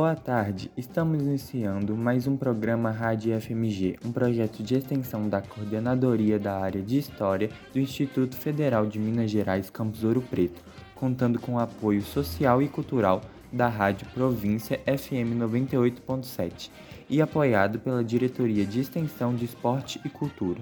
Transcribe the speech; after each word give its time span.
Boa 0.00 0.14
tarde, 0.14 0.70
estamos 0.76 1.20
iniciando 1.20 1.96
mais 1.96 2.28
um 2.28 2.36
programa 2.36 2.88
Rádio 2.88 3.34
FMG, 3.40 3.98
um 4.04 4.12
projeto 4.12 4.62
de 4.62 4.76
extensão 4.76 5.28
da 5.28 5.42
Coordenadoria 5.42 6.38
da 6.38 6.56
Área 6.56 6.80
de 6.80 6.98
História 6.98 7.50
do 7.72 7.80
Instituto 7.80 8.36
Federal 8.36 8.86
de 8.86 8.96
Minas 8.96 9.28
Gerais 9.28 9.70
Campus 9.70 10.04
Ouro 10.04 10.22
Preto, 10.22 10.62
contando 10.94 11.40
com 11.40 11.54
o 11.54 11.58
apoio 11.58 12.00
social 12.00 12.62
e 12.62 12.68
cultural 12.68 13.22
da 13.52 13.66
Rádio 13.66 14.06
Província 14.14 14.78
FM 14.86 15.34
98.7 15.36 16.70
e 17.10 17.20
apoiado 17.20 17.80
pela 17.80 18.04
Diretoria 18.04 18.64
de 18.64 18.78
Extensão 18.78 19.34
de 19.34 19.46
Esporte 19.46 20.00
e 20.04 20.08
Cultura. 20.08 20.60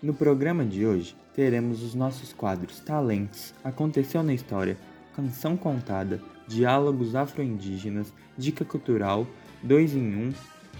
No 0.00 0.14
programa 0.14 0.64
de 0.64 0.86
hoje, 0.86 1.16
teremos 1.34 1.82
os 1.82 1.92
nossos 1.92 2.32
quadros 2.32 2.78
Talentos, 2.78 3.52
Aconteceu 3.64 4.22
na 4.22 4.32
História, 4.32 4.78
Canção 5.12 5.56
Contada, 5.56 6.20
Diálogos 6.46 7.14
Afro-Indígenas, 7.14 8.12
Dica 8.36 8.64
Cultural, 8.64 9.26
2 9.62 9.96
em 9.96 10.14
1 10.14 10.18
um, 10.20 10.32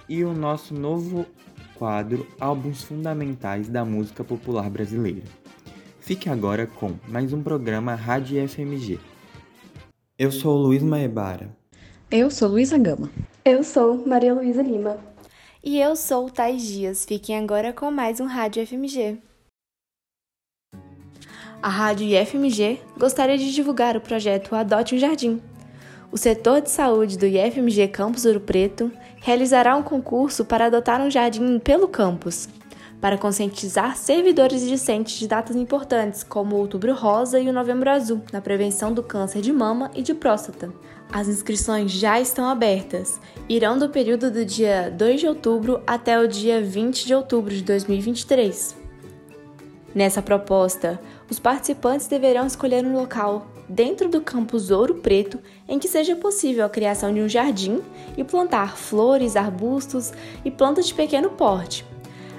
e 0.09 0.25
o 0.25 0.33
nosso 0.33 0.75
novo 0.75 1.27
quadro 1.75 2.27
Álbuns 2.41 2.83
Fundamentais 2.83 3.69
da 3.69 3.85
Música 3.85 4.25
Popular 4.25 4.71
Brasileira. 4.71 5.23
Fique 6.01 6.29
agora 6.29 6.67
com 6.67 6.95
mais 7.09 7.33
um 7.33 7.43
programa 7.43 7.95
Rádio 7.95 8.47
FMG. 8.49 8.99
Eu 10.19 10.31
sou 10.31 10.57
Luiz 10.57 10.83
Maebara. 10.83 11.51
Eu 12.11 12.31
sou 12.31 12.49
Luísa 12.49 12.79
Gama. 12.79 13.11
Eu 13.45 13.65
sou 13.65 14.07
Maria 14.07 14.33
Luísa 14.33 14.63
Lima. 14.63 14.99
E 15.63 15.81
eu 15.81 15.97
sou 15.97 16.31
Thais 16.31 16.63
Dias. 16.63 17.05
Fiquem 17.05 17.37
agora 17.37 17.73
com 17.73 17.91
mais 17.91 18.21
um 18.21 18.27
Rádio 18.27 18.65
FMG. 18.65 19.19
A 21.61 21.69
Rádio 21.69 22.07
IFMG 22.07 22.79
gostaria 22.97 23.37
de 23.37 23.53
divulgar 23.53 23.97
o 23.97 24.01
projeto 24.01 24.55
Adote 24.55 24.95
um 24.95 24.99
Jardim. 24.99 25.43
O 26.17 26.19
setor 26.19 26.63
de 26.63 26.71
saúde 26.71 27.19
do 27.19 27.27
IFMG 27.27 27.89
Campus 27.89 28.25
Ouro 28.25 28.41
Preto 28.41 28.91
realizará 29.21 29.77
um 29.77 29.83
concurso 29.83 30.47
para 30.47 30.65
adotar 30.65 30.99
um 31.03 31.11
jardim 31.11 31.59
pelo 31.59 31.89
campus, 31.89 32.49
para 33.03 33.19
conscientizar 33.19 33.99
servidores 33.99 34.63
e 34.63 34.69
discentes 34.69 35.19
de 35.19 35.29
datas 35.29 35.55
importantes, 35.55 36.23
como 36.23 36.57
o 36.57 36.59
Outubro 36.61 36.95
Rosa 36.95 37.39
e 37.39 37.51
o 37.51 37.53
Novembro 37.53 37.91
Azul, 37.91 38.23
na 38.33 38.41
prevenção 38.41 38.95
do 38.95 39.03
câncer 39.03 39.43
de 39.43 39.53
mama 39.53 39.91
e 39.95 40.01
de 40.01 40.15
próstata. 40.15 40.73
As 41.13 41.29
inscrições 41.29 41.93
já 41.93 42.19
estão 42.19 42.49
abertas. 42.49 43.21
Irão 43.47 43.77
do 43.77 43.91
período 43.91 44.31
do 44.31 44.43
dia 44.43 44.91
2 44.91 45.21
de 45.21 45.27
outubro 45.27 45.83
até 45.87 46.19
o 46.19 46.27
dia 46.27 46.63
20 46.63 47.05
de 47.05 47.15
outubro 47.15 47.53
de 47.53 47.63
2023. 47.63 48.75
Nessa 49.95 50.23
proposta, 50.23 50.99
os 51.31 51.39
participantes 51.39 52.07
deverão 52.07 52.47
escolher 52.47 52.87
um 52.87 52.95
local 52.95 53.47
dentro 53.69 54.09
do 54.09 54.21
campus 54.21 54.71
Ouro 54.71 54.97
Preto 54.97 55.39
em 55.69 55.79
que 55.79 55.89
seja 55.89 56.17
possível 56.17 56.65
a 56.65 56.71
criação 56.71 57.13
de 57.13 57.21
um 57.21 57.29
jardim 57.29 57.81
e 58.17 58.25
plantar 58.25 58.77
flores, 58.77 59.37
arbustos 59.37 60.13
e 60.45 60.51
plantas 60.51 60.87
de 60.87 60.95
pequeno 60.95 61.31
porte, 61.31 61.85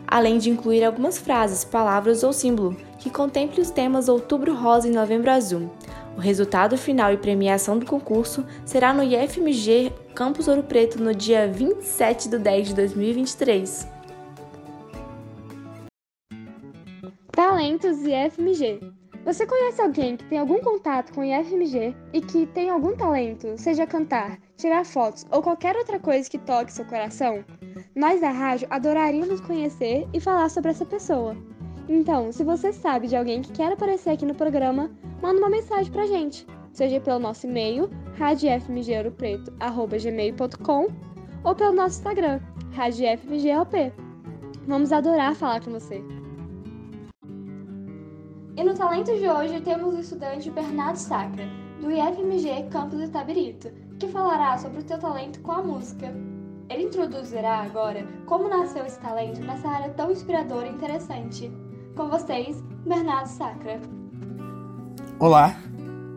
além 0.08 0.38
de 0.38 0.50
incluir 0.50 0.84
algumas 0.84 1.18
frases, 1.18 1.64
palavras 1.64 2.24
ou 2.24 2.32
símbolo 2.32 2.76
que 2.98 3.10
contemple 3.10 3.62
os 3.62 3.70
temas 3.70 4.10
Outubro 4.10 4.54
Rosa 4.54 4.88
e 4.88 4.92
Novembro 4.92 5.32
Azul. 5.32 5.70
O 6.18 6.20
resultado 6.20 6.78
final 6.78 7.14
e 7.14 7.18
premiação 7.18 7.78
do 7.78 7.86
concurso 7.86 8.44
será 8.66 8.92
no 8.92 9.04
IFMG 9.04 9.94
Campus 10.16 10.48
Ouro 10.48 10.64
Preto 10.64 11.02
no 11.02 11.14
dia 11.14 11.48
27 11.48 12.28
de 12.28 12.40
10 12.40 12.70
de 12.70 12.74
2023. 12.74 13.88
Talentos 17.32 18.00
IFMG 18.00 18.80
você 19.28 19.46
conhece 19.46 19.80
alguém 19.82 20.16
que 20.16 20.24
tem 20.24 20.40
algum 20.40 20.62
contato 20.62 21.14
com 21.14 21.20
o 21.20 21.24
IFMG 21.26 21.94
e 22.14 22.22
que 22.22 22.46
tem 22.46 22.70
algum 22.70 22.96
talento, 22.96 23.58
seja 23.58 23.86
cantar, 23.86 24.40
tirar 24.56 24.86
fotos 24.86 25.26
ou 25.30 25.42
qualquer 25.42 25.76
outra 25.76 26.00
coisa 26.00 26.30
que 26.30 26.38
toque 26.38 26.72
seu 26.72 26.86
coração? 26.86 27.44
Nós 27.94 28.22
da 28.22 28.32
rádio 28.32 28.70
adoraríamos 28.70 29.42
conhecer 29.42 30.08
e 30.14 30.22
falar 30.22 30.48
sobre 30.48 30.72
essa 30.72 30.86
pessoa. 30.86 31.36
Então, 31.90 32.32
se 32.32 32.42
você 32.42 32.72
sabe 32.72 33.10
de 33.10 33.18
alguém 33.18 33.42
que 33.42 33.52
quer 33.52 33.74
aparecer 33.74 34.12
aqui 34.12 34.26
no 34.26 34.34
programa, 34.34 34.90
manda 35.22 35.42
uma 35.42 35.50
mensagem 35.50 35.92
pra 35.92 36.08
gente, 36.08 36.48
seja 36.72 37.02
pelo 37.02 37.20
nosso 37.20 37.48
e-mail, 37.48 37.90
radiofmgouropreto.gmail.com 38.18 40.88
ou 41.44 41.54
pelo 41.54 41.74
nosso 41.74 41.98
Instagram, 41.98 42.40
radiofmglp. 42.72 43.92
Vamos 44.66 44.94
adorar 44.94 45.36
falar 45.36 45.62
com 45.62 45.72
você. 45.72 46.02
E 48.58 48.64
no 48.64 48.74
talento 48.74 49.16
de 49.16 49.30
hoje 49.30 49.62
temos 49.62 49.94
o 49.94 50.00
estudante 50.00 50.50
Bernardo 50.50 50.96
Sacra, 50.96 51.46
do 51.80 51.92
IFMG 51.92 52.68
Campus 52.72 53.04
Itabirito, 53.04 53.70
que 54.00 54.08
falará 54.08 54.58
sobre 54.58 54.80
o 54.80 54.88
seu 54.88 54.98
talento 54.98 55.40
com 55.42 55.52
a 55.52 55.62
música. 55.62 56.12
Ele 56.68 56.86
introduzirá 56.86 57.60
agora 57.62 58.04
como 58.26 58.50
nasceu 58.50 58.84
esse 58.84 59.00
talento 59.00 59.42
nessa 59.42 59.70
área 59.70 59.92
tão 59.92 60.10
inspiradora 60.10 60.68
e 60.68 60.72
interessante. 60.72 61.52
Com 61.96 62.10
vocês, 62.10 62.60
Bernardo 62.84 63.28
Sacra. 63.28 63.80
Olá, 65.20 65.56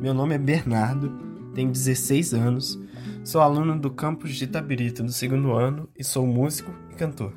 meu 0.00 0.14
nome 0.14 0.36
é 0.36 0.38
Bernardo, 0.38 1.10
tenho 1.54 1.70
16 1.70 2.32
anos, 2.32 2.80
sou 3.22 3.42
aluno 3.42 3.78
do 3.78 3.90
campus 3.90 4.34
de 4.34 4.44
Itabirito 4.44 5.02
do 5.02 5.12
segundo 5.12 5.52
ano 5.52 5.90
e 5.94 6.02
sou 6.02 6.26
músico 6.26 6.72
e 6.90 6.94
cantor. 6.94 7.34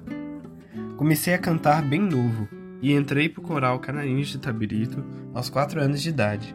Comecei 0.95 1.33
a 1.33 1.39
cantar 1.39 1.81
bem 1.81 1.99
novo, 1.99 2.47
e 2.83 2.91
entrei 2.91 3.29
para 3.29 3.39
o 3.39 3.47
coral 3.47 3.79
Canarinhos 3.79 4.27
de 4.27 4.37
Tabirito 4.37 5.01
aos 5.33 5.49
4 5.49 5.81
anos 5.81 6.01
de 6.01 6.09
idade. 6.09 6.53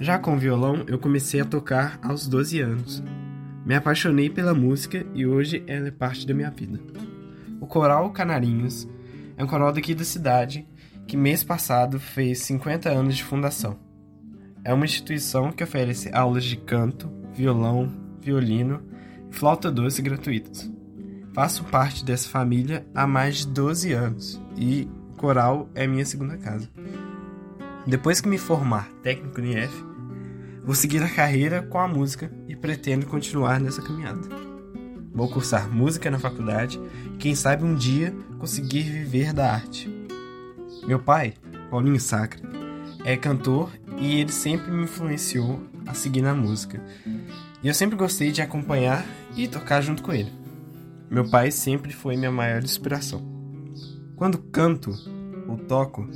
Já 0.00 0.18
com 0.18 0.36
violão, 0.36 0.82
eu 0.88 0.98
comecei 0.98 1.40
a 1.40 1.44
tocar 1.44 2.00
aos 2.02 2.26
12 2.26 2.60
anos. 2.60 3.00
Me 3.64 3.76
apaixonei 3.76 4.28
pela 4.28 4.52
música 4.52 5.06
e 5.14 5.24
hoje 5.24 5.62
ela 5.68 5.86
é 5.86 5.92
parte 5.92 6.26
da 6.26 6.34
minha 6.34 6.50
vida. 6.50 6.80
O 7.60 7.66
Coral 7.66 8.10
Canarinhos 8.10 8.88
é 9.36 9.44
um 9.44 9.46
coral 9.46 9.72
daqui 9.72 9.94
da 9.94 10.02
cidade 10.02 10.66
que 11.06 11.16
mês 11.16 11.44
passado 11.44 12.00
fez 12.00 12.40
50 12.40 12.90
anos 12.90 13.16
de 13.16 13.22
fundação. 13.22 13.78
É 14.64 14.74
uma 14.74 14.84
instituição 14.84 15.52
que 15.52 15.62
oferece 15.62 16.10
aulas 16.12 16.44
de 16.44 16.56
canto, 16.56 17.08
violão, 17.32 17.88
violino 18.20 18.82
e 19.30 19.34
flauta 19.34 19.70
doce 19.70 20.02
gratuitas. 20.02 20.68
Faço 21.32 21.62
parte 21.64 22.04
dessa 22.04 22.28
família 22.28 22.84
há 22.92 23.06
mais 23.06 23.38
de 23.38 23.46
12 23.46 23.92
anos 23.92 24.42
e 24.56 24.88
coral 25.20 25.68
é 25.74 25.86
minha 25.86 26.06
segunda 26.06 26.38
casa. 26.38 26.66
Depois 27.86 28.22
que 28.22 28.28
me 28.28 28.38
formar 28.38 28.88
técnico 29.02 29.38
no 29.38 29.48
IF, 29.48 29.84
vou 30.64 30.74
seguir 30.74 31.02
a 31.02 31.10
carreira 31.10 31.60
com 31.60 31.78
a 31.78 31.86
música 31.86 32.32
e 32.48 32.56
pretendo 32.56 33.04
continuar 33.04 33.60
nessa 33.60 33.82
caminhada. 33.82 34.26
Vou 35.12 35.28
cursar 35.28 35.70
música 35.70 36.10
na 36.10 36.18
faculdade 36.18 36.80
e 37.12 37.18
quem 37.18 37.34
sabe 37.34 37.64
um 37.64 37.74
dia 37.74 38.14
conseguir 38.38 38.84
viver 38.84 39.34
da 39.34 39.52
arte. 39.52 39.94
Meu 40.86 40.98
pai, 40.98 41.34
Paulinho 41.70 42.00
Sacra, 42.00 42.40
é 43.04 43.14
cantor 43.14 43.70
e 43.98 44.20
ele 44.20 44.32
sempre 44.32 44.70
me 44.70 44.84
influenciou 44.84 45.60
a 45.86 45.92
seguir 45.92 46.22
na 46.22 46.34
música. 46.34 46.82
E 47.62 47.68
eu 47.68 47.74
sempre 47.74 47.94
gostei 47.94 48.32
de 48.32 48.40
acompanhar 48.40 49.04
e 49.36 49.46
tocar 49.46 49.82
junto 49.82 50.02
com 50.02 50.14
ele. 50.14 50.32
Meu 51.10 51.28
pai 51.28 51.50
sempre 51.50 51.92
foi 51.92 52.16
minha 52.16 52.32
maior 52.32 52.62
inspiração. 52.62 53.29
Quando 54.20 54.36
canto 54.36 54.94
ou 55.48 55.56
toco, 55.56 56.06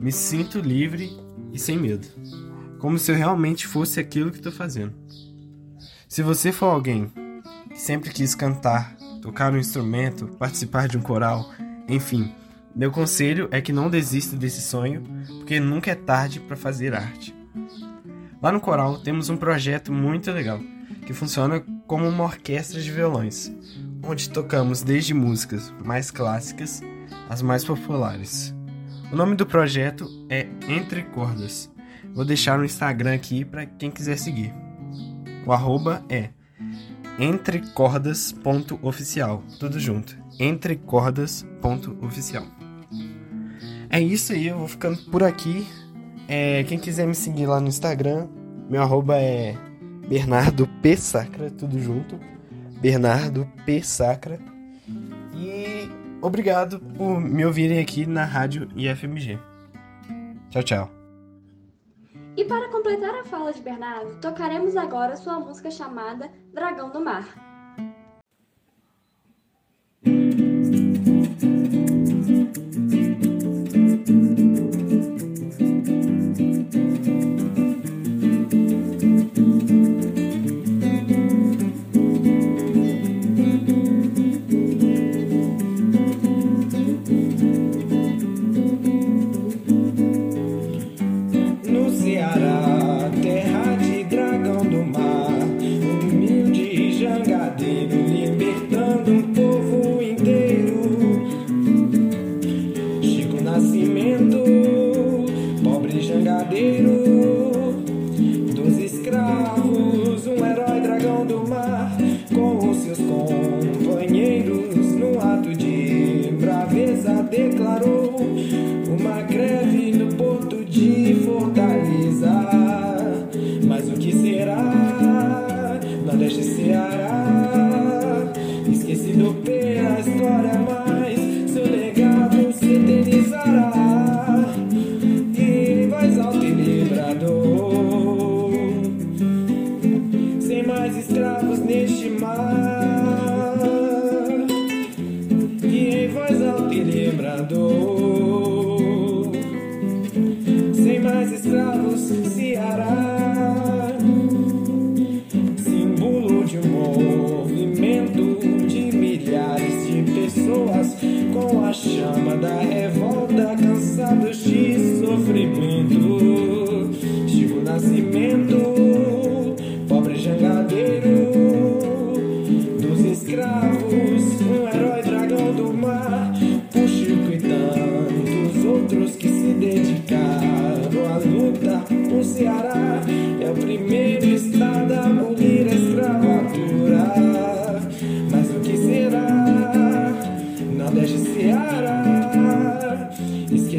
me 0.00 0.10
sinto 0.10 0.60
livre 0.60 1.14
e 1.52 1.58
sem 1.58 1.76
medo, 1.76 2.08
como 2.78 2.98
se 2.98 3.12
eu 3.12 3.16
realmente 3.16 3.66
fosse 3.66 4.00
aquilo 4.00 4.30
que 4.30 4.38
estou 4.38 4.50
fazendo. 4.50 4.94
Se 6.08 6.22
você 6.22 6.50
for 6.50 6.68
alguém 6.68 7.12
que 7.68 7.78
sempre 7.78 8.08
quis 8.08 8.34
cantar, 8.34 8.96
tocar 9.20 9.52
um 9.52 9.58
instrumento, 9.58 10.26
participar 10.38 10.88
de 10.88 10.96
um 10.96 11.02
coral, 11.02 11.52
enfim, 11.86 12.32
meu 12.74 12.90
conselho 12.90 13.46
é 13.50 13.60
que 13.60 13.74
não 13.74 13.90
desista 13.90 14.34
desse 14.36 14.62
sonho, 14.62 15.02
porque 15.36 15.60
nunca 15.60 15.90
é 15.90 15.94
tarde 15.94 16.40
para 16.40 16.56
fazer 16.56 16.94
arte. 16.94 17.36
Lá 18.40 18.50
no 18.50 18.58
coral 18.58 18.96
temos 19.00 19.28
um 19.28 19.36
projeto 19.36 19.92
muito 19.92 20.32
legal, 20.32 20.60
que 21.06 21.12
funciona 21.12 21.62
como 21.86 22.08
uma 22.08 22.24
orquestra 22.24 22.80
de 22.80 22.90
violões, 22.90 23.52
onde 24.02 24.30
tocamos 24.30 24.80
desde 24.80 25.12
músicas 25.12 25.70
mais 25.84 26.10
clássicas 26.10 26.82
as 27.28 27.42
mais 27.42 27.64
populares. 27.64 28.54
O 29.12 29.16
nome 29.16 29.36
do 29.36 29.46
projeto 29.46 30.08
é 30.28 30.46
Entre 30.68 31.02
Cordas. 31.02 31.70
Vou 32.14 32.24
deixar 32.24 32.58
no 32.58 32.64
Instagram 32.64 33.14
aqui 33.14 33.44
para 33.44 33.66
quem 33.66 33.90
quiser 33.90 34.16
seguir. 34.16 34.54
O 35.46 35.52
arroba 35.52 36.02
é 36.08 36.30
entrecordas.oficial, 37.18 39.42
tudo 39.58 39.78
junto. 39.78 40.16
entrecordas.oficial. 40.38 42.46
É 43.90 44.00
isso 44.00 44.32
aí, 44.32 44.46
eu 44.48 44.56
vou 44.58 44.68
ficando 44.68 44.96
por 45.10 45.22
aqui. 45.22 45.66
É, 46.26 46.64
quem 46.64 46.78
quiser 46.78 47.06
me 47.06 47.14
seguir 47.14 47.44
lá 47.46 47.60
no 47.60 47.68
Instagram, 47.68 48.26
meu 48.68 48.82
arroba 48.82 49.16
é 49.16 49.54
Bernardo 50.08 50.66
P 50.82 50.96
Sacra, 50.96 51.50
tudo 51.50 51.78
junto. 51.78 52.18
Bernardo 52.80 53.46
P 53.64 53.80
Sacra. 53.82 54.40
Obrigado 56.24 56.80
por 56.80 57.20
me 57.20 57.44
ouvirem 57.44 57.78
aqui 57.78 58.06
na 58.06 58.24
rádio 58.24 58.66
IFMG. 58.74 59.38
Tchau, 60.48 60.62
tchau. 60.62 60.90
E 62.34 62.46
para 62.46 62.70
completar 62.70 63.14
a 63.14 63.24
fala 63.24 63.52
de 63.52 63.60
Bernardo, 63.60 64.18
tocaremos 64.22 64.74
agora 64.74 65.16
sua 65.16 65.38
música 65.38 65.70
chamada 65.70 66.30
Dragão 66.50 66.90
do 66.90 66.98
Mar. 66.98 67.28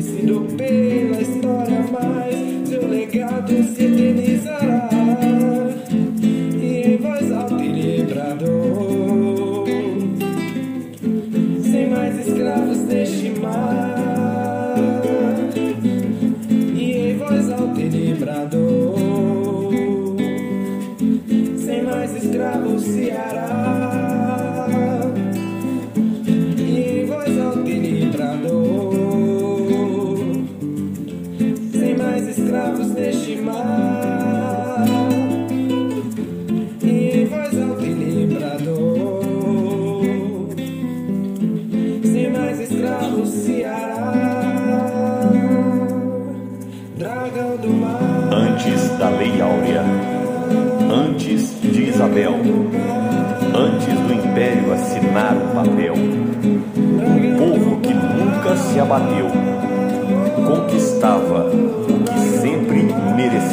conhecido 0.06 0.42
pela 0.56 1.22
história, 1.22 1.86
mas 1.92 2.70
seu 2.70 2.88
legado 2.88 3.64
se 3.76 3.85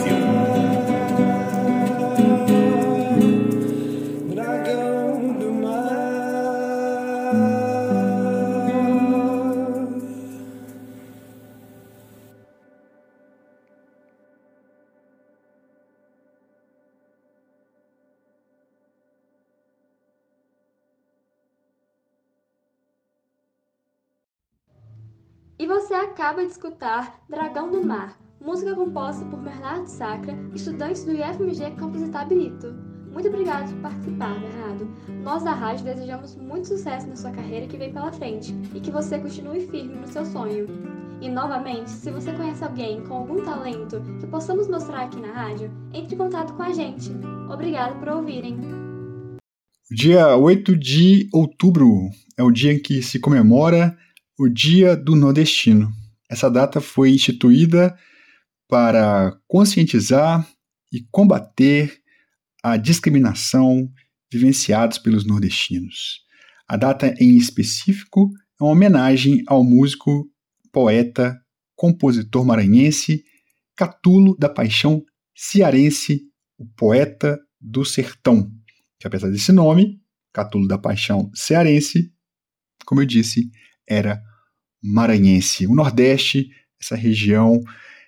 E 0.04 0.21
escutar 26.62 27.20
Dragão 27.28 27.72
do 27.72 27.84
Mar, 27.84 28.16
música 28.40 28.72
composta 28.72 29.24
por 29.24 29.40
Bernardo 29.40 29.84
Sacra, 29.88 30.32
estudante 30.54 31.04
do 31.04 31.10
IFMG 31.10 31.72
Campus 31.72 32.02
Itabirito. 32.02 32.72
Muito 33.12 33.26
obrigado 33.26 33.69
por 33.72 33.82
participar, 33.82 34.38
Bernardo. 34.38 34.88
Nós 35.24 35.42
da 35.42 35.52
rádio 35.54 35.84
desejamos 35.84 36.36
muito 36.36 36.69
sucesso 36.69 37.08
na 37.08 37.16
sua 37.16 37.32
carreira 37.32 37.66
que 37.66 37.76
vem 37.76 37.92
pela 37.92 38.12
frente 38.12 38.54
e 38.72 38.78
que 38.81 38.92
você 38.92 39.19
continue 39.19 39.66
firme 39.66 39.96
no 39.96 40.06
seu 40.06 40.24
sonho. 40.24 40.69
E 41.20 41.28
novamente, 41.28 41.90
se 41.90 42.12
você 42.12 42.32
conhece 42.32 42.62
alguém 42.62 43.02
com 43.02 43.14
algum 43.14 43.42
talento 43.42 44.00
que 44.20 44.26
possamos 44.28 44.69
mostrar 44.69 45.06
aqui 45.06 45.20
na 45.20 45.32
rádio, 45.32 45.69
entre 45.92 46.14
em 46.14 46.19
contato 46.19 46.54
com 46.54 46.62
a 46.62 46.72
gente. 46.72 47.10
Obrigado 47.52 47.98
por 47.98 48.08
ouvirem. 48.08 48.56
Dia 49.90 50.36
8 50.36 50.76
de 50.76 51.28
outubro 51.32 52.08
é 52.38 52.42
o 52.44 52.52
dia 52.52 52.72
em 52.72 52.81
que 52.81 53.02
se 53.02 53.19
comemora 53.19 53.98
o 54.38 54.48
Dia 54.48 54.96
do 54.96 55.16
Nordestino. 55.16 56.02
Essa 56.32 56.51
data 56.51 56.81
foi 56.81 57.10
instituída 57.10 57.94
para 58.67 59.39
conscientizar 59.46 60.48
e 60.91 61.06
combater 61.10 62.01
a 62.62 62.79
discriminação 62.79 63.86
vivenciada 64.32 64.98
pelos 65.03 65.27
nordestinos. 65.27 66.22
A 66.67 66.79
data 66.79 67.15
em 67.20 67.36
específico 67.36 68.31
é 68.58 68.65
uma 68.65 68.72
homenagem 68.72 69.43
ao 69.46 69.62
músico, 69.62 70.27
poeta, 70.72 71.39
compositor 71.77 72.46
maranhense 72.46 73.22
Catulo 73.77 74.34
da 74.39 74.48
Paixão 74.48 75.05
Cearense, 75.36 76.22
o 76.56 76.65
poeta 76.67 77.39
do 77.60 77.84
sertão, 77.84 78.51
que 78.98 79.06
apesar 79.06 79.29
desse 79.29 79.53
nome, 79.53 80.01
Catulo 80.32 80.67
da 80.67 80.79
Paixão 80.79 81.31
Cearense, 81.34 82.10
como 82.86 83.03
eu 83.03 83.06
disse, 83.06 83.51
era 83.86 84.22
maranhense. 84.82 85.67
O 85.67 85.74
Nordeste, 85.74 86.51
essa 86.81 86.96
região 86.96 87.60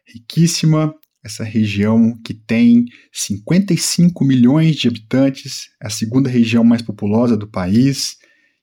riquíssima, 0.07 0.95
essa 1.25 1.43
região 1.45 2.19
que 2.23 2.35
tem 2.35 2.85
55 3.13 4.25
milhões 4.25 4.77
de 4.77 4.89
habitantes, 4.89 5.71
é 5.83 5.87
a 5.87 5.91
segunda 5.91 6.29
região 6.29 6.63
mais 6.63 6.83
populosa 6.83 7.37
do 7.37 7.49
país, 7.49 8.17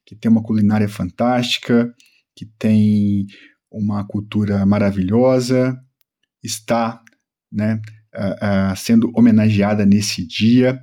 que 0.06 0.16
tem 0.16 0.30
uma 0.30 0.44
culinária 0.44 0.88
fantástica, 0.88 1.92
que 2.36 2.46
tem 2.46 3.26
uma 3.72 4.06
cultura 4.06 4.66
maravilhosa, 4.66 5.76
está 6.44 7.02
né, 7.52 7.82
uh, 8.16 8.74
uh, 8.74 8.76
sendo 8.76 9.12
homenageada 9.16 9.86
nesse 9.86 10.26
dia. 10.26 10.80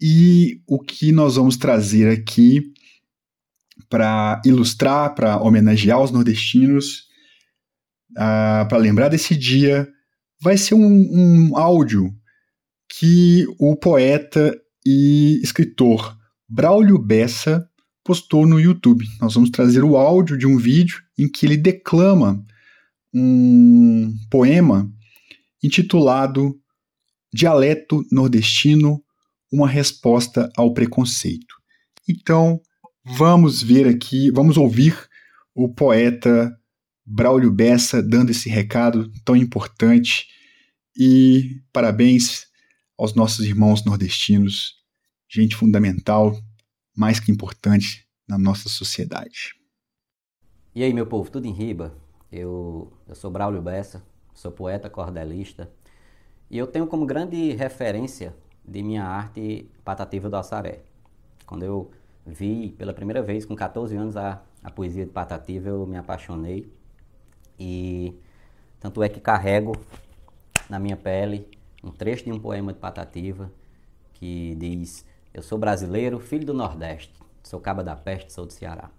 E 0.00 0.60
o 0.66 0.78
que 0.78 1.10
nós 1.10 1.36
vamos 1.36 1.56
trazer 1.56 2.08
aqui 2.10 2.72
para 3.88 4.40
ilustrar, 4.44 5.14
para 5.14 5.40
homenagear 5.40 6.00
os 6.00 6.10
nordestinos, 6.10 7.06
uh, 8.12 8.68
para 8.68 8.78
lembrar 8.78 9.08
desse 9.08 9.36
dia, 9.36 9.88
vai 10.40 10.56
ser 10.56 10.74
um, 10.74 10.80
um 10.80 11.56
áudio 11.56 12.12
que 12.88 13.46
o 13.58 13.76
poeta 13.76 14.56
e 14.84 15.40
escritor 15.42 16.16
Braulio 16.48 16.98
Bessa 16.98 17.68
postou 18.04 18.46
no 18.46 18.58
YouTube. 18.58 19.04
Nós 19.20 19.34
vamos 19.34 19.50
trazer 19.50 19.84
o 19.84 19.96
áudio 19.96 20.38
de 20.38 20.46
um 20.46 20.56
vídeo 20.56 21.02
em 21.18 21.28
que 21.28 21.44
ele 21.44 21.56
declama 21.56 22.42
um 23.12 24.14
poema 24.30 24.90
intitulado 25.62 26.58
Dialeto 27.32 28.02
Nordestino 28.10 29.02
Uma 29.52 29.68
Resposta 29.68 30.50
ao 30.56 30.72
Preconceito. 30.72 31.54
Então, 32.08 32.60
vamos 33.16 33.62
ver 33.62 33.86
aqui, 33.86 34.30
vamos 34.30 34.56
ouvir 34.56 35.08
o 35.54 35.68
poeta 35.68 36.56
Braulio 37.04 37.50
Bessa 37.50 38.02
dando 38.02 38.30
esse 38.30 38.48
recado 38.48 39.10
tão 39.24 39.34
importante 39.34 40.26
e 40.96 41.62
parabéns 41.72 42.46
aos 42.98 43.14
nossos 43.14 43.46
irmãos 43.46 43.84
nordestinos, 43.84 44.74
gente 45.28 45.56
fundamental, 45.56 46.36
mais 46.96 47.20
que 47.20 47.32
importante 47.32 48.06
na 48.28 48.36
nossa 48.36 48.68
sociedade. 48.68 49.54
E 50.74 50.82
aí, 50.82 50.92
meu 50.92 51.06
povo, 51.06 51.30
tudo 51.30 51.46
em 51.46 51.52
riba? 51.52 51.96
Eu, 52.30 52.92
eu 53.08 53.14
sou 53.14 53.30
Braulio 53.30 53.62
Bessa, 53.62 54.04
sou 54.34 54.52
poeta 54.52 54.90
cordelista 54.90 55.70
e 56.50 56.58
eu 56.58 56.66
tenho 56.66 56.86
como 56.86 57.06
grande 57.06 57.52
referência 57.52 58.36
de 58.64 58.82
minha 58.82 59.04
arte 59.04 59.70
Patativa 59.82 60.28
do 60.28 60.36
Assaré. 60.36 60.82
Quando 61.46 61.62
eu 61.62 61.90
vi 62.26 62.70
pela 62.76 62.92
primeira 62.92 63.22
vez, 63.22 63.44
com 63.44 63.56
14 63.56 63.96
anos, 63.96 64.16
a, 64.16 64.42
a 64.62 64.70
poesia 64.70 65.04
de 65.04 65.10
Patativa, 65.10 65.68
eu 65.68 65.86
me 65.86 65.96
apaixonei 65.96 66.70
e 67.58 68.14
tanto 68.80 69.02
é 69.02 69.08
que 69.08 69.20
carrego 69.20 69.72
na 70.68 70.78
minha 70.78 70.96
pele 70.96 71.48
um 71.82 71.90
trecho 71.90 72.24
de 72.24 72.32
um 72.32 72.38
poema 72.38 72.72
de 72.72 72.78
Patativa 72.78 73.50
que 74.14 74.54
diz: 74.56 75.04
Eu 75.32 75.42
sou 75.42 75.58
brasileiro, 75.58 76.18
filho 76.20 76.46
do 76.46 76.54
Nordeste, 76.54 77.12
sou 77.42 77.60
caba 77.60 77.82
da 77.82 77.96
peste, 77.96 78.32
sou 78.32 78.46
do 78.46 78.52
Ceará. 78.52 78.90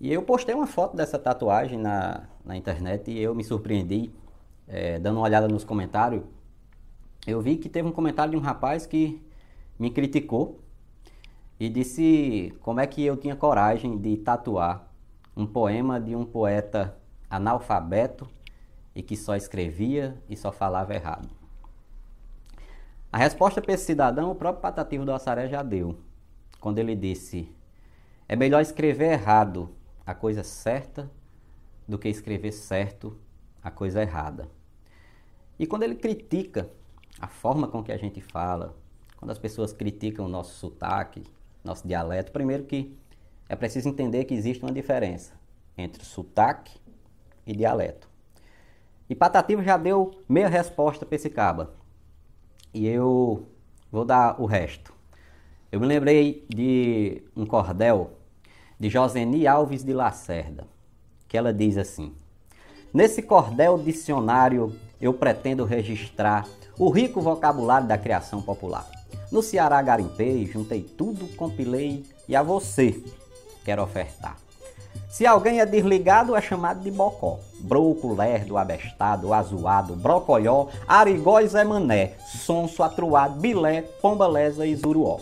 E 0.00 0.12
eu 0.12 0.22
postei 0.22 0.54
uma 0.54 0.66
foto 0.66 0.96
dessa 0.96 1.18
tatuagem 1.18 1.78
na, 1.78 2.26
na 2.44 2.56
internet 2.56 3.10
e 3.10 3.18
eu 3.18 3.34
me 3.34 3.44
surpreendi, 3.44 4.10
é, 4.66 4.98
dando 4.98 5.16
uma 5.16 5.24
olhada 5.24 5.46
nos 5.46 5.62
comentários. 5.62 6.22
Eu 7.26 7.40
vi 7.42 7.56
que 7.56 7.68
teve 7.68 7.86
um 7.86 7.92
comentário 7.92 8.30
de 8.30 8.36
um 8.36 8.40
rapaz 8.40 8.86
que 8.86 9.22
me 9.78 9.90
criticou 9.90 10.58
e 11.60 11.68
disse 11.68 12.56
como 12.60 12.80
é 12.80 12.86
que 12.86 13.04
eu 13.04 13.18
tinha 13.18 13.36
coragem 13.36 13.98
de 13.98 14.16
tatuar 14.16 14.90
um 15.36 15.46
poema 15.46 16.00
de 16.00 16.16
um 16.16 16.24
poeta 16.24 16.96
analfabeto 17.28 18.26
e 18.94 19.02
que 19.02 19.14
só 19.14 19.36
escrevia 19.36 20.16
e 20.26 20.34
só 20.34 20.50
falava 20.50 20.94
errado. 20.94 21.28
A 23.12 23.18
resposta 23.18 23.60
para 23.60 23.74
esse 23.74 23.84
cidadão 23.84 24.30
o 24.30 24.34
próprio 24.34 24.62
Patativo 24.62 25.04
do 25.04 25.12
Assaré 25.12 25.48
já 25.48 25.62
deu, 25.62 25.98
quando 26.60 26.78
ele 26.78 26.96
disse: 26.96 27.52
É 28.26 28.34
melhor 28.34 28.62
escrever 28.62 29.12
errado 29.12 29.68
a 30.06 30.14
coisa 30.14 30.42
certa 30.42 31.10
do 31.86 31.98
que 31.98 32.08
escrever 32.08 32.52
certo 32.52 33.18
a 33.62 33.70
coisa 33.70 34.00
errada. 34.00 34.48
E 35.58 35.66
quando 35.66 35.82
ele 35.82 35.96
critica 35.96 36.70
a 37.20 37.26
forma 37.26 37.68
com 37.68 37.82
que 37.82 37.92
a 37.92 37.98
gente 37.98 38.20
fala, 38.20 38.74
quando 39.18 39.30
as 39.30 39.38
pessoas 39.38 39.72
criticam 39.74 40.24
o 40.24 40.28
nosso 40.28 40.54
sotaque, 40.54 41.22
nosso 41.64 41.86
dialeto, 41.86 42.32
primeiro 42.32 42.64
que 42.64 42.96
é 43.48 43.56
preciso 43.56 43.88
entender 43.88 44.24
que 44.24 44.34
existe 44.34 44.62
uma 44.62 44.72
diferença 44.72 45.32
entre 45.76 46.04
sotaque 46.04 46.78
e 47.46 47.54
dialeto. 47.54 48.08
E 49.08 49.14
Patativo 49.14 49.62
já 49.62 49.76
deu 49.76 50.12
meia 50.28 50.48
resposta 50.48 51.04
para 51.04 51.16
esse 51.16 51.28
caba. 51.28 51.72
E 52.72 52.86
eu 52.86 53.46
vou 53.90 54.04
dar 54.04 54.40
o 54.40 54.46
resto. 54.46 54.94
Eu 55.72 55.80
me 55.80 55.86
lembrei 55.86 56.46
de 56.48 57.22
um 57.36 57.44
cordel 57.44 58.12
de 58.78 58.88
Joseni 58.88 59.46
Alves 59.46 59.82
de 59.82 59.92
Lacerda, 59.92 60.66
que 61.26 61.36
ela 61.36 61.52
diz 61.52 61.76
assim: 61.76 62.14
Nesse 62.94 63.22
cordel 63.22 63.78
dicionário 63.78 64.74
eu 65.00 65.12
pretendo 65.12 65.64
registrar 65.64 66.46
o 66.78 66.88
rico 66.88 67.20
vocabulário 67.20 67.88
da 67.88 67.98
criação 67.98 68.40
popular. 68.40 68.99
No 69.30 69.42
Ceará 69.42 69.80
garimpei, 69.80 70.46
juntei 70.46 70.82
tudo, 70.82 71.28
compilei 71.36 72.04
e 72.28 72.34
a 72.34 72.42
você 72.42 73.00
quero 73.64 73.82
ofertar. 73.82 74.36
Se 75.08 75.26
alguém 75.26 75.60
é 75.60 75.66
desligado, 75.66 76.34
é 76.34 76.40
chamado 76.40 76.80
de 76.80 76.90
bocó. 76.90 77.38
Broco, 77.60 78.14
lerdo, 78.14 78.56
abestado, 78.56 79.32
azuado, 79.32 79.94
brocoió, 79.94 80.66
arigóis 80.86 81.54
é 81.54 81.62
mané, 81.62 82.14
sonso, 82.44 82.82
atruado, 82.82 83.40
bilé, 83.40 83.82
pombalesa 84.00 84.66
e 84.66 84.74
zuruó. 84.74 85.20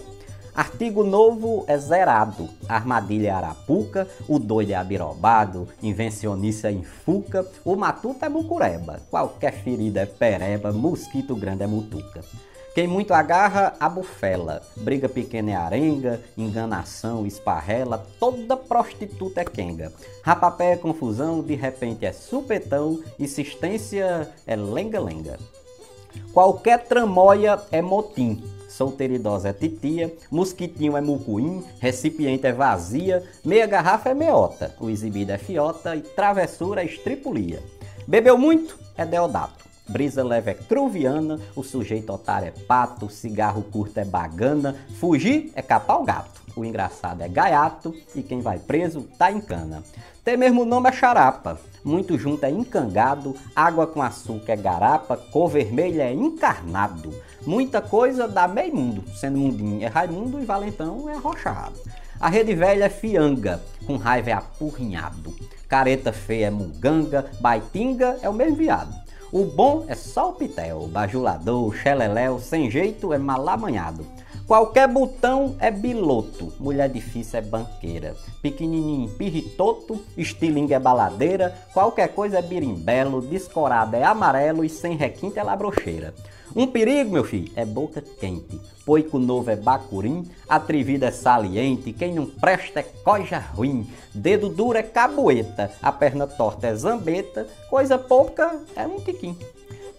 Artigo 0.54 1.04
novo 1.04 1.64
é 1.68 1.78
zerado, 1.78 2.48
armadilha 2.68 3.28
é 3.28 3.30
arapuca, 3.30 4.08
o 4.26 4.38
doido 4.38 4.72
é 4.72 4.74
abirobado, 4.74 5.68
invencionice 5.80 6.66
é 6.66 6.72
infuca, 6.72 7.46
o 7.64 7.76
matuto 7.76 8.24
é 8.24 8.28
mucureba, 8.28 9.00
qualquer 9.08 9.52
ferida 9.52 10.00
é 10.00 10.06
pereba, 10.06 10.72
mosquito 10.72 11.36
grande 11.36 11.62
é 11.62 11.66
mutuca. 11.66 12.24
Quem 12.78 12.87
muito 12.87 13.12
agarra, 13.12 13.75
abufela. 13.80 14.62
Briga 14.76 15.08
pequena 15.08 15.50
é 15.50 15.54
arenga, 15.56 16.20
enganação, 16.37 17.26
esparrela, 17.26 18.06
toda 18.20 18.56
prostituta 18.56 19.40
é 19.40 19.44
quenga. 19.44 19.92
Rapapé 20.23 20.75
é 20.75 20.76
confusão, 20.76 21.42
de 21.42 21.56
repente 21.56 22.06
é 22.06 22.12
supetão, 22.12 23.02
insistência 23.18 24.32
é 24.47 24.54
lenga-lenga. 24.54 25.40
Qualquer 26.32 26.85
tramóia 26.85 27.61
é 27.73 27.82
motim. 27.82 28.40
Solteira 28.68 29.14
idosa 29.14 29.49
é 29.49 29.52
titia, 29.52 30.14
mosquitinho 30.30 30.97
é 30.97 31.00
mucuim, 31.00 31.64
recipiente 31.80 32.47
é 32.47 32.52
vazia, 32.52 33.25
meia 33.44 33.66
garrafa 33.66 34.11
é 34.11 34.14
meota, 34.14 34.73
o 34.78 34.88
exibido 34.88 35.32
é 35.32 35.37
fiota 35.37 35.97
e 35.97 36.00
travessura 36.00 36.82
é 36.82 36.87
estripulia. 36.87 37.61
Bebeu 38.06 38.38
muito? 38.38 38.78
É 38.97 39.04
deodato. 39.04 39.67
Brisa 39.88 40.23
leve 40.23 40.50
é 40.50 40.54
cruviana, 40.54 41.40
o 41.57 41.62
sujeito 41.62 42.12
otário 42.12 42.49
é 42.49 42.50
pato, 42.50 43.09
cigarro 43.09 43.62
curto 43.62 43.99
é 43.99 44.04
bagana, 44.04 44.76
fugir 45.00 45.50
é 45.54 45.62
capar 45.62 46.00
o 46.00 46.04
gato, 46.04 46.42
o 46.54 46.64
engraçado 46.64 47.23
é 47.23 47.28
gaiato 47.28 47.95
e 48.14 48.23
quem 48.23 48.40
vai 48.40 48.59
preso 48.59 49.09
tá 49.16 49.33
em 49.33 49.40
cana. 49.40 49.83
Tem 50.23 50.37
mesmo 50.37 50.66
nome 50.66 50.90
é 50.90 50.92
charapa, 50.92 51.59
muito 51.83 52.18
junto 52.18 52.45
é 52.45 52.50
encangado, 52.50 53.35
água 53.57 53.87
com 53.87 54.02
açúcar 54.02 54.52
é 54.52 54.57
garapa, 54.57 55.16
cor 55.16 55.49
vermelha 55.49 56.02
é 56.02 56.12
encarnado. 56.12 57.14
Muita 57.47 57.80
coisa 57.80 58.28
dá 58.28 58.47
meio 58.47 58.76
mundo, 58.76 59.04
sendo 59.16 59.38
mundinho 59.38 59.83
é 59.83 59.87
Raimundo 59.87 60.38
e 60.38 60.45
Valentão 60.45 61.09
é 61.09 61.14
arrochado. 61.14 61.78
A 62.21 62.28
rede 62.28 62.54
velha 62.54 62.85
é 62.85 62.88
fianga, 62.90 63.62
com 63.87 63.97
raiva 63.97 64.30
é 64.30 64.33
apurrinhado. 64.35 65.35
Careta 65.66 66.12
feia 66.12 66.47
é 66.47 66.50
muganga, 66.50 67.30
baitinga 67.40 68.18
é 68.21 68.28
o 68.28 68.35
mesmo 68.35 68.57
viado. 68.57 69.07
O 69.30 69.44
bom 69.44 69.85
é 69.87 69.94
só 69.94 70.30
o 70.30 70.32
pitel, 70.32 70.87
bajulador, 70.87 71.76
xeleléu, 71.76 72.38
sem 72.38 72.70
jeito 72.70 73.12
é 73.12 73.18
malamanhado. 73.18 74.06
Qualquer 74.49 74.88
botão 74.88 75.57
é 75.61 75.71
biloto, 75.71 76.55
mulher 76.59 76.88
difícil 76.88 77.38
é 77.38 77.43
banqueira. 77.43 78.17
Pequenininho, 78.40 79.11
pirritoto, 79.11 80.02
estilingue 80.17 80.73
é 80.73 80.78
baladeira, 80.78 81.55
qualquer 81.75 82.14
coisa 82.14 82.38
é 82.38 82.43
birimbelo, 82.43 83.21
descorado 83.21 83.95
é 83.95 84.02
amarelo 84.02 84.64
e 84.64 84.71
sem 84.71 84.97
requinte 84.97 85.38
é 85.38 85.43
labrocheira. 85.43 86.14
Um 86.57 86.67
perigo, 86.67 87.12
meu 87.12 87.25
filho, 87.25 87.52
é 87.55 87.67
boca 87.67 88.00
quente. 88.00 88.59
Poico 88.87 89.19
novo 89.19 89.50
é 89.50 89.57
bacurim, 89.57 90.26
atrevida 90.49 91.09
é 91.09 91.11
saliente, 91.11 91.93
quem 91.93 92.14
não 92.14 92.25
presta 92.25 92.81
é 92.81 92.85
coisa 93.05 93.38
ruim. 93.38 93.87
Dedo 94.14 94.49
duro 94.49 94.78
é 94.78 94.83
cabueta, 94.83 95.71
a 95.83 95.93
perna 95.93 96.26
torta 96.26 96.69
é 96.69 96.75
zambeta, 96.75 97.47
coisa 97.69 97.99
pouca 97.99 98.59
é 98.75 98.87
um 98.87 98.99
tiquim. 98.99 99.37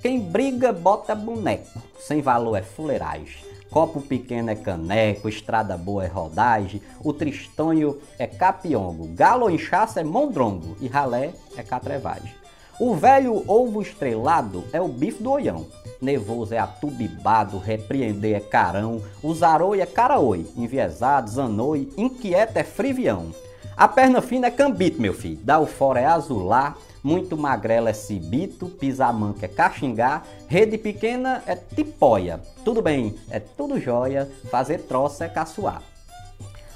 Quem 0.01 0.19
briga 0.19 0.73
bota 0.73 1.13
boneco, 1.13 1.79
sem 1.99 2.19
valor 2.19 2.55
é 2.55 2.63
fuleiragem. 2.63 3.48
Copo 3.69 4.01
pequeno 4.01 4.49
é 4.49 4.55
caneco, 4.55 5.29
estrada 5.29 5.77
boa 5.77 6.03
é 6.03 6.07
rodagem, 6.07 6.81
o 7.03 7.13
tristonho 7.13 7.99
é 8.17 8.25
capiongo, 8.25 9.07
galo 9.13 9.49
inchaço 9.49 9.99
é 9.99 10.03
mondrongo 10.03 10.75
e 10.81 10.87
ralé 10.87 11.33
é 11.55 11.61
catrevagem. 11.61 12.33
O 12.79 12.95
velho 12.95 13.43
ovo 13.45 13.81
estrelado 13.81 14.63
é 14.71 14.81
o 14.81 14.87
bife 14.87 15.21
do 15.21 15.31
oião. 15.31 15.67
Nevoso 16.01 16.53
é 16.53 16.57
atubibado, 16.57 17.57
repreender 17.57 18.37
é 18.37 18.39
carão, 18.39 19.03
o 19.21 19.33
zaroi 19.35 19.81
é 19.81 19.85
caraoi, 19.85 20.47
enviesado, 20.55 21.29
zanoi, 21.29 21.91
inquieto 21.97 22.57
é 22.57 22.63
frivião. 22.63 23.33
A 23.75 23.87
perna 23.87 24.21
fina 24.21 24.47
é 24.47 24.51
cambito, 24.51 25.01
meu 25.01 25.13
filho. 25.13 25.39
Dá 25.43 25.59
o 25.59 25.65
fora 25.65 25.99
é 25.99 26.05
azular, 26.05 26.77
muito 27.03 27.37
magrela 27.37 27.89
é 27.89 27.93
cibito, 27.93 28.67
pisamanca 28.67 29.45
é 29.45 29.49
caxingá, 29.49 30.23
rede 30.47 30.77
pequena 30.77 31.43
é 31.45 31.55
tipóia. 31.55 32.39
Tudo 32.63 32.81
bem, 32.81 33.15
é 33.29 33.39
tudo 33.39 33.79
jóia, 33.79 34.29
fazer 34.49 34.79
troça 34.79 35.25
é 35.25 35.29
caçoar. 35.29 35.81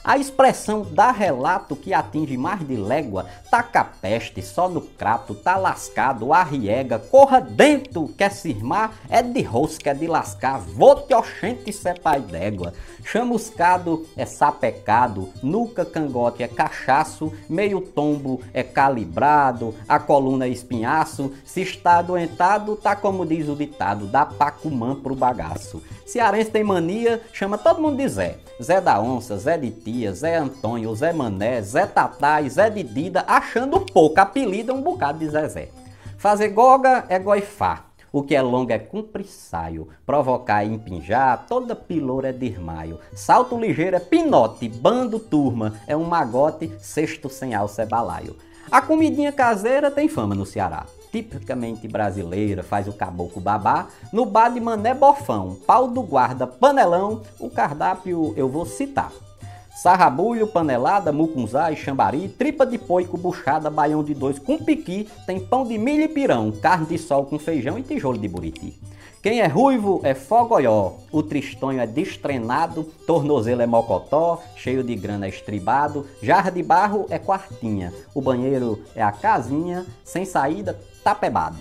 A 0.03 0.17
expressão 0.17 0.85
dá 0.91 1.11
relato 1.11 1.77
que 1.77 1.93
atinge 1.93 2.35
mais 2.35 2.59
de 2.67 2.75
légua, 2.75 3.25
taca 3.49 3.85
peste, 3.85 4.41
só 4.41 4.67
no 4.67 4.81
crato, 4.81 5.33
tá 5.33 5.55
lascado, 5.55 6.33
arriega, 6.33 6.99
corra 6.99 7.39
dentro, 7.39 8.09
quer 8.09 8.33
cismar, 8.33 8.95
é 9.09 9.21
de 9.21 9.41
rosca, 9.41 9.91
é 9.91 9.93
de 9.93 10.05
lascar, 10.05 10.59
vou-te 10.59 11.13
oxente, 11.13 11.71
cê 11.71 11.93
pai 11.93 12.19
d'égua. 12.19 12.73
Chamuscado 13.03 14.05
é 14.15 14.25
sapecado, 14.25 15.29
nuca 15.41 15.85
cangote 15.85 16.41
é 16.41 16.47
cachaço, 16.47 17.31
meio 17.49 17.81
tombo 17.81 18.41
é 18.53 18.63
calibrado, 18.63 19.75
a 19.87 19.99
coluna 19.99 20.45
é 20.45 20.49
espinhaço, 20.49 21.31
se 21.45 21.61
está 21.61 21.99
adoentado, 21.99 22.75
tá 22.75 22.95
como 22.95 23.25
diz 23.25 23.47
o 23.49 23.55
ditado, 23.55 24.07
dá 24.07 24.25
pacumã 24.25 24.95
pro 24.95 25.15
bagaço. 25.15 25.81
Cearense 26.05 26.51
tem 26.51 26.63
mania, 26.63 27.21
chama 27.31 27.57
todo 27.57 27.81
mundo 27.81 27.97
de 27.97 28.07
Zé. 28.07 28.37
Zé 28.61 28.79
da 28.79 28.99
Onça, 28.99 29.37
Zé 29.37 29.57
de 29.57 29.71
Tia, 29.71 30.13
Zé 30.13 30.35
Antônio, 30.37 30.95
Zé 30.95 31.11
Mané, 31.11 31.61
Zé 31.61 31.85
Tatá 31.85 32.41
e 32.41 32.49
Zé 32.49 32.69
de 32.69 32.83
Dida, 32.83 33.23
achando 33.27 33.79
pouco, 33.79 34.19
apelido 34.19 34.71
é 34.71 34.75
um 34.75 34.81
bocado 34.81 35.19
de 35.19 35.29
Zezé. 35.29 35.69
Fazer 36.17 36.49
goga 36.49 37.05
é 37.09 37.19
goifar. 37.19 37.92
O 38.13 38.21
que 38.21 38.35
é 38.35 38.41
longo 38.43 38.71
é 38.71 38.77
cumprir 38.77 39.25
saio, 39.25 39.87
provocar 40.05 40.63
e 40.63 40.71
empinjar, 40.71 41.47
toda 41.49 41.75
piloura 41.75 42.29
é 42.29 42.31
desmaio. 42.31 42.99
Salto 43.15 43.57
ligeiro 43.57 43.95
é 43.95 43.99
pinote, 43.99 44.69
bando 44.69 45.17
turma, 45.17 45.73
é 45.87 45.97
um 45.97 46.03
magote, 46.03 46.71
cesto 46.79 47.27
sem 47.27 47.55
alça 47.55 47.81
é 47.81 47.85
balaio. 47.87 48.37
A 48.69 48.83
comidinha 48.83 49.31
caseira 49.31 49.89
tem 49.89 50.07
fama 50.07 50.35
no 50.35 50.45
Ceará 50.45 50.85
tipicamente 51.11 51.87
brasileira, 51.87 52.63
faz 52.63 52.87
o 52.87 52.93
caboclo 52.93 53.39
babá, 53.39 53.87
no 54.11 54.25
bar 54.25 54.49
de 54.49 54.59
Mané 54.59 54.95
Bofão, 54.95 55.55
pau 55.67 55.87
do 55.87 56.01
guarda, 56.01 56.47
panelão, 56.47 57.21
o 57.39 57.51
cardápio 57.51 58.33
eu 58.35 58.49
vou 58.49 58.65
citar. 58.65 59.11
Sarrabulho, 59.75 60.47
panelada, 60.47 61.11
mucunzá 61.11 61.75
chambari, 61.75 62.29
tripa 62.29 62.65
de 62.65 62.77
poico, 62.77 63.17
buchada, 63.17 63.69
baião 63.69 64.03
de 64.03 64.13
dois 64.13 64.37
com 64.37 64.57
piqui, 64.57 65.09
tem 65.25 65.39
pão 65.39 65.65
de 65.65 65.77
milho 65.77 66.03
e 66.03 66.07
pirão, 66.07 66.51
carne 66.51 66.85
de 66.85 66.97
sol 66.97 67.25
com 67.25 67.39
feijão 67.39 67.77
e 67.77 67.81
tijolo 67.81 68.17
de 68.17 68.27
buriti. 68.27 68.79
Quem 69.21 69.41
é 69.41 69.47
ruivo 69.47 69.99
é 70.03 70.13
fogoió, 70.13 70.91
o 71.11 71.23
tristonho 71.23 71.79
é 71.79 71.87
destrenado, 71.87 72.83
tornozelo 73.07 73.61
é 73.61 73.65
mocotó, 73.65 74.41
cheio 74.55 74.83
de 74.83 74.95
grana 74.95 75.25
é 75.25 75.29
estribado, 75.29 76.05
jarra 76.21 76.51
de 76.51 76.61
barro 76.61 77.07
é 77.09 77.17
quartinha, 77.17 77.91
o 78.13 78.21
banheiro 78.21 78.79
é 78.95 79.01
a 79.01 79.11
casinha, 79.11 79.85
sem 80.03 80.23
saída 80.23 80.79
tapebado. 81.03 81.57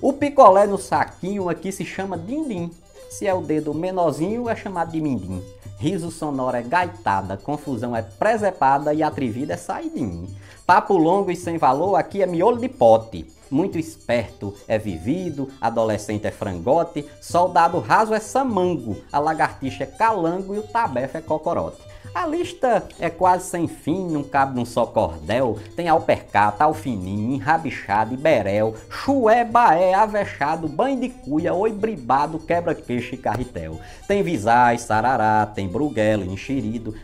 O 0.00 0.12
picolé 0.12 0.66
no 0.66 0.78
saquinho 0.78 1.48
aqui 1.48 1.72
se 1.72 1.84
chama 1.84 2.18
dindim. 2.18 2.70
Se 3.08 3.26
é 3.26 3.32
o 3.32 3.40
dedo 3.40 3.72
menorzinho, 3.72 4.48
é 4.48 4.54
chamado 4.54 4.92
de 4.92 5.00
mindim. 5.00 5.42
Riso 5.78 6.10
sonoro 6.10 6.56
é 6.56 6.62
gaitada, 6.62 7.36
confusão 7.36 7.94
é 7.94 8.00
presepada 8.00 8.94
e 8.94 9.02
atrevida 9.02 9.54
é 9.54 9.56
saidinho. 9.56 10.26
Papo 10.66 10.96
longo 10.96 11.30
e 11.30 11.36
sem 11.36 11.58
valor, 11.58 11.96
aqui 11.96 12.22
é 12.22 12.26
miolo 12.26 12.58
de 12.58 12.68
pote. 12.68 13.26
Muito 13.50 13.78
esperto 13.78 14.54
é 14.66 14.78
vivido, 14.78 15.48
adolescente 15.60 16.26
é 16.26 16.30
frangote, 16.30 17.04
soldado 17.20 17.78
raso 17.78 18.14
é 18.14 18.18
samango, 18.18 18.96
a 19.12 19.18
lagartixa 19.18 19.84
é 19.84 19.86
calango 19.86 20.54
e 20.54 20.58
o 20.58 20.62
tabefe 20.62 21.18
é 21.18 21.20
cocorote. 21.20 21.80
A 22.14 22.26
lista 22.26 22.82
é 22.98 23.10
quase 23.10 23.48
sem 23.48 23.68
fim, 23.68 24.08
não 24.08 24.22
cabe 24.22 24.56
num 24.56 24.64
só 24.64 24.86
cordel. 24.86 25.58
Tem 25.74 25.88
alpercata, 25.88 26.64
alfininho, 26.64 27.34
enrabixado, 27.34 28.14
iberel, 28.14 28.74
chué, 28.90 29.44
baé, 29.44 29.94
avexado, 29.94 30.68
banho 30.68 31.00
de 31.00 31.08
cuia, 31.08 31.54
oi 31.54 31.72
bribado, 31.72 32.38
quebra-queixo 32.38 33.14
e 33.14 33.18
carretel. 33.18 33.78
Tem 34.08 34.22
visais, 34.22 34.82
sarará, 34.82 35.46
tem 35.46 35.68
bruguelo, 35.68 36.24
enxerido, 36.24 36.94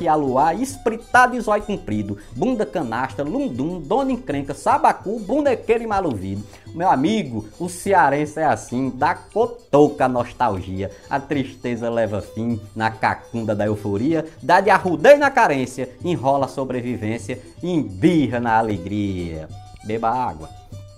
e 0.00 0.08
aluá, 0.08 0.54
espritado 0.54 1.36
e 1.36 1.40
zóio 1.40 1.62
comprido, 1.62 2.18
bunda 2.34 2.66
canasta, 2.66 3.22
lundum, 3.22 3.80
dona 3.80 4.12
encrenca, 4.12 4.54
sabacu, 4.54 5.20
bundequeiro 5.20 5.84
e 5.84 5.86
maluvido. 5.86 6.44
Meu 6.74 6.90
amigo, 6.90 7.46
o 7.60 7.68
cearense 7.68 8.40
é 8.40 8.44
assim, 8.44 8.90
dá 8.92 9.14
cotoca 9.14 10.06
a 10.06 10.08
nostalgia. 10.08 10.90
A 11.08 11.20
tristeza 11.20 11.88
leva 11.88 12.20
fim 12.20 12.60
na 12.74 12.90
cacunda 12.90 13.54
da 13.54 13.66
euforia, 13.66 14.23
dá 14.42 14.60
de 14.60 14.70
arrudeio 14.70 15.18
na 15.18 15.30
carência, 15.30 15.90
enrola 16.04 16.46
a 16.46 16.48
sobrevivência 16.48 17.40
e 17.62 17.70
embirra 17.70 18.40
na 18.40 18.58
alegria. 18.58 19.48
Beba 19.84 20.10
água. 20.10 20.48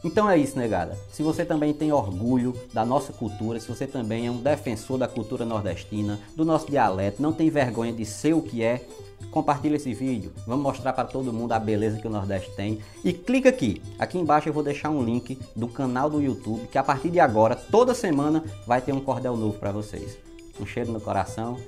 Então 0.04 0.30
é 0.30 0.38
isso, 0.38 0.56
negada. 0.56 0.96
Se 1.10 1.22
você 1.22 1.44
também 1.44 1.72
tem 1.72 1.90
orgulho 1.90 2.54
da 2.72 2.84
nossa 2.84 3.12
cultura, 3.12 3.58
se 3.58 3.66
você 3.66 3.88
também 3.88 4.28
é 4.28 4.30
um 4.30 4.36
defensor 4.36 4.98
da 4.98 5.08
cultura 5.08 5.44
nordestina, 5.44 6.20
do 6.36 6.44
nosso 6.44 6.70
dialeto, 6.70 7.20
não 7.20 7.32
tem 7.32 7.50
vergonha 7.50 7.92
de 7.92 8.04
ser 8.04 8.32
o 8.32 8.40
que 8.40 8.62
é, 8.62 8.86
compartilha 9.32 9.76
esse 9.76 9.92
vídeo, 9.92 10.32
vamos 10.46 10.62
mostrar 10.62 10.92
para 10.92 11.04
todo 11.04 11.32
mundo 11.32 11.52
a 11.52 11.58
beleza 11.58 11.98
que 11.98 12.06
o 12.06 12.10
Nordeste 12.10 12.50
tem. 12.54 12.78
E 13.04 13.12
clica 13.12 13.48
aqui, 13.48 13.82
aqui 13.98 14.16
embaixo 14.16 14.48
eu 14.48 14.52
vou 14.52 14.62
deixar 14.62 14.90
um 14.90 15.02
link 15.02 15.38
do 15.54 15.66
canal 15.66 16.08
do 16.08 16.22
YouTube, 16.22 16.68
que 16.68 16.78
a 16.78 16.84
partir 16.84 17.10
de 17.10 17.18
agora, 17.18 17.56
toda 17.56 17.94
semana, 17.94 18.44
vai 18.66 18.80
ter 18.80 18.92
um 18.92 19.00
cordel 19.00 19.36
novo 19.36 19.58
para 19.58 19.72
vocês. 19.72 20.16
Um 20.60 20.64
cheiro 20.64 20.92
no 20.92 21.00
coração, 21.00 21.58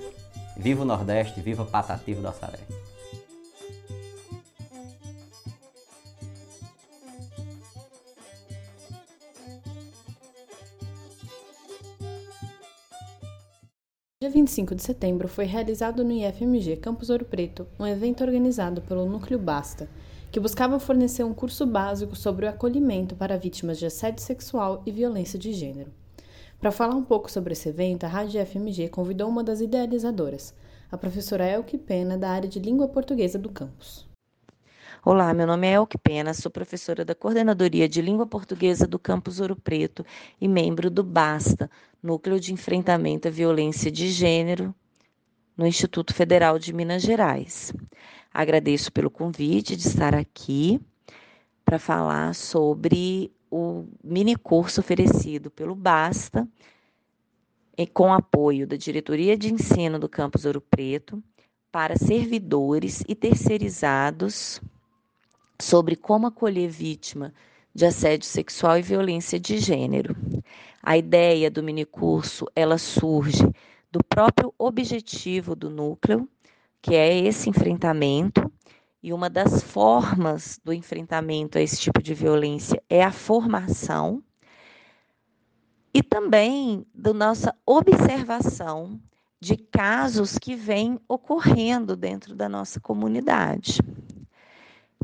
viva 0.58 0.82
o 0.82 0.84
Nordeste, 0.84 1.40
viva 1.40 1.64
Patativo 1.64 2.20
do 2.20 2.28
Assaré. 2.28 2.58
Dia 14.20 14.30
25 14.30 14.74
de 14.74 14.82
setembro 14.82 15.28
foi 15.28 15.44
realizado 15.44 16.02
no 16.02 16.10
IFMG 16.10 16.76
Campus 16.78 17.08
Ouro 17.08 17.24
Preto 17.24 17.68
um 17.78 17.86
evento 17.86 18.24
organizado 18.24 18.82
pelo 18.82 19.06
Núcleo 19.06 19.38
Basta, 19.38 19.88
que 20.32 20.40
buscava 20.40 20.80
fornecer 20.80 21.22
um 21.22 21.32
curso 21.32 21.64
básico 21.64 22.16
sobre 22.16 22.44
o 22.44 22.48
acolhimento 22.48 23.14
para 23.14 23.38
vítimas 23.38 23.78
de 23.78 23.86
assédio 23.86 24.22
sexual 24.22 24.82
e 24.84 24.90
violência 24.90 25.38
de 25.38 25.52
gênero. 25.52 25.92
Para 26.60 26.72
falar 26.72 26.96
um 26.96 27.04
pouco 27.04 27.30
sobre 27.30 27.52
esse 27.52 27.68
evento, 27.68 28.02
a 28.02 28.08
Rádio 28.08 28.40
IFMG 28.42 28.88
convidou 28.88 29.28
uma 29.28 29.44
das 29.44 29.60
idealizadoras, 29.60 30.52
a 30.90 30.98
professora 30.98 31.46
Elke 31.46 31.78
Pena, 31.78 32.18
da 32.18 32.30
área 32.30 32.48
de 32.48 32.58
língua 32.58 32.88
portuguesa 32.88 33.38
do 33.38 33.48
campus. 33.48 34.08
Olá, 35.04 35.32
meu 35.32 35.46
nome 35.46 35.68
é 35.68 35.74
Elke 35.74 35.96
Pena, 35.96 36.34
sou 36.34 36.50
professora 36.50 37.04
da 37.04 37.14
Coordenadoria 37.14 37.88
de 37.88 38.02
Língua 38.02 38.26
Portuguesa 38.26 38.88
do 38.88 38.98
Campus 38.98 39.38
Ouro 39.38 39.54
Preto 39.54 40.04
e 40.40 40.48
membro 40.48 40.90
do 40.90 41.04
BASTA, 41.04 41.70
Núcleo 42.02 42.40
de 42.40 42.52
Enfrentamento 42.52 43.28
à 43.28 43.30
Violência 43.30 43.88
de 43.88 44.08
Gênero, 44.08 44.74
no 45.56 45.64
Instituto 45.64 46.12
Federal 46.12 46.58
de 46.58 46.72
Minas 46.72 47.02
Gerais. 47.02 47.72
Agradeço 48.34 48.90
pelo 48.90 49.12
convite 49.12 49.76
de 49.76 49.86
estar 49.86 50.12
aqui 50.12 50.80
para 51.64 51.78
falar 51.78 52.34
sobre 52.34 53.30
o 53.50 53.86
mini 54.02 54.36
curso 54.36 54.80
oferecido 54.80 55.50
pelo 55.50 55.74
BASTA, 55.74 56.48
com 57.94 58.12
apoio 58.12 58.66
da 58.66 58.76
Diretoria 58.76 59.36
de 59.36 59.52
Ensino 59.52 59.98
do 59.98 60.08
Campus 60.08 60.44
Ouro 60.44 60.60
Preto, 60.60 61.22
para 61.70 61.96
servidores 61.96 63.04
e 63.06 63.14
terceirizados 63.14 64.60
sobre 65.60 65.94
como 65.96 66.26
acolher 66.26 66.68
vítima 66.68 67.32
de 67.74 67.84
assédio 67.84 68.26
sexual 68.26 68.78
e 68.78 68.82
violência 68.82 69.38
de 69.38 69.58
gênero. 69.58 70.16
A 70.82 70.96
ideia 70.96 71.50
do 71.50 71.62
minicurso, 71.62 72.46
ela 72.56 72.78
surge 72.78 73.44
do 73.92 74.02
próprio 74.02 74.52
objetivo 74.58 75.54
do 75.54 75.70
núcleo, 75.70 76.28
que 76.80 76.94
é 76.94 77.16
esse 77.16 77.48
enfrentamento, 77.48 78.50
e 79.02 79.12
uma 79.12 79.30
das 79.30 79.62
formas 79.62 80.58
do 80.64 80.72
enfrentamento 80.72 81.58
a 81.58 81.60
esse 81.60 81.78
tipo 81.78 82.02
de 82.02 82.14
violência 82.14 82.82
é 82.88 83.02
a 83.02 83.12
formação 83.12 84.22
e 85.94 86.02
também 86.02 86.86
da 86.94 87.12
nossa 87.12 87.54
observação 87.64 89.00
de 89.40 89.56
casos 89.56 90.36
que 90.38 90.54
vêm 90.54 91.00
ocorrendo 91.08 91.96
dentro 91.96 92.34
da 92.34 92.48
nossa 92.48 92.80
comunidade. 92.80 93.78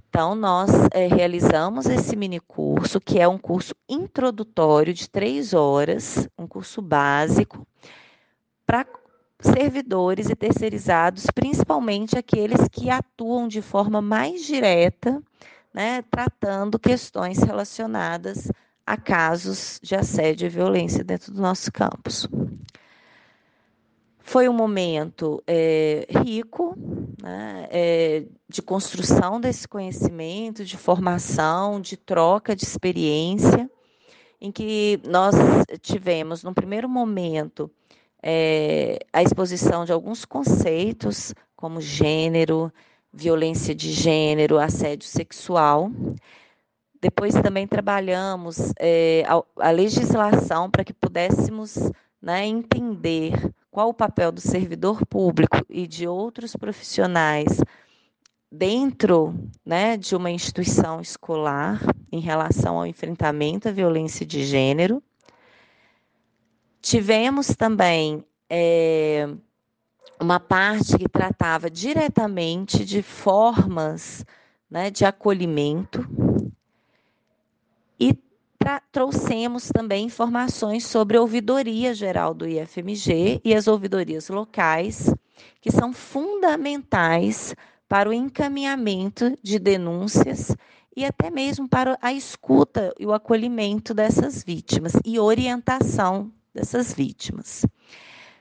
Então, 0.09 0.35
nós 0.35 0.71
é, 0.93 1.09
realizamos 1.09 1.87
esse 1.87 2.15
mini 2.15 2.39
curso, 2.39 3.01
que 3.01 3.19
é 3.19 3.27
um 3.27 3.39
curso 3.39 3.75
introdutório 3.89 4.95
de 4.95 5.11
três 5.11 5.53
horas, 5.53 6.29
um 6.39 6.47
curso 6.47 6.81
básico, 6.81 7.67
para 8.65 8.87
servidores 9.45 10.29
e 10.31 10.35
terceirizados, 10.35 11.27
principalmente 11.35 12.19
aqueles 12.19 12.69
que 12.69 12.91
atuam 12.91 13.47
de 13.47 13.61
forma 13.63 14.01
mais 14.01 14.45
direta, 14.45 15.23
né, 15.73 16.03
tratando 16.11 16.79
questões 16.79 17.39
relacionadas 17.39 18.51
a 18.87 18.97
casos 18.97 19.81
de 19.83 19.95
assédio 19.95 20.47
e 20.47 20.51
violência 20.51 21.03
dentro 21.03 21.33
do 21.33 21.41
nosso 21.41 21.73
campus. 21.73 22.29
Foi 24.21 24.49
um 24.49 24.53
momento 24.55 25.43
é, 25.47 26.07
rico, 26.25 26.75
né, 27.23 27.69
é, 27.71 28.25
de 28.49 28.63
construção 28.63 29.41
desse 29.41 29.69
conhecimento, 29.69 30.65
de 30.65 30.79
formação, 30.79 31.81
de 31.81 31.97
troca 31.97 32.57
de 32.57 32.65
experiência, 32.65 33.71
em 34.41 34.51
que 34.51 35.01
nós 35.07 35.35
tivemos, 35.81 36.43
no 36.43 36.55
primeiro 36.55 36.89
momento, 36.89 37.71
é, 38.27 39.01
a 39.13 39.23
exposição 39.23 39.85
de 39.85 39.93
alguns 39.93 40.25
conceitos, 40.25 41.35
como 41.55 41.79
gênero, 41.79 42.73
violência 43.13 43.75
de 43.75 43.93
gênero, 43.93 44.59
assédio 44.59 45.07
sexual. 45.07 45.91
Depois 47.03 47.35
também 47.35 47.67
trabalhamos 47.67 48.73
é, 48.81 49.25
a, 49.29 49.69
a 49.69 49.71
legislação 49.71 50.71
para 50.71 50.83
que 50.83 50.95
pudéssemos 50.95 51.77
né, 52.21 52.47
entender 52.47 53.53
qual 53.71 53.91
o 53.91 53.95
papel 53.95 54.33
do 54.33 54.41
servidor 54.41 55.05
público 55.05 55.59
e 55.69 55.87
de 55.87 56.09
outros 56.09 56.57
profissionais 56.57 57.61
dentro 58.51 59.35
né, 59.67 59.99
de 59.99 60.17
uma 60.17 60.31
instituição 60.31 60.99
escolar 60.99 61.83
em 62.11 62.21
relação 62.21 62.79
ao 62.79 62.87
enfrentamento 62.87 63.69
à 63.69 63.73
violência 63.73 64.25
de 64.25 64.45
gênero. 64.45 65.03
Tivemos 66.85 67.47
também 67.57 68.23
é, 68.47 69.27
uma 70.21 70.39
parte 70.39 70.99
que 70.99 71.09
tratava 71.09 71.71
diretamente 71.71 72.85
de 72.85 73.03
formas 73.03 74.23
né, 74.71 74.91
de 74.91 75.03
acolhimento. 75.03 76.07
E 77.99 78.15
trouxemos 78.93 79.69
também 79.69 80.05
informações 80.05 80.85
sobre 80.85 81.17
a 81.17 81.23
ouvidoria 81.23 81.95
geral 81.95 82.35
do 82.35 82.47
IFMG 82.47 83.41
e 83.43 83.55
as 83.55 83.67
ouvidorias 83.67 84.29
locais, 84.29 85.11
que 85.63 85.73
são 85.73 85.91
fundamentais 85.91 87.55
para 87.89 88.11
o 88.11 88.13
encaminhamento 88.13 89.35
de 89.43 89.59
denúncias 89.59 90.55
e 90.95 91.03
até 91.03 91.31
mesmo 91.31 91.67
para 91.67 91.99
a 92.03 92.13
escuta 92.13 92.95
e 93.01 93.07
o 93.07 93.15
acolhimento 93.15 93.95
dessas 93.95 94.45
vítimas 94.45 94.93
e 95.03 95.19
orientação 95.19 96.31
dessas 96.55 96.95
vítimas. 96.95 97.67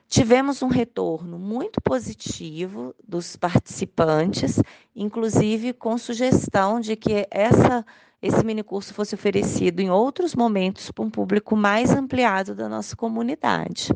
Tivemos 0.08 0.62
um 0.62 0.68
retorno 0.68 1.40
muito 1.40 1.82
positivo 1.82 2.94
dos 3.04 3.36
participantes, 3.36 4.62
inclusive 4.96 5.74
com 5.74 5.98
sugestão 5.98 6.80
de 6.80 6.96
que 6.96 7.28
essa 7.32 7.84
esse 8.24 8.46
minicurso 8.46 8.94
fosse 8.94 9.14
oferecido 9.14 9.82
em 9.82 9.92
outros 9.92 10.34
momentos 10.34 10.90
para 10.90 11.04
um 11.04 11.10
público 11.10 11.58
mais 11.58 11.92
ampliado 11.92 12.56
da 12.56 12.70
nossa 12.70 12.96
comunidade. 12.96 13.90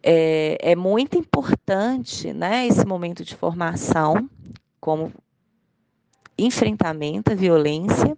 É, 0.00 0.56
é 0.60 0.76
muito 0.76 1.18
importante 1.18 2.32
né, 2.32 2.68
esse 2.68 2.86
momento 2.86 3.24
de 3.24 3.34
formação, 3.34 4.30
como 4.80 5.12
enfrentamento 6.38 7.32
à 7.32 7.34
violência, 7.34 8.16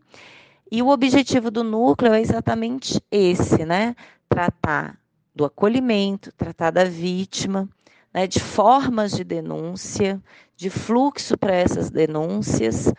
e 0.75 0.81
o 0.81 0.89
objetivo 0.89 1.51
do 1.51 1.63
núcleo 1.63 2.15
é 2.15 2.21
exatamente 2.23 2.99
esse, 3.11 3.63
né? 3.63 3.95
Tratar 4.27 4.99
do 5.35 5.45
acolhimento, 5.45 6.33
tratar 6.33 6.71
da 6.71 6.83
vítima, 6.83 7.69
né, 8.13 8.27
de 8.27 8.41
formas 8.41 9.13
de 9.13 9.23
denúncia, 9.23 10.19
de 10.57 10.71
fluxo 10.71 11.37
para 11.37 11.55
essas 11.55 11.91
denúncias, 11.91 12.91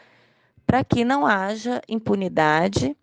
para 0.68 0.84
que 0.84 1.04
não 1.04 1.26
haja 1.26 1.82
impunidade 1.90 2.96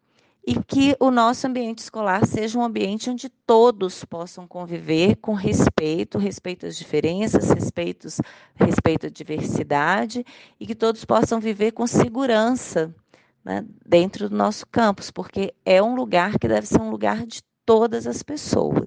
e 0.46 0.54
que 0.62 0.96
o 1.00 1.10
nosso 1.10 1.48
ambiente 1.48 1.78
escolar 1.78 2.24
seja 2.24 2.56
um 2.56 2.62
ambiente 2.62 3.10
onde 3.10 3.28
todos 3.28 4.04
possam 4.04 4.46
conviver 4.46 5.16
com 5.16 5.34
respeito, 5.34 6.16
respeito 6.16 6.64
às 6.66 6.76
diferenças, 6.76 7.50
respeito, 7.50 8.06
respeito 8.54 9.06
à 9.08 9.10
diversidade 9.10 10.24
e 10.60 10.66
que 10.66 10.76
todos 10.76 11.04
possam 11.04 11.40
viver 11.40 11.72
com 11.72 11.88
segurança 11.88 12.94
né, 13.44 13.64
dentro 13.86 14.28
do 14.28 14.36
nosso 14.36 14.66
campus, 14.66 15.10
porque 15.10 15.54
é 15.64 15.82
um 15.82 15.94
lugar 15.94 16.38
que 16.38 16.48
deve 16.48 16.66
ser 16.66 16.80
um 16.80 16.90
lugar 16.90 17.26
de 17.26 17.42
todas 17.64 18.06
as 18.06 18.22
pessoas. 18.22 18.86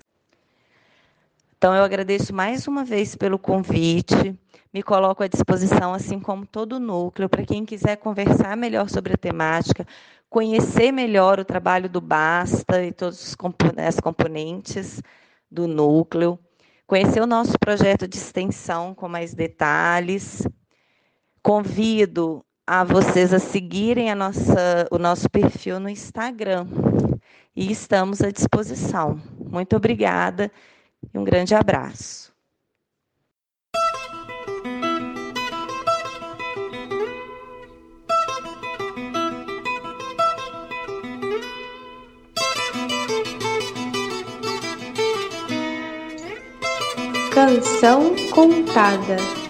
Então, 1.57 1.73
eu 1.73 1.83
agradeço 1.83 2.33
mais 2.33 2.67
uma 2.67 2.83
vez 2.83 3.15
pelo 3.15 3.39
convite 3.39 4.37
me 4.73 4.81
coloco 4.81 5.21
à 5.21 5.27
disposição, 5.27 5.93
assim 5.93 6.19
como 6.19 6.47
todo 6.47 6.73
o 6.73 6.79
núcleo, 6.79 7.29
para 7.29 7.45
quem 7.45 7.63
quiser 7.63 7.97
conversar 7.97 8.57
melhor 8.57 8.89
sobre 8.89 9.13
a 9.13 9.17
temática, 9.17 9.85
conhecer 10.27 10.91
melhor 10.91 11.39
o 11.39 11.45
trabalho 11.45 11.87
do 11.87 12.01
Basta 12.01 12.83
e 12.83 12.91
todas 12.91 13.35
as 13.77 13.99
componentes 13.99 14.99
do 15.49 15.67
núcleo, 15.67 16.39
conhecer 16.87 17.21
o 17.21 17.27
nosso 17.27 17.53
projeto 17.59 18.07
de 18.07 18.17
extensão 18.17 18.95
com 18.95 19.07
mais 19.07 19.35
detalhes. 19.35 20.41
Convido 21.43 22.43
a 22.65 22.83
vocês 22.83 23.33
a 23.33 23.39
seguirem 23.39 24.09
a 24.09 24.15
nossa, 24.15 24.87
o 24.89 24.97
nosso 24.97 25.29
perfil 25.29 25.79
no 25.79 25.89
Instagram 25.89 26.65
e 27.55 27.71
estamos 27.71 28.21
à 28.21 28.31
disposição. 28.31 29.21
Muito 29.37 29.75
obrigada 29.75 30.51
e 31.13 31.17
um 31.17 31.23
grande 31.23 31.53
abraço. 31.53 32.31
Canção 47.33 48.15
Contada. 48.31 49.42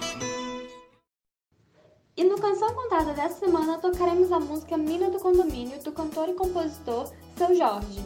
Contada 3.03 3.21
dessa 3.21 3.45
semana 3.45 3.77
tocaremos 3.79 4.31
a 4.31 4.39
música 4.39 4.77
Mina 4.77 5.09
do 5.09 5.19
Condomínio 5.19 5.77
do 5.83 5.91
cantor 5.91 6.29
e 6.29 6.33
compositor 6.33 7.11
Seu 7.35 7.53
Jorge. 7.53 8.01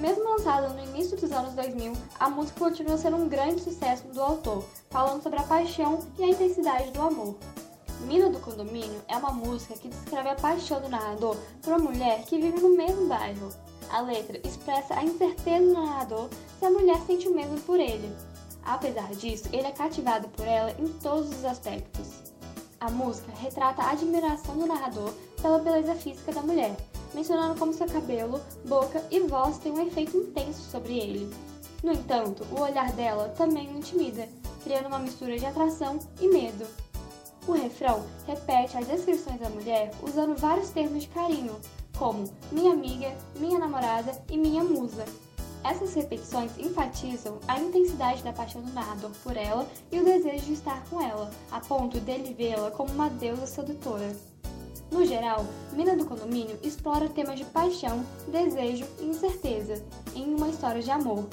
Mesmo 0.00 0.28
lançada 0.28 0.70
no 0.70 0.82
início 0.88 1.16
dos 1.16 1.30
anos 1.30 1.54
2000, 1.54 1.92
a 2.18 2.28
música 2.28 2.58
continua 2.58 2.98
sendo 2.98 3.16
um 3.16 3.28
grande 3.28 3.62
sucesso 3.62 4.08
do 4.08 4.20
autor, 4.20 4.64
falando 4.90 5.22
sobre 5.22 5.38
a 5.38 5.44
paixão 5.44 6.00
e 6.18 6.24
a 6.24 6.30
intensidade 6.30 6.90
do 6.90 7.00
amor. 7.00 7.36
Mina 8.08 8.28
do 8.28 8.40
Condomínio 8.40 9.00
é 9.06 9.16
uma 9.18 9.30
música 9.32 9.74
que 9.74 9.88
descreve 9.88 10.30
a 10.30 10.34
paixão 10.34 10.80
do 10.80 10.88
narrador 10.88 11.36
por 11.62 11.74
uma 11.74 11.90
mulher 11.90 12.24
que 12.24 12.40
vive 12.40 12.58
no 12.58 12.76
mesmo 12.76 13.06
bairro. 13.06 13.50
A 13.88 14.00
letra 14.00 14.40
expressa 14.44 14.98
a 14.98 15.04
incerteza 15.04 15.64
do 15.64 15.74
narrador 15.74 16.28
se 16.58 16.64
a 16.64 16.70
mulher 16.70 17.00
sente 17.06 17.28
o 17.28 17.34
mesmo 17.36 17.60
por 17.60 17.78
ele, 17.78 18.12
Apesar 18.64 19.10
disso, 19.14 19.48
ele 19.52 19.66
é 19.66 19.72
cativado 19.72 20.28
por 20.28 20.46
ela 20.46 20.70
em 20.78 20.88
todos 21.00 21.30
os 21.30 21.44
aspectos. 21.44 22.19
A 22.80 22.90
música 22.90 23.30
retrata 23.32 23.82
a 23.82 23.90
admiração 23.90 24.56
do 24.56 24.66
narrador 24.66 25.12
pela 25.42 25.58
beleza 25.58 25.94
física 25.94 26.32
da 26.32 26.40
mulher, 26.40 26.74
mencionando 27.12 27.58
como 27.58 27.74
seu 27.74 27.86
cabelo, 27.86 28.40
boca 28.66 29.04
e 29.10 29.20
voz 29.20 29.58
têm 29.58 29.72
um 29.72 29.86
efeito 29.86 30.16
intenso 30.16 30.62
sobre 30.70 30.98
ele. 30.98 31.30
No 31.82 31.92
entanto, 31.92 32.42
o 32.50 32.58
olhar 32.58 32.90
dela 32.92 33.28
também 33.36 33.68
o 33.68 33.76
intimida, 33.76 34.26
criando 34.64 34.86
uma 34.86 34.98
mistura 34.98 35.38
de 35.38 35.44
atração 35.44 35.98
e 36.22 36.28
medo. 36.28 36.66
O 37.46 37.52
refrão 37.52 38.02
repete 38.26 38.78
as 38.78 38.86
descrições 38.86 39.38
da 39.38 39.50
mulher 39.50 39.90
usando 40.02 40.34
vários 40.38 40.70
termos 40.70 41.02
de 41.02 41.08
carinho, 41.08 41.60
como 41.98 42.32
minha 42.50 42.72
amiga, 42.72 43.14
minha 43.36 43.58
namorada 43.58 44.22
e 44.30 44.38
minha 44.38 44.64
musa, 44.64 45.04
essas 45.64 45.94
repetições 45.94 46.52
enfatizam 46.58 47.38
a 47.46 47.58
intensidade 47.58 48.22
da 48.22 48.32
paixão 48.32 48.62
do 48.62 48.72
narrador 48.72 49.10
por 49.22 49.36
ela 49.36 49.66
e 49.92 49.98
o 49.98 50.04
desejo 50.04 50.46
de 50.46 50.52
estar 50.54 50.82
com 50.88 51.00
ela, 51.00 51.30
a 51.50 51.60
ponto 51.60 52.00
dele 52.00 52.34
vê-la 52.34 52.70
como 52.70 52.92
uma 52.92 53.10
deusa 53.10 53.46
sedutora. 53.46 54.14
No 54.90 55.06
geral, 55.06 55.46
Mina 55.72 55.96
do 55.96 56.04
Condomínio 56.04 56.58
explora 56.62 57.08
temas 57.08 57.38
de 57.38 57.44
paixão, 57.44 58.04
desejo 58.26 58.84
e 58.98 59.04
incerteza 59.04 59.80
em 60.16 60.34
uma 60.34 60.48
história 60.48 60.82
de 60.82 60.90
amor. 60.90 61.26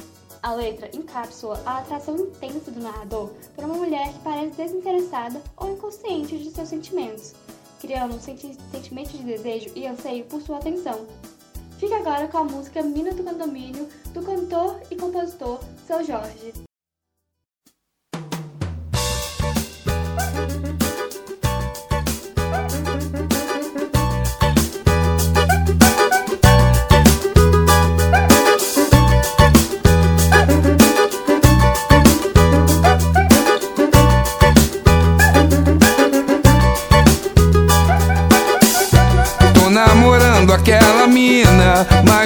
A 0.44 0.54
letra 0.54 0.96
encapsula 0.96 1.60
a 1.66 1.80
atração 1.80 2.16
intensa 2.16 2.70
do 2.70 2.80
narrador 2.80 3.32
por 3.56 3.66
uma 3.66 3.74
mulher 3.74 4.14
que 4.14 4.20
parece 4.20 4.56
desinteressada 4.56 5.42
ou 5.58 5.74
inconsciente 5.74 6.38
de 6.38 6.52
seus 6.52 6.70
sentimentos, 6.70 7.34
criando 7.80 8.16
um 8.16 8.20
sentimento 8.20 9.18
de 9.18 9.24
desejo 9.24 9.72
e 9.76 9.88
anseio 9.88 10.26
por 10.26 10.42
sua 10.42 10.58
atenção. 10.58 11.08
Fique 11.78 11.94
agora 11.94 12.28
com 12.28 12.40
a 12.40 12.44
música 12.44 12.82
Mina 12.82 13.14
do 13.14 13.24
Condomínio, 13.24 13.88
do 14.12 14.24
cantor 14.24 14.82
e 14.90 14.96
compositor 14.96 15.60
Seu 15.86 16.04
Jorge. 16.04 16.67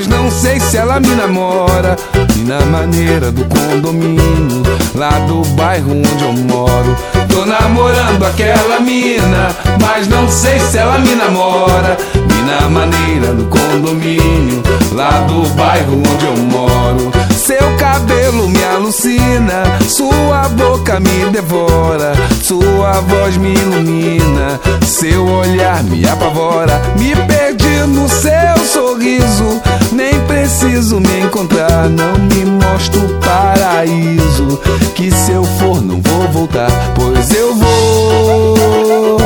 Mas 0.01 0.07
não 0.07 0.31
sei 0.31 0.59
se 0.59 0.77
ela 0.77 0.99
me 0.99 1.09
namora. 1.09 1.95
Mina 2.35 2.59
maneira 2.65 3.31
do 3.31 3.45
condomínio, 3.45 4.63
lá 4.95 5.11
do 5.27 5.43
bairro 5.49 5.91
onde 5.91 6.23
eu 6.23 6.33
moro. 6.33 6.95
Tô 7.29 7.45
namorando 7.45 8.25
aquela 8.25 8.79
mina, 8.79 9.55
mas 9.79 10.07
não 10.07 10.27
sei 10.27 10.59
se 10.59 10.79
ela 10.79 10.97
me 10.97 11.13
namora. 11.13 11.97
Mina 12.15 12.69
maneira 12.69 13.33
do 13.33 13.45
condomínio, 13.45 14.63
lá 14.93 15.19
do 15.27 15.47
bairro 15.49 15.93
onde 15.97 16.25
eu 16.25 16.37
moro. 16.37 17.11
Seu 17.37 17.75
cabelo 17.77 18.49
me 18.49 18.63
alucina, 18.63 19.63
sua 19.87 20.49
boca 20.49 20.99
me 20.99 21.29
devora, 21.31 22.13
sua 22.41 23.01
voz 23.01 23.37
me 23.37 23.53
ilumina, 23.53 24.59
seu 24.83 25.27
olhar 25.27 25.83
me 25.83 26.07
apavora. 26.07 26.81
Me 26.97 27.15
perdi 27.15 27.60
no 28.01 28.09
seu 28.09 28.65
sorriso, 28.65 29.61
nem 29.91 30.19
preciso 30.21 30.99
me 30.99 31.21
encontrar. 31.21 31.87
Não 31.87 32.17
me 32.17 32.45
mostra 32.45 32.99
o 32.99 33.19
paraíso, 33.19 34.59
que 34.95 35.11
se 35.11 35.31
eu 35.31 35.43
for 35.43 35.81
não 35.81 36.01
vou 36.01 36.27
voltar, 36.29 36.71
pois 36.95 37.31
eu 37.31 37.53
vou, 37.53 39.17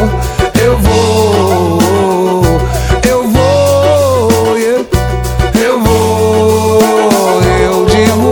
eu 0.62 0.78
vou. 0.80 2.46
Eu 3.08 3.30
vou, 3.30 4.58
eu, 4.58 4.86
eu 5.64 5.80
vou, 5.82 7.42
eu 7.62 7.86
digo 7.86 8.28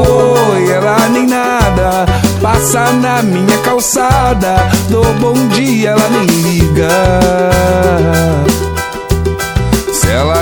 oi, 0.52 0.72
ela 0.72 1.08
nem 1.10 1.28
nada. 1.28 2.06
Passa 2.42 2.92
na 2.92 3.22
minha 3.22 3.58
calçada, 3.60 4.56
dou 4.90 5.06
bom 5.16 5.48
dia, 5.50 5.92
ela 5.92 6.10
nem 6.10 6.26
liga. 6.26 6.90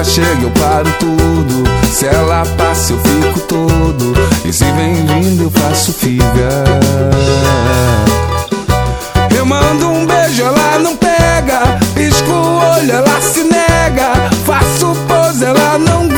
Chega, 0.03 0.41
eu 0.41 0.51
paro 0.51 0.91
tudo. 0.99 1.63
Se 1.89 2.07
ela 2.07 2.43
passa, 2.57 2.93
eu 2.93 2.99
fico 2.99 3.39
todo. 3.41 4.13
E 4.43 4.51
se 4.51 4.65
vem 4.71 4.95
vindo, 5.05 5.43
eu 5.43 5.51
faço 5.51 5.93
figa. 5.93 6.65
Eu 9.37 9.45
mando 9.45 9.89
um 9.89 10.05
beijo, 10.05 10.41
ela 10.41 10.79
não 10.79 10.97
pega. 10.97 11.79
Pisco 11.93 12.31
o 12.31 12.57
olho, 12.57 12.91
ela 12.91 13.21
se 13.21 13.43
nega. 13.43 14.29
Faço 14.43 14.95
pose, 15.07 15.45
ela 15.45 15.77
não 15.77 16.09
vê. 16.09 16.17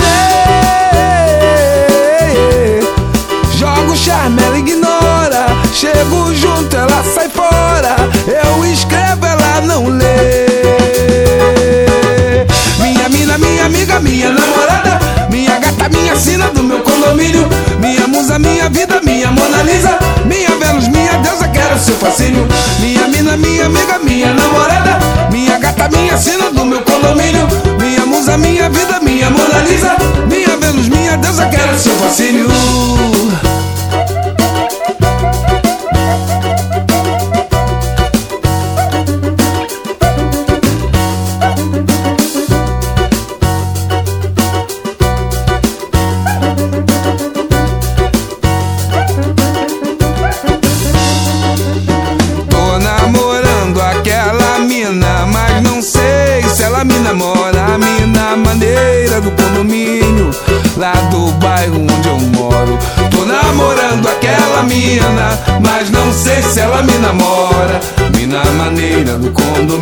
Jogo 3.58 3.96
charme, 3.98 4.42
ela 4.44 4.58
ignora. 4.58 5.46
Chego 5.74 6.34
junto, 6.34 6.76
ela 6.76 7.04
sai 7.14 7.30
fora. 7.30 7.96
Eu 8.28 8.66
escrevo, 8.66 9.26
ela 9.26 9.43
seu 21.84 21.96
fascínio. 21.96 22.48
Minha 22.80 23.08
mina, 23.10 23.36
minha 23.36 23.66
amiga, 23.66 24.00
minha 24.00 24.34
namorada. 24.34 25.00
Minha 25.30 25.60
gata, 25.60 25.90
minha 25.90 26.18
sina 26.18 26.50
do 26.50 26.66
meu 26.66 26.82
condomínio. 26.82 27.46
Minha 27.80 28.06
musa, 28.06 28.38
minha 28.38 28.70
vida, 28.70 29.00
minha 29.02 29.30
Mona 29.30 29.60
Lisa. 29.68 29.96
Minha 30.28 30.56
Vênus, 30.58 30.88
minha 30.88 31.18
deusa, 31.18 31.46
quero 31.48 31.78
seu 31.78 31.94
fascínio. 31.96 32.48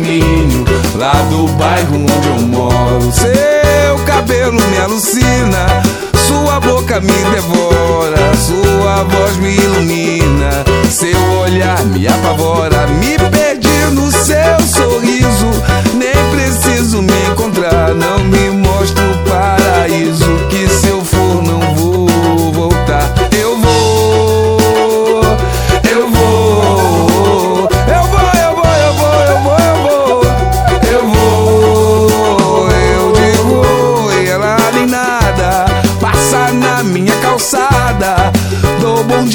Condomínio, 0.02 0.64
lá 0.96 1.12
do 1.30 1.46
bairro 1.52 1.96
onde 1.96 2.28
eu 2.28 2.48
moro. 2.48 3.12
Seu 3.12 3.98
cabelo 4.04 4.60
me 4.60 4.78
alucina. 4.78 5.82
Sua 6.26 6.60
boca 6.60 7.00
me 7.00 7.12
devora, 7.12 8.32
sua 8.36 9.04
voz 9.04 9.36
me 9.36 9.54
ilumina, 9.54 10.64
seu 10.90 11.20
olhar 11.40 11.82
me 11.86 12.06
apavora. 12.06 12.86
Me 12.86 13.18
perdi 13.30 13.68
no 13.92 14.10
seu 14.10 14.60
sorriso, 14.66 15.50
nem 15.94 16.12
preciso 16.30 17.02
me 17.02 17.12
encontrar. 17.30 17.94
Não 17.94 18.18
me 18.24 18.50
mostra 18.50 19.04
o 19.04 19.18
paraíso, 19.28 20.31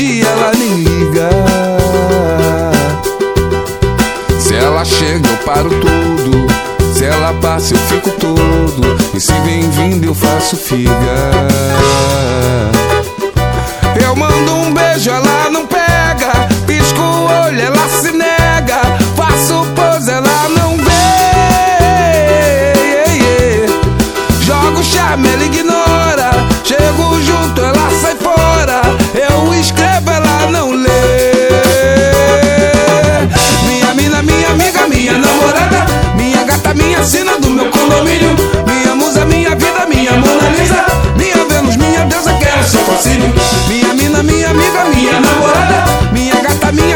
Dia, 0.07 0.25
ela 0.25 0.53
nem 0.53 0.73
liga. 0.83 1.29
Se 4.39 4.55
ela 4.55 4.85
chega, 4.85 5.27
eu 5.27 5.37
paro 5.39 5.69
tudo. 5.69 6.47
Se 6.93 7.03
ela 7.03 7.33
passa, 7.41 7.73
eu 7.73 7.77
fico 7.77 8.11
todo. 8.11 8.95
E 9.13 9.19
se 9.19 9.33
vem 9.41 9.69
vindo, 9.69 10.05
eu 10.05 10.15
faço 10.15 10.55
figa. 10.55 10.87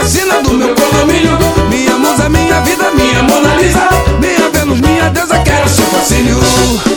marquesina 0.02 0.42
do 0.42 0.54
meu 0.54 0.76
condomínio. 0.76 1.38
Minha 1.70 1.98
musa, 1.98 2.28
minha 2.28 2.60
vida, 2.62 2.92
minha 2.92 3.22
Mona 3.24 3.56
Lisa, 3.56 3.88
minha 4.20 4.50
Vênus, 4.50 4.82
minha 4.82 5.10
deusa, 5.10 5.38
quero 5.40 5.70
seu 5.70 5.86
fascínio. 5.86 6.91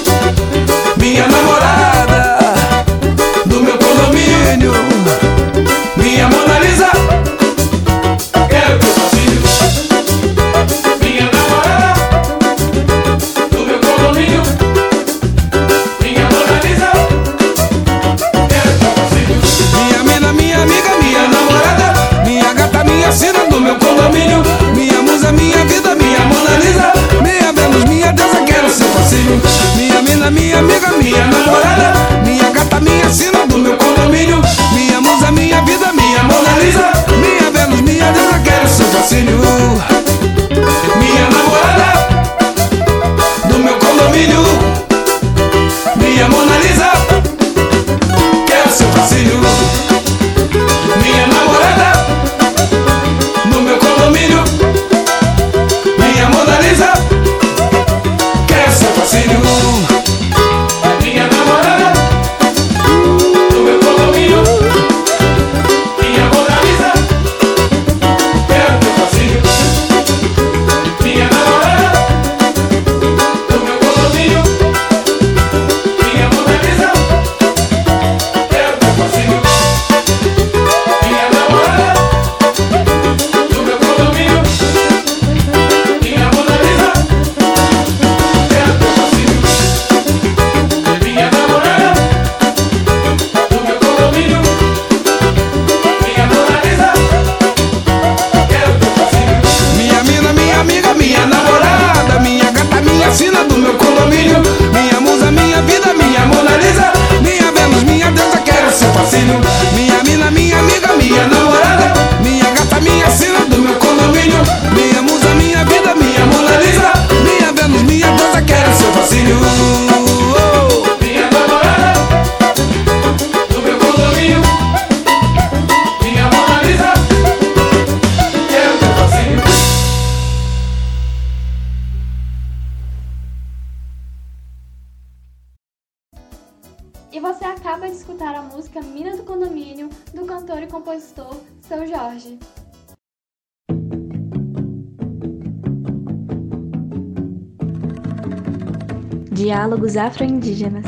Afro-Indígenas. 150.54 150.84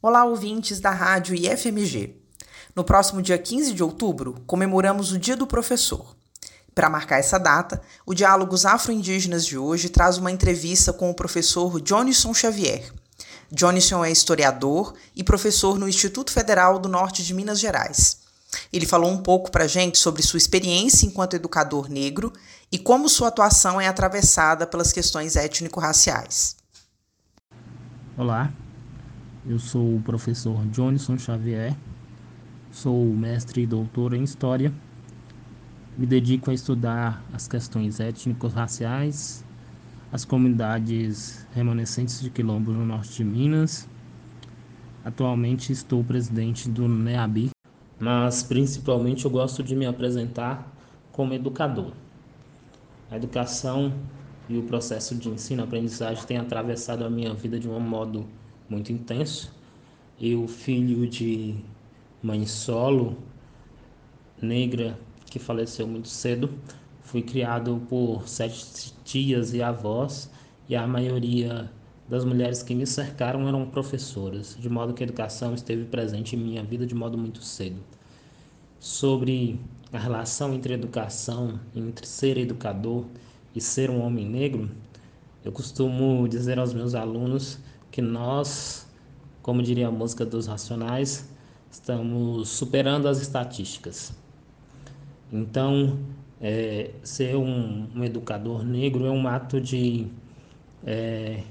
Olá, 0.00 0.24
ouvintes 0.24 0.80
da 0.80 0.90
Rádio 0.90 1.34
IFMG. 1.34 2.16
No 2.74 2.82
próximo 2.82 3.20
dia 3.20 3.36
15 3.36 3.74
de 3.74 3.82
outubro, 3.82 4.42
comemoramos 4.46 5.12
o 5.12 5.18
Dia 5.18 5.36
do 5.36 5.46
Professor. 5.46 6.16
Para 6.74 6.88
marcar 6.88 7.18
essa 7.18 7.36
data, 7.36 7.82
o 8.06 8.14
Diálogos 8.14 8.64
Afro-Indígenas 8.64 9.44
de 9.44 9.58
hoje 9.58 9.90
traz 9.90 10.16
uma 10.16 10.30
entrevista 10.30 10.92
com 10.92 11.10
o 11.10 11.14
professor 11.14 11.78
Johnson 11.80 12.32
Xavier. 12.32 12.90
Johnson 13.52 14.04
é 14.04 14.10
historiador 14.10 14.94
e 15.14 15.22
professor 15.22 15.78
no 15.78 15.88
Instituto 15.88 16.32
Federal 16.32 16.78
do 16.78 16.88
Norte 16.88 17.22
de 17.22 17.34
Minas 17.34 17.60
Gerais. 17.60 18.19
Ele 18.72 18.86
falou 18.86 19.10
um 19.10 19.22
pouco 19.22 19.50
para 19.50 19.64
a 19.64 19.68
gente 19.68 19.98
sobre 19.98 20.22
sua 20.22 20.38
experiência 20.38 21.06
enquanto 21.06 21.34
educador 21.34 21.88
negro 21.88 22.32
e 22.70 22.78
como 22.78 23.08
sua 23.08 23.28
atuação 23.28 23.80
é 23.80 23.88
atravessada 23.88 24.66
pelas 24.66 24.92
questões 24.92 25.36
étnico-raciais. 25.36 26.56
Olá, 28.16 28.52
eu 29.46 29.58
sou 29.58 29.96
o 29.96 30.02
professor 30.02 30.64
Johnson 30.66 31.16
Xavier, 31.18 31.76
sou 32.70 33.04
mestre 33.06 33.62
e 33.62 33.66
doutor 33.66 34.14
em 34.14 34.22
História. 34.22 34.72
Me 35.96 36.06
dedico 36.06 36.50
a 36.50 36.54
estudar 36.54 37.24
as 37.32 37.48
questões 37.48 38.00
étnico-raciais, 38.00 39.44
as 40.12 40.24
comunidades 40.24 41.46
remanescentes 41.52 42.20
de 42.20 42.30
quilombo 42.30 42.72
no 42.72 42.84
norte 42.84 43.14
de 43.14 43.24
Minas. 43.24 43.88
Atualmente 45.04 45.72
estou 45.72 46.04
presidente 46.04 46.68
do 46.68 46.86
NEABI, 46.88 47.50
mas 48.00 48.42
principalmente 48.42 49.26
eu 49.26 49.30
gosto 49.30 49.62
de 49.62 49.76
me 49.76 49.84
apresentar 49.84 50.74
como 51.12 51.34
educador. 51.34 51.92
A 53.10 53.16
educação 53.16 53.92
e 54.48 54.56
o 54.56 54.62
processo 54.62 55.14
de 55.14 55.28
ensino-aprendizagem 55.28 56.24
têm 56.24 56.38
atravessado 56.38 57.04
a 57.04 57.10
minha 57.10 57.34
vida 57.34 57.60
de 57.60 57.68
um 57.68 57.78
modo 57.78 58.26
muito 58.68 58.90
intenso. 58.90 59.54
Eu, 60.18 60.48
filho 60.48 61.06
de 61.06 61.56
mãe 62.22 62.46
solo, 62.46 63.18
negra, 64.40 64.98
que 65.26 65.38
faleceu 65.38 65.86
muito 65.86 66.08
cedo, 66.08 66.50
fui 67.02 67.20
criado 67.20 67.82
por 67.88 68.26
sete 68.26 68.94
tias 69.04 69.52
e 69.52 69.62
avós, 69.62 70.30
e 70.68 70.74
a 70.74 70.86
maioria 70.86 71.70
das 72.10 72.24
mulheres 72.24 72.60
que 72.60 72.74
me 72.74 72.84
cercaram 72.84 73.46
eram 73.46 73.64
professoras, 73.64 74.56
de 74.58 74.68
modo 74.68 74.92
que 74.92 75.00
a 75.00 75.06
educação 75.06 75.54
esteve 75.54 75.84
presente 75.84 76.34
em 76.34 76.40
minha 76.40 76.64
vida 76.64 76.84
de 76.84 76.92
modo 76.92 77.16
muito 77.16 77.40
cedo. 77.40 77.80
Sobre 78.80 79.60
a 79.92 79.98
relação 79.98 80.52
entre 80.52 80.74
educação, 80.74 81.60
entre 81.72 82.04
ser 82.04 82.36
educador 82.36 83.04
e 83.54 83.60
ser 83.60 83.90
um 83.90 84.04
homem 84.04 84.28
negro, 84.28 84.68
eu 85.44 85.52
costumo 85.52 86.26
dizer 86.26 86.58
aos 86.58 86.74
meus 86.74 86.96
alunos 86.96 87.60
que 87.92 88.02
nós, 88.02 88.88
como 89.40 89.62
diria 89.62 89.86
a 89.86 89.90
música 89.92 90.26
dos 90.26 90.48
Racionais, 90.48 91.30
estamos 91.70 92.48
superando 92.48 93.06
as 93.06 93.22
estatísticas. 93.22 94.12
Então, 95.32 95.96
é, 96.40 96.90
ser 97.04 97.36
um, 97.36 97.86
um, 97.94 98.02
educador 98.02 98.64
negro 98.64 99.06
é 99.06 99.10
um 99.10 99.28
ato 99.28 99.60
de 99.60 100.08
é, 100.84 101.44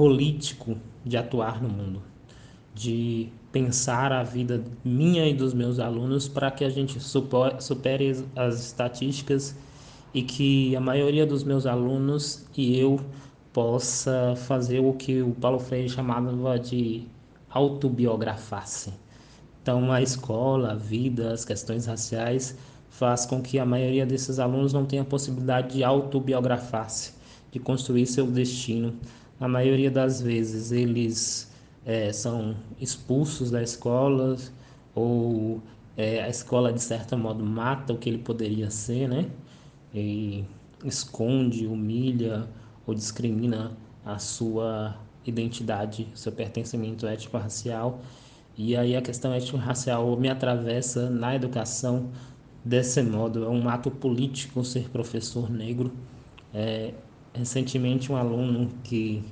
político 0.00 0.78
de 1.04 1.18
atuar 1.18 1.62
no 1.62 1.68
mundo, 1.68 2.00
de 2.74 3.28
pensar 3.52 4.14
a 4.14 4.22
vida 4.22 4.64
minha 4.82 5.28
e 5.28 5.34
dos 5.34 5.52
meus 5.52 5.78
alunos 5.78 6.26
para 6.26 6.50
que 6.50 6.64
a 6.64 6.70
gente 6.70 6.98
supere 6.98 8.24
as 8.34 8.60
estatísticas 8.60 9.54
e 10.14 10.22
que 10.22 10.74
a 10.74 10.80
maioria 10.80 11.26
dos 11.26 11.44
meus 11.44 11.66
alunos 11.66 12.46
e 12.56 12.78
eu 12.78 12.98
possa 13.52 14.32
fazer 14.36 14.80
o 14.80 14.94
que 14.94 15.20
o 15.20 15.32
Paulo 15.32 15.58
Freire 15.58 15.90
chamava 15.90 16.58
de 16.58 17.06
autobiografar-se. 17.50 18.94
Então, 19.60 19.92
a 19.92 20.00
escola, 20.00 20.72
a 20.72 20.76
vida, 20.76 21.30
as 21.30 21.44
questões 21.44 21.84
raciais 21.84 22.56
faz 22.88 23.26
com 23.26 23.42
que 23.42 23.58
a 23.58 23.66
maioria 23.66 24.06
desses 24.06 24.38
alunos 24.38 24.72
não 24.72 24.86
tenha 24.86 25.02
a 25.02 25.04
possibilidade 25.04 25.74
de 25.74 25.84
autobiografar-se, 25.84 27.12
de 27.52 27.58
construir 27.58 28.06
seu 28.06 28.26
destino. 28.26 28.94
Na 29.40 29.48
maioria 29.48 29.90
das 29.90 30.20
vezes, 30.20 30.70
eles 30.70 31.50
é, 31.84 32.12
são 32.12 32.54
expulsos 32.78 33.50
da 33.50 33.62
escola 33.62 34.36
ou 34.94 35.62
é, 35.96 36.22
a 36.22 36.28
escola, 36.28 36.72
de 36.72 36.82
certo 36.82 37.16
modo, 37.16 37.44
mata 37.44 37.92
o 37.94 37.98
que 37.98 38.08
ele 38.10 38.18
poderia 38.18 38.70
ser, 38.70 39.08
né? 39.08 39.30
E 39.94 40.44
esconde, 40.84 41.66
humilha, 41.66 42.48
ou 42.86 42.94
discrimina 42.94 43.72
a 44.04 44.18
sua 44.18 44.96
identidade, 45.24 46.08
seu 46.14 46.32
pertencimento 46.32 47.06
étnico-racial. 47.06 48.00
E 48.58 48.76
aí 48.76 48.94
a 48.94 49.02
questão 49.02 49.32
étnico-racial 49.32 50.16
me 50.18 50.28
atravessa 50.28 51.08
na 51.08 51.34
educação 51.34 52.10
desse 52.64 53.02
modo. 53.02 53.44
É 53.44 53.48
um 53.48 53.68
ato 53.70 53.90
político 53.90 54.62
ser 54.64 54.90
professor 54.90 55.50
negro. 55.50 55.92
É, 56.52 56.92
recentemente 57.32 58.10
um 58.10 58.16
aluno 58.16 58.70
que 58.84 59.22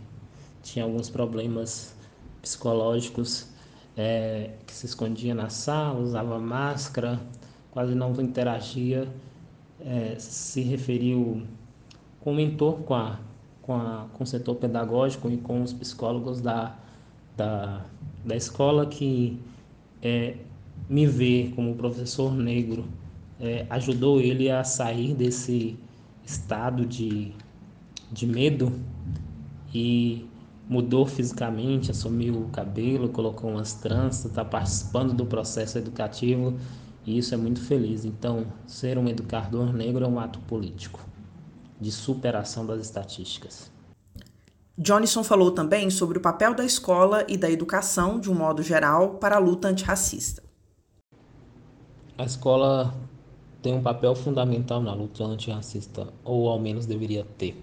tinha 0.62 0.84
alguns 0.84 1.08
problemas 1.10 1.94
psicológicos, 2.42 3.48
é, 3.96 4.50
que 4.66 4.72
se 4.72 4.86
escondia 4.86 5.34
na 5.34 5.48
sala, 5.48 5.98
usava 6.00 6.38
máscara, 6.38 7.20
quase 7.70 7.94
não 7.94 8.12
interagia, 8.20 9.08
é, 9.80 10.16
se 10.18 10.60
referiu, 10.62 11.42
comentou 12.20 12.74
com 12.74 12.94
a 12.94 13.18
com, 13.68 13.74
a, 13.74 14.06
com 14.14 14.24
o 14.24 14.26
setor 14.26 14.54
pedagógico 14.54 15.28
e 15.30 15.36
com 15.36 15.62
os 15.62 15.74
psicólogos 15.74 16.40
da, 16.40 16.74
da, 17.36 17.84
da 18.24 18.34
escola 18.34 18.86
que 18.86 19.38
é, 20.02 20.36
me 20.88 21.06
ver 21.06 21.52
como 21.54 21.74
professor 21.74 22.32
negro 22.34 22.86
é, 23.38 23.66
ajudou 23.68 24.22
ele 24.22 24.50
a 24.50 24.64
sair 24.64 25.12
desse 25.12 25.76
estado 26.24 26.86
de, 26.86 27.34
de 28.10 28.26
medo 28.26 28.72
e 29.74 30.28
mudou 30.68 31.06
fisicamente, 31.06 31.90
assumiu 31.90 32.34
o 32.42 32.48
cabelo, 32.50 33.08
colocou 33.08 33.50
umas 33.50 33.74
tranças, 33.74 34.26
está 34.26 34.44
participando 34.44 35.14
do 35.14 35.24
processo 35.24 35.78
educativo 35.78 36.58
e 37.06 37.16
isso 37.16 37.34
é 37.34 37.36
muito 37.36 37.60
feliz. 37.60 38.04
Então, 38.04 38.46
ser 38.66 38.98
um 38.98 39.08
educador 39.08 39.72
negro 39.72 40.04
é 40.04 40.08
um 40.08 40.20
ato 40.20 40.38
político 40.40 41.00
de 41.80 41.90
superação 41.90 42.66
das 42.66 42.80
estatísticas. 42.80 43.70
Johnson 44.76 45.24
falou 45.24 45.50
também 45.50 45.90
sobre 45.90 46.18
o 46.18 46.20
papel 46.20 46.54
da 46.54 46.64
escola 46.64 47.24
e 47.28 47.36
da 47.36 47.50
educação, 47.50 48.20
de 48.20 48.30
um 48.30 48.34
modo 48.34 48.62
geral, 48.62 49.14
para 49.14 49.36
a 49.36 49.38
luta 49.38 49.68
antirracista. 49.68 50.42
A 52.16 52.24
escola 52.24 52.94
tem 53.60 53.74
um 53.74 53.82
papel 53.82 54.14
fundamental 54.14 54.80
na 54.80 54.94
luta 54.94 55.24
antirracista, 55.24 56.12
ou 56.24 56.48
ao 56.48 56.60
menos 56.60 56.86
deveria 56.86 57.24
ter. 57.36 57.60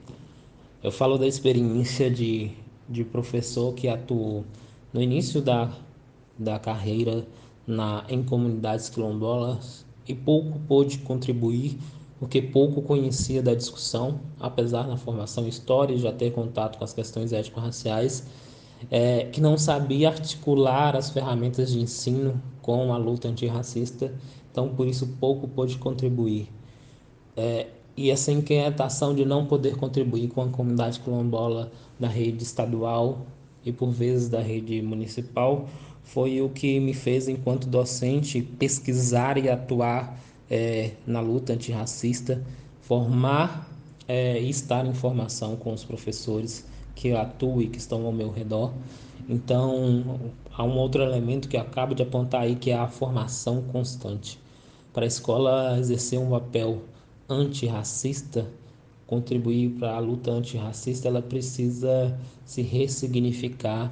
Eu 0.86 0.92
falo 0.92 1.18
da 1.18 1.26
experiência 1.26 2.12
de, 2.12 2.52
de 2.88 3.04
professor 3.04 3.74
que 3.74 3.88
atuou 3.88 4.46
no 4.94 5.02
início 5.02 5.42
da, 5.42 5.74
da 6.38 6.60
carreira 6.60 7.26
na, 7.66 8.06
em 8.08 8.22
comunidades 8.22 8.88
quilombolas 8.88 9.84
e 10.08 10.14
pouco 10.14 10.60
pôde 10.68 11.00
contribuir 11.00 11.80
porque 12.20 12.40
pouco 12.40 12.84
conhecia 12.84 13.42
da 13.42 13.56
discussão, 13.56 14.20
apesar 14.40 14.88
na 14.88 14.96
formação 14.96 15.48
histórica 15.48 15.98
já 15.98 16.12
ter 16.12 16.32
contato 16.32 16.78
com 16.78 16.84
as 16.84 16.94
questões 16.94 17.34
étnico-raciais, 17.34 18.28
é, 18.92 19.24
que 19.24 19.42
não 19.42 19.58
sabia 19.58 20.10
articular 20.10 20.96
as 20.96 21.10
ferramentas 21.10 21.72
de 21.72 21.80
ensino 21.80 22.40
com 22.62 22.94
a 22.94 22.98
luta 22.98 23.28
antirracista, 23.28 24.14
então 24.52 24.70
por 24.70 24.86
isso 24.86 25.08
pouco 25.20 25.48
pôde 25.48 25.80
contribuir. 25.80 26.48
É, 27.36 27.70
e 27.98 28.12
essa 28.12 28.32
inquietação 28.32 29.16
de 29.16 29.26
não 29.26 29.46
poder 29.46 29.78
contribuir 29.78 30.28
com 30.30 30.42
a 30.42 30.50
comunidade 30.50 31.00
quilombola 31.00 31.72
da 32.00 32.08
rede 32.08 32.44
estadual 32.44 33.26
e 33.66 33.72
por 33.72 33.92
vezes 33.92 34.30
da 34.30 34.42
rede 34.42 34.82
municipal 34.82 35.68
foi 36.04 36.42
o 36.42 36.50
que 36.50 36.80
me 36.80 36.94
fez, 36.94 37.28
enquanto 37.28 37.68
docente, 37.68 38.42
pesquisar 38.42 39.38
e 39.38 39.50
atuar 39.50 40.20
é, 40.50 40.92
na 41.06 41.20
luta 41.20 41.54
antirracista, 41.54 42.44
formar 42.82 43.68
é, 44.08 44.40
e 44.40 44.50
estar 44.50 44.86
em 44.86 44.94
formação 44.94 45.56
com 45.56 45.74
os 45.74 45.84
professores 45.84 46.66
que 46.94 47.12
atuam 47.12 47.62
e 47.62 47.68
que 47.68 47.80
estão 47.80 48.06
ao 48.06 48.12
meu 48.12 48.30
redor. 48.30 48.72
Então, 49.28 50.20
há 50.54 50.64
um 50.64 50.78
outro 50.78 51.02
elemento 51.02 51.50
que 51.50 51.58
eu 51.58 51.62
acabo 51.62 51.96
de 51.96 52.04
apontar 52.04 52.42
aí, 52.42 52.56
que 52.56 52.70
é 52.70 52.78
a 52.78 52.88
formação 52.88 53.64
constante. 53.64 54.40
Para 54.94 55.06
a 55.06 55.08
escola 55.08 55.78
exercer 55.80 56.20
um 56.20 56.30
papel 56.30 56.84
antirracista, 57.30 58.48
contribuir 59.08 59.72
para 59.80 59.96
a 59.96 60.00
luta 60.00 60.32
antirracista, 60.32 61.08
ela 61.08 61.22
precisa 61.22 62.18
se 62.44 62.62
ressignificar 62.62 63.92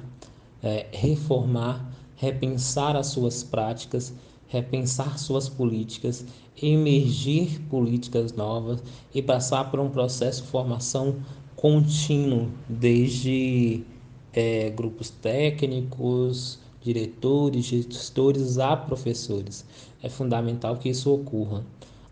é, 0.64 0.86
reformar, 0.90 1.92
repensar 2.16 2.96
as 2.96 3.08
suas 3.08 3.44
práticas, 3.44 4.14
repensar 4.48 5.18
suas 5.18 5.46
políticas, 5.46 6.24
emergir 6.60 7.60
políticas 7.68 8.32
novas 8.32 8.82
e 9.14 9.20
passar 9.20 9.70
por 9.70 9.78
um 9.78 9.90
processo 9.90 10.42
de 10.42 10.48
formação 10.48 11.16
contínuo, 11.54 12.48
desde 12.66 13.84
é, 14.32 14.70
grupos 14.70 15.10
técnicos, 15.10 16.58
diretores, 16.80 17.66
gestores 17.66 18.58
a 18.58 18.74
professores. 18.74 19.66
É 20.02 20.08
fundamental 20.08 20.76
que 20.78 20.88
isso 20.88 21.12
ocorra. 21.12 21.62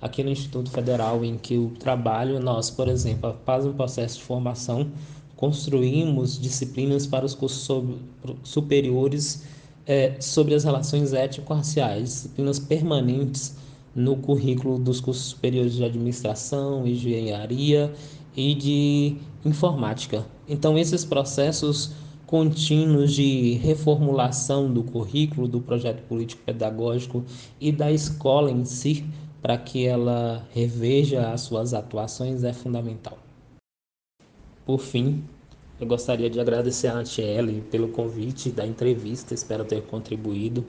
Aqui 0.03 0.24
no 0.24 0.30
Instituto 0.30 0.68
Federal, 0.68 1.24
em 1.24 1.38
que 1.38 1.55
eu 1.55 1.72
trabalho, 1.78 2.40
nós, 2.40 2.68
por 2.68 2.88
exemplo, 2.88 3.30
após 3.30 3.64
um 3.64 3.72
processo 3.72 4.18
de 4.18 4.24
formação, 4.24 4.90
construímos 5.36 6.40
disciplinas 6.40 7.07
para 7.07 7.24
os 7.24 7.36
cursos 7.36 7.70
superiores 8.42 9.44
é, 9.86 10.16
sobre 10.20 10.55
as 10.55 10.64
relações 10.64 11.12
étnico-raciais, 11.12 12.03
disciplinas 12.03 12.59
permanentes 12.59 13.57
no 13.94 14.16
currículo 14.16 14.76
dos 14.76 15.00
cursos 15.00 15.26
superiores 15.26 15.74
de 15.74 15.84
administração, 15.84 16.84
engenharia 16.84 17.92
e 18.36 18.57
de 18.57 19.16
informática. 19.44 20.26
Então, 20.48 20.76
esses 20.76 21.05
processos 21.05 21.92
contínuos 22.26 23.12
de 23.12 23.55
reformulação 23.62 24.72
do 24.72 24.82
currículo, 24.82 25.46
do 25.46 25.61
projeto 25.61 26.03
político-pedagógico 26.09 27.22
e 27.61 27.70
da 27.70 27.92
escola 27.92 28.50
em 28.50 28.64
si, 28.64 29.05
para 29.43 29.59
que 29.59 29.84
ela 29.84 30.47
reveja 30.53 31.32
as 31.32 31.40
suas 31.40 31.74
atuações, 31.74 32.45
é 32.45 32.53
fundamental. 32.53 33.18
Por 34.64 34.78
fim, 34.78 35.24
eu 35.80 35.86
gostaria 35.86 36.30
de 36.30 36.38
agradecer 36.38 36.86
a 36.86 36.95
Antiele 36.95 37.61
pelo 37.62 37.88
convite 37.88 38.51
da 38.51 38.64
entrevista, 38.64 39.34
espero 39.34 39.64
ter 39.64 39.82
contribuído, 39.82 40.64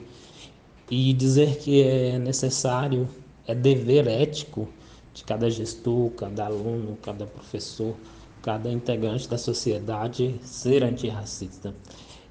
e 0.90 1.12
dizer 1.12 1.58
que 1.58 1.82
é 1.82 2.18
necessário, 2.18 3.08
é 3.46 3.54
dever 3.54 4.08
ético 4.08 4.68
de 5.14 5.22
cada 5.22 5.48
gestor, 5.48 6.10
cada 6.10 6.46
aluno, 6.46 6.98
cada 7.00 7.24
professor, 7.26 7.94
cada 8.42 8.70
integrante 8.70 9.28
da 9.28 9.38
sociedade 9.38 10.34
ser 10.42 10.82
antirracista. 10.82 11.72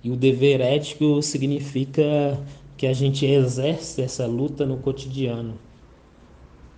E 0.03 0.11
o 0.11 0.17
dever 0.17 0.59
ético 0.59 1.21
significa 1.21 2.37
que 2.75 2.85
a 2.85 2.91
gente 2.93 3.25
exerce 3.25 4.01
essa 4.01 4.27
luta 4.27 4.65
no 4.65 4.77
cotidiano. 4.77 5.57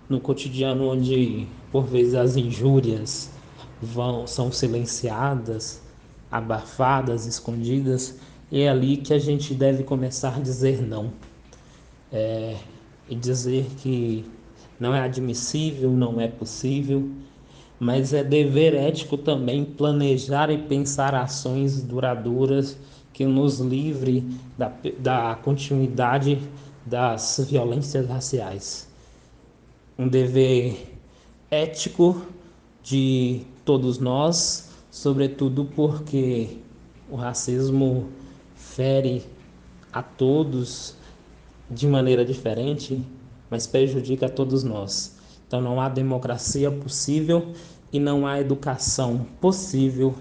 No 0.08 0.20
cotidiano 0.20 0.88
onde, 0.88 1.46
por 1.72 1.84
vezes, 1.84 2.14
as 2.14 2.36
injúrias 2.36 3.30
vão 3.82 4.26
são 4.26 4.52
silenciadas, 4.52 5.82
abafadas, 6.30 7.26
escondidas, 7.26 8.18
é 8.50 8.68
ali 8.68 8.96
que 8.96 9.12
a 9.12 9.18
gente 9.18 9.54
deve 9.54 9.82
começar 9.82 10.36
a 10.36 10.40
dizer 10.40 10.80
não. 10.80 11.12
É, 12.12 12.56
e 13.08 13.14
dizer 13.14 13.66
que 13.78 14.24
não 14.78 14.94
é 14.94 15.00
admissível, 15.00 15.90
não 15.90 16.20
é 16.20 16.28
possível, 16.28 17.08
mas 17.78 18.12
é 18.12 18.24
dever 18.24 18.74
ético 18.74 19.16
também 19.16 19.64
planejar 19.64 20.50
e 20.50 20.58
pensar 20.58 21.14
ações 21.14 21.82
duradouras 21.82 22.78
que 23.12 23.24
nos 23.24 23.60
livre 23.60 24.24
da, 24.58 24.72
da 24.98 25.34
continuidade 25.42 26.38
das 26.84 27.44
violências 27.48 28.06
raciais. 28.06 28.85
Um 29.98 30.08
dever 30.08 30.96
ético 31.50 32.26
de 32.82 33.42
todos 33.64 33.98
nós, 33.98 34.70
sobretudo 34.90 35.64
porque 35.64 36.58
o 37.10 37.16
racismo 37.16 38.08
fere 38.54 39.24
a 39.92 40.02
todos 40.02 40.96
de 41.70 41.86
maneira 41.86 42.24
diferente, 42.24 43.02
mas 43.50 43.66
prejudica 43.66 44.26
a 44.26 44.28
todos 44.28 44.62
nós. 44.62 45.16
Então 45.46 45.60
não 45.60 45.80
há 45.80 45.88
democracia 45.88 46.70
possível 46.70 47.52
e 47.92 47.98
não 47.98 48.26
há 48.26 48.40
educação 48.40 49.26
possível 49.40 50.14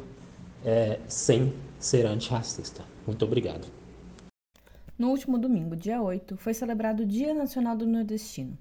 é, 0.63 0.99
sem 1.07 1.53
ser 1.79 2.05
antirracista. 2.05 2.83
Muito 3.05 3.25
obrigado. 3.25 3.67
No 4.97 5.09
último 5.09 5.37
domingo, 5.37 5.75
dia 5.75 6.01
8, 6.01 6.37
foi 6.37 6.53
celebrado 6.53 7.03
o 7.03 7.05
Dia 7.05 7.33
Nacional 7.33 7.75
do 7.75 7.85
Nordestino. 7.85 8.57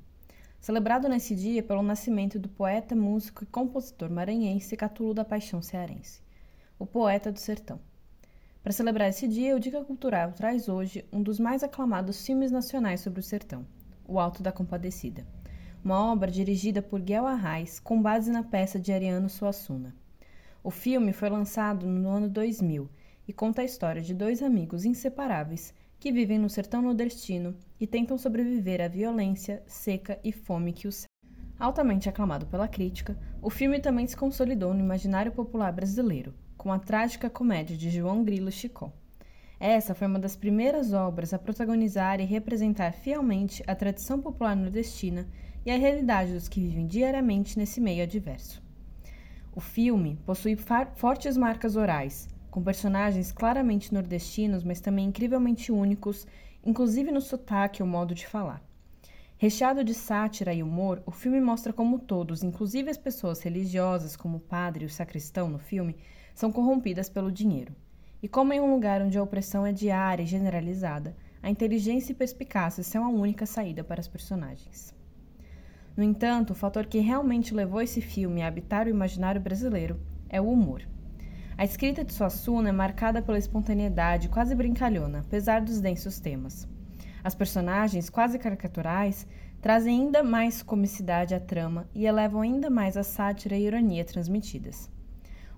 Celebrado 0.65 1.11
nesse 1.11 1.35
dia 1.35 1.63
pelo 1.63 1.83
nascimento 1.83 2.39
do 2.39 2.49
poeta, 2.49 2.97
músico 2.97 3.45
e 3.45 3.47
compositor 3.47 4.09
maranhense 4.09 4.75
Catulo 4.75 5.13
da 5.13 5.23
Paixão 5.23 5.61
Cearense, 5.61 6.23
o 6.79 6.87
poeta 6.87 7.31
do 7.31 7.39
sertão. 7.39 7.79
Para 8.63 8.73
celebrar 8.73 9.11
esse 9.11 9.29
dia, 9.29 9.55
o 9.55 9.61
Dica 9.61 9.85
Cultural 9.85 10.33
traz 10.33 10.67
hoje 10.67 11.05
um 11.13 11.23
dos 11.23 11.39
mais 11.39 11.63
aclamados 11.63 12.25
filmes 12.25 12.51
nacionais 12.51 13.03
sobre 13.03 13.21
o 13.21 13.23
sertão, 13.23 13.67
O 14.09 14.19
Alto 14.19 14.43
da 14.43 14.51
Compadecida 14.51 15.27
uma 15.85 16.11
obra 16.11 16.31
dirigida 16.31 16.81
por 16.81 16.99
Guel 16.99 17.27
Arraes, 17.27 17.79
com 17.79 18.01
base 18.01 18.31
na 18.31 18.43
peça 18.43 18.81
de 18.81 18.91
Ariano 18.91 19.29
Suassuna. 19.29 19.95
O 20.63 20.71
filme 20.71 21.13
foi 21.13 21.29
lançado 21.29 21.87
no 21.87 22.09
ano 22.09 22.27
2000 22.27 22.89
e 23.29 23.35
conta 23.35 23.61
a 23.61 23.67
história 23.67 24.01
de 24.01 24.15
dois 24.15 24.43
amigos 24.43 24.87
inseparáveis 24.87 25.75
que 26.05 26.13
vivem 26.13 26.39
no 26.39 26.51
sertão 26.51 26.83
nordestino 26.83 27.57
e 27.81 27.87
tentam 27.87 28.19
sobreviver 28.19 28.79
à 28.83 28.89
violência, 28.89 29.63
seca 29.67 30.21
e 30.23 30.33
fome 30.33 30.71
que 30.71 30.87
os 30.87 31.07
Altamente 31.59 32.11
aclamado 32.11 32.45
pela 32.45 32.69
crítica, 32.69 33.17
o 33.41 33.49
filme 33.49 33.81
também 33.81 34.07
se 34.07 34.15
consolidou 34.15 34.75
no 34.75 34.81
imaginário 34.81 35.33
popular 35.33 35.73
brasileiro, 35.73 36.35
com 36.59 36.71
a 36.71 36.79
trágica 36.79 37.31
comédia 37.31 37.75
de 37.75 37.89
João 37.89 38.23
Grilo 38.23 38.53
Chicó. 38.53 38.93
Essa 39.59 39.95
foi 39.95 40.07
uma 40.07 40.19
das 40.19 40.37
primeiras 40.37 40.93
obras 40.93 41.33
a 41.33 41.39
protagonizar 41.39 42.21
e 42.21 42.25
representar 42.25 42.93
fielmente 42.93 43.65
a 43.67 43.75
tradição 43.75 44.21
popular 44.21 44.55
nordestina 44.55 45.27
e 45.65 45.71
a 45.71 45.79
realidade 45.79 46.35
dos 46.35 46.49
que 46.49 46.61
vivem 46.61 46.87
diariamente 46.87 47.59
nesse 47.59 47.81
meio 47.81 48.03
adverso. 48.03 48.63
O 49.57 49.61
filme 49.61 50.19
possui 50.27 50.55
fortes 50.97 51.35
marcas 51.35 51.77
orais, 51.77 52.29
com 52.55 52.63
personagens 52.63 53.33
claramente 53.33 53.93
nordestinos, 53.93 54.63
mas 54.63 54.81
também 54.81 55.07
incrivelmente 55.07 55.73
únicos, 55.73 56.25
inclusive 56.65 57.11
no 57.11 57.21
sotaque 57.21 57.83
ou 57.83 57.89
modo 57.89 58.15
de 58.15 58.29
falar. 58.29 58.63
Recheado 59.37 59.83
de 59.83 59.93
sátira 59.93 60.55
e 60.55 60.63
humor, 60.63 61.03
o 61.05 61.11
filme 61.11 61.41
mostra 61.41 61.73
como 61.73 61.99
todos, 61.99 62.45
inclusive 62.45 62.89
as 62.89 62.97
pessoas 62.97 63.43
religiosas, 63.43 64.15
como 64.15 64.37
o 64.37 64.41
padre 64.41 64.85
e 64.85 64.87
o 64.87 64.89
sacristão 64.89 65.49
no 65.49 65.59
filme, 65.59 65.97
são 66.33 66.53
corrompidas 66.53 67.09
pelo 67.09 67.33
dinheiro. 67.33 67.75
E 68.23 68.29
como 68.29 68.53
em 68.53 68.61
um 68.61 68.73
lugar 68.73 69.03
onde 69.03 69.19
a 69.19 69.23
opressão 69.25 69.67
é 69.67 69.73
diária 69.73 70.23
e 70.23 70.27
generalizada, 70.27 71.17
a 71.43 71.51
inteligência 71.51 72.13
e 72.13 72.15
perspicácia 72.15 72.85
são 72.85 73.05
a 73.05 73.09
única 73.09 73.47
saída 73.47 73.83
para 73.83 74.01
os 74.01 74.07
personagens. 74.07 74.95
No 75.97 76.05
entanto, 76.05 76.53
o 76.53 76.55
fator 76.55 76.87
que 76.87 77.01
realmente 77.01 77.53
levou 77.53 77.83
esse 77.83 78.01
filme 78.01 78.43
a 78.43 78.47
habitar 78.47 78.87
o 78.87 78.91
imaginário 78.91 79.41
brasileiro 79.41 80.01
é 80.29 80.41
o 80.41 80.49
humor. 80.49 80.94
A 81.57 81.65
escrita 81.65 82.05
de 82.05 82.13
Suassuna 82.13 82.71
é 82.71 82.73
marcada 82.73 83.23
pela 83.23 83.39
espontaneidade 83.39 84.29
quase 84.29 84.57
brincalhona, 84.57 85.21
apesar 85.21 85.61
dos 85.61 85.81
densos 85.81 86.19
temas. 86.19 86.67
As 87.23 87.33
personagens, 87.33 88.11
quase 88.11 88.41
caricaturais, 88.41 89.25
trazem 89.61 90.01
ainda 90.01 90.25
mais 90.25 90.65
comicidade 90.65 91.33
à 91.33 91.39
trama 91.39 91.89
e 91.95 92.07
elevam 92.07 92.41
ainda 92.41 92.69
mais 92.69 92.97
a 92.97 93.05
sátira 93.05 93.57
e 93.57 93.67
ironia 93.67 94.05
transmitidas. 94.05 94.91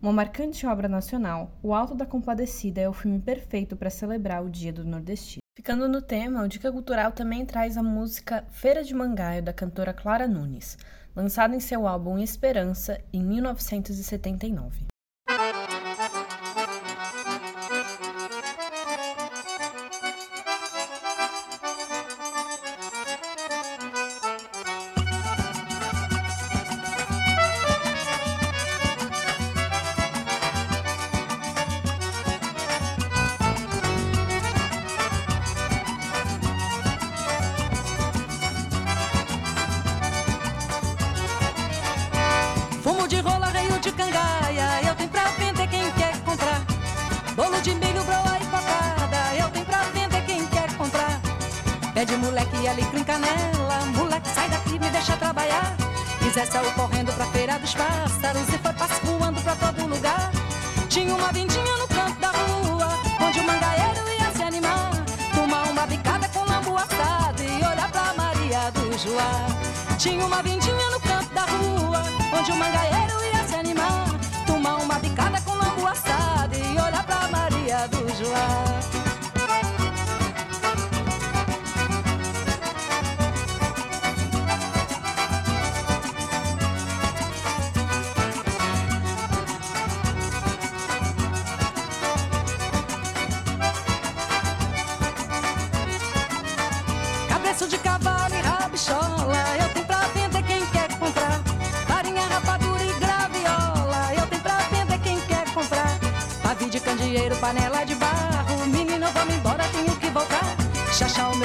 Uma 0.01 0.13
marcante 0.13 0.67
obra 0.67 0.87
nacional, 0.87 1.51
O 1.63 1.73
Alto 1.73 1.95
da 1.95 2.05
Compadecida 2.05 2.83
é 2.83 2.89
o 2.89 2.93
filme 2.93 3.19
perfeito 3.19 3.75
para 3.75 3.89
celebrar 3.89 4.45
o 4.45 4.51
Dia 4.51 4.75
do 4.75 4.85
Nordestino. 4.85 5.41
Ficando 5.57 5.89
no 5.89 6.03
tema, 6.03 6.43
o 6.43 6.49
Dica 6.49 6.71
Cultural 6.71 7.11
também 7.11 7.47
traz 7.47 7.79
a 7.79 7.83
música 7.83 8.45
Feira 8.51 8.85
de 8.85 8.95
Mangaio, 8.95 9.43
da 9.43 9.53
cantora 9.55 9.95
Clara 9.95 10.29
Nunes, 10.29 10.77
lançada 11.17 11.57
em 11.57 11.61
seu 11.61 11.89
álbum 11.89 12.19
Esperança, 12.19 13.01
em 13.11 13.25
1979. 13.25 14.96
Pede 51.97 52.15
moleque 52.19 52.55
e 52.59 52.67
ele 52.67 52.85
clica 52.91 53.17
nela. 53.17 53.87
Moleque, 53.97 54.29
sai 54.29 54.51
daqui, 54.51 54.79
me 54.79 54.91
deixa 54.91 55.17
trabalhar. 55.17 55.75
Quiser 56.19 56.47
saiu 56.47 56.71
correndo 56.73 57.11
pra 57.15 57.25
feira 57.29 57.59
dos 57.59 57.73
pássaros 57.73 58.47
e 58.51 58.59
foi 58.59 58.73
pascoando 58.75 59.41
pra 59.41 59.57
todo 59.57 59.87
lugar. 59.87 60.31
Tinha 60.91 61.15
uma 61.15 61.33
vindinha 61.33 61.79
no 61.79 61.89
canto 61.89 62.21
da 62.21 62.29
rua, 62.29 62.89
onde 63.19 63.41
o 63.41 63.45
mangaeiro 63.45 64.01
ia 64.21 64.31
se 64.31 64.43
animar. 64.43 64.91
Tomar 65.35 65.71
uma 65.71 65.87
bicada 65.87 66.29
com 66.29 66.41
lambu 66.41 66.77
assado 66.77 67.43
e 67.43 67.65
olhar 67.65 67.91
pra 67.91 68.13
Maria 68.13 68.71
do 68.73 68.99
Joá. 68.99 69.47
Tinha 69.97 70.23
uma 70.23 70.43
vindinha 70.43 70.91
no 70.91 71.01
canto 71.01 71.33
da 71.33 71.47
rua, 71.47 72.03
onde 72.39 72.53
o 72.53 72.57
mangaeiro 72.57 73.25
ia 73.33 73.43
se 73.49 73.55
animar. 73.55 74.05
Tomar 74.47 74.77
uma 74.83 74.99
bicada 74.99 75.41
com 75.41 75.55
lambu 75.55 75.87
assado 75.87 76.55
e 76.57 76.73
olhar 76.79 77.05
pra 77.07 77.27
Maria 77.29 77.89
do 77.89 78.07
Joá. 78.19 78.96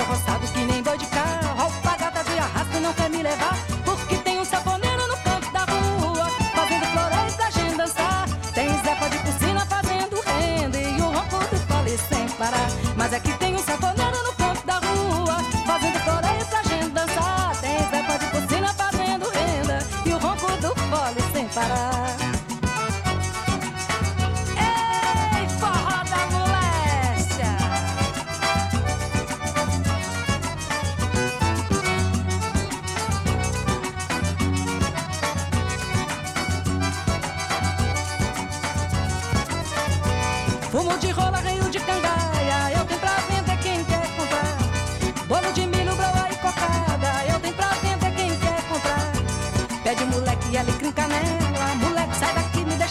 Rosa 0.09 0.40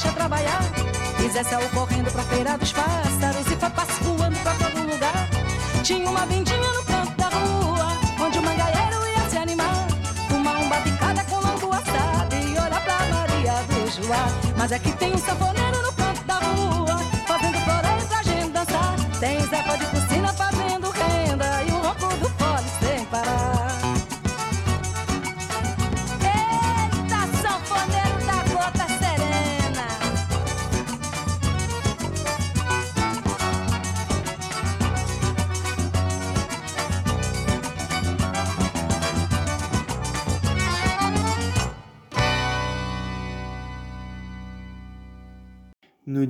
deixa 0.01 0.12
trabalhar. 0.12 0.62
Zé 1.30 1.44
saiu 1.44 1.68
correndo 1.70 2.11
pra 2.11 2.22
feira 2.22 2.57
dos 2.57 2.72
pássaros 2.72 3.46
e 3.46 3.57
foi 3.57 3.70
passo 3.70 4.03
voando 4.03 4.36
pra 4.38 4.55
todo 4.55 4.90
lugar. 4.90 5.28
Tinha 5.84 6.09
uma 6.09 6.26
vendinha 6.26 6.72
no 6.72 6.84
canto 6.84 7.12
da 7.16 7.28
rua, 7.28 7.86
onde 8.20 8.38
o 8.38 8.42
mangaeiro 8.42 9.07
ia 9.07 9.30
se 9.30 9.36
animar. 9.36 9.86
Tomar 10.28 10.59
um 10.59 10.68
batucada 10.68 11.22
com 11.24 11.36
lambu 11.36 11.70
assado 11.72 12.34
e 12.34 12.53
olhar 12.53 12.82
pra 12.82 12.98
Maria 13.07 13.62
do 13.68 14.07
Joá. 14.07 14.26
Mas 14.57 14.72
aqui 14.72 14.90
tem 14.92 15.14
um 15.14 15.18
sanfoneiro 15.18 15.80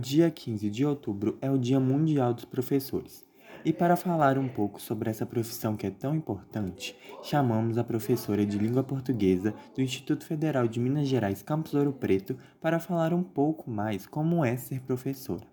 dia 0.01 0.31
15 0.31 0.71
de 0.71 0.85
outubro 0.87 1.37
é 1.43 1.51
o 1.51 1.59
Dia 1.59 1.79
Mundial 1.79 2.33
dos 2.33 2.47
Professores. 2.47 3.23
E 3.63 3.71
para 3.71 3.97
falar 3.97 4.39
um 4.39 4.49
pouco 4.49 4.81
sobre 4.81 5.11
essa 5.11 5.27
profissão 5.27 5.77
que 5.77 5.87
é 5.87 5.91
tão 5.91 6.15
importante, 6.15 6.97
chamamos 7.23 7.77
a 7.77 7.85
professora 7.85 8.47
de 8.47 8.57
língua 8.57 8.83
portuguesa 8.83 9.55
do 9.75 9.83
Instituto 9.83 10.25
Federal 10.25 10.67
de 10.67 10.81
Minas 10.81 11.07
Gerais, 11.07 11.43
Campus 11.43 11.75
Ouro 11.75 11.93
Preto, 11.93 12.39
para 12.63 12.81
falar 12.81 13.13
um 13.13 13.23
pouco 13.23 13.71
mais 13.71 14.07
como 14.07 14.43
é 14.43 14.57
ser 14.57 14.81
professora. 14.81 15.47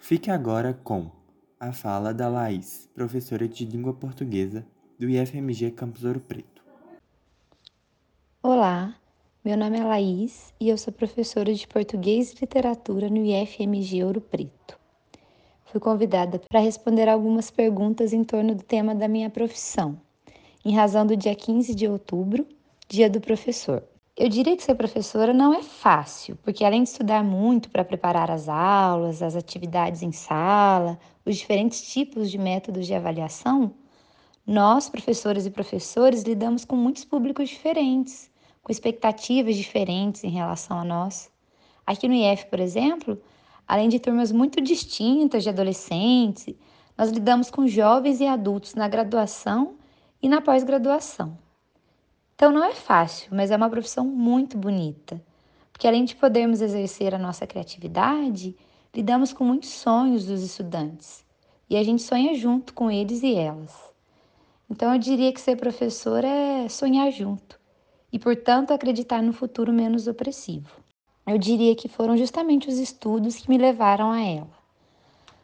Fique 0.00 0.30
agora 0.30 0.72
com 0.72 1.10
a 1.58 1.72
fala 1.72 2.14
da 2.14 2.28
Laís, 2.28 2.88
professora 2.94 3.48
de 3.48 3.64
língua 3.64 3.92
portuguesa 3.92 4.64
do 4.96 5.10
IFMG 5.10 5.72
Campus 5.72 6.04
Ouro 6.04 6.20
Preto. 6.20 6.62
Olá, 8.40 8.94
meu 9.44 9.58
nome 9.58 9.78
é 9.78 9.84
Laís 9.84 10.54
e 10.58 10.70
eu 10.70 10.78
sou 10.78 10.90
professora 10.90 11.52
de 11.52 11.68
Português 11.68 12.32
e 12.32 12.36
Literatura 12.40 13.10
no 13.10 13.22
IFMG 13.26 14.02
Ouro 14.02 14.18
Preto. 14.18 14.78
Fui 15.66 15.78
convidada 15.78 16.40
para 16.48 16.60
responder 16.60 17.10
algumas 17.10 17.50
perguntas 17.50 18.14
em 18.14 18.24
torno 18.24 18.54
do 18.54 18.62
tema 18.62 18.94
da 18.94 19.06
minha 19.06 19.28
profissão, 19.28 20.00
em 20.64 20.74
razão 20.74 21.06
do 21.06 21.14
dia 21.14 21.34
15 21.34 21.74
de 21.74 21.86
outubro, 21.86 22.46
Dia 22.88 23.10
do 23.10 23.20
Professor. 23.20 23.84
Eu 24.16 24.30
diria 24.30 24.56
que 24.56 24.62
ser 24.62 24.76
professora 24.76 25.34
não 25.34 25.52
é 25.52 25.62
fácil, 25.62 26.38
porque 26.42 26.64
além 26.64 26.82
de 26.82 26.88
estudar 26.88 27.22
muito 27.22 27.68
para 27.68 27.84
preparar 27.84 28.30
as 28.30 28.48
aulas, 28.48 29.20
as 29.20 29.36
atividades 29.36 30.02
em 30.02 30.10
sala, 30.10 30.98
os 31.22 31.36
diferentes 31.36 31.82
tipos 31.82 32.30
de 32.30 32.38
métodos 32.38 32.86
de 32.86 32.94
avaliação, 32.94 33.74
nós, 34.46 34.88
professores 34.88 35.44
e 35.44 35.50
professores, 35.50 36.22
lidamos 36.22 36.64
com 36.64 36.76
muitos 36.76 37.04
públicos 37.04 37.50
diferentes, 37.50 38.30
com 38.64 38.72
expectativas 38.72 39.56
diferentes 39.56 40.24
em 40.24 40.30
relação 40.30 40.78
a 40.78 40.84
nós. 40.84 41.30
Aqui 41.86 42.08
no 42.08 42.14
IF, 42.14 42.46
por 42.46 42.58
exemplo, 42.58 43.20
além 43.68 43.90
de 43.90 44.00
turmas 44.00 44.32
muito 44.32 44.58
distintas 44.58 45.42
de 45.42 45.50
adolescentes, 45.50 46.54
nós 46.96 47.10
lidamos 47.10 47.50
com 47.50 47.66
jovens 47.68 48.20
e 48.20 48.26
adultos 48.26 48.74
na 48.74 48.88
graduação 48.88 49.76
e 50.22 50.30
na 50.30 50.40
pós-graduação. 50.40 51.36
Então 52.34 52.50
não 52.50 52.64
é 52.64 52.72
fácil, 52.72 53.28
mas 53.32 53.50
é 53.50 53.56
uma 53.56 53.68
profissão 53.68 54.06
muito 54.06 54.56
bonita, 54.56 55.22
porque 55.70 55.86
além 55.86 56.06
de 56.06 56.16
podermos 56.16 56.62
exercer 56.62 57.14
a 57.14 57.18
nossa 57.18 57.46
criatividade, 57.46 58.56
lidamos 58.94 59.32
com 59.34 59.44
muitos 59.44 59.68
sonhos 59.68 60.24
dos 60.24 60.42
estudantes 60.42 61.22
e 61.68 61.76
a 61.76 61.82
gente 61.82 62.02
sonha 62.02 62.34
junto 62.34 62.72
com 62.72 62.90
eles 62.90 63.22
e 63.22 63.34
elas. 63.34 63.78
Então 64.70 64.90
eu 64.94 64.98
diria 64.98 65.32
que 65.34 65.40
ser 65.40 65.56
professor 65.56 66.24
é 66.24 66.66
sonhar 66.66 67.10
junto 67.12 67.62
e, 68.14 68.18
portanto, 68.20 68.70
acreditar 68.70 69.20
no 69.20 69.32
futuro 69.32 69.72
menos 69.72 70.06
opressivo. 70.06 70.70
Eu 71.26 71.36
diria 71.36 71.74
que 71.74 71.88
foram 71.88 72.16
justamente 72.16 72.68
os 72.68 72.78
estudos 72.78 73.34
que 73.34 73.50
me 73.50 73.58
levaram 73.58 74.12
a 74.12 74.22
ela. 74.22 74.56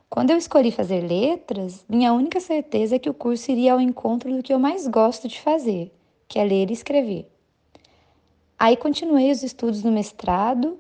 Quando 0.09 0.31
eu 0.31 0.37
escolhi 0.37 0.71
fazer 0.71 1.01
letras, 1.01 1.85
minha 1.89 2.13
única 2.13 2.39
certeza 2.39 2.95
é 2.95 2.99
que 3.01 3.11
o 3.11 3.15
curso 3.15 3.51
iria 3.51 3.73
ao 3.73 3.81
encontro 3.81 4.33
do 4.33 4.41
que 4.41 4.55
eu 4.55 4.59
mais 4.61 4.87
gosto 4.87 5.27
de 5.27 5.41
fazer, 5.41 5.93
que 6.29 6.39
é 6.39 6.45
ler 6.45 6.71
e 6.71 6.73
escrever. 6.73 7.29
Aí 8.57 8.77
continuei 8.77 9.33
os 9.33 9.43
estudos 9.43 9.83
no 9.83 9.91
mestrado 9.91 10.79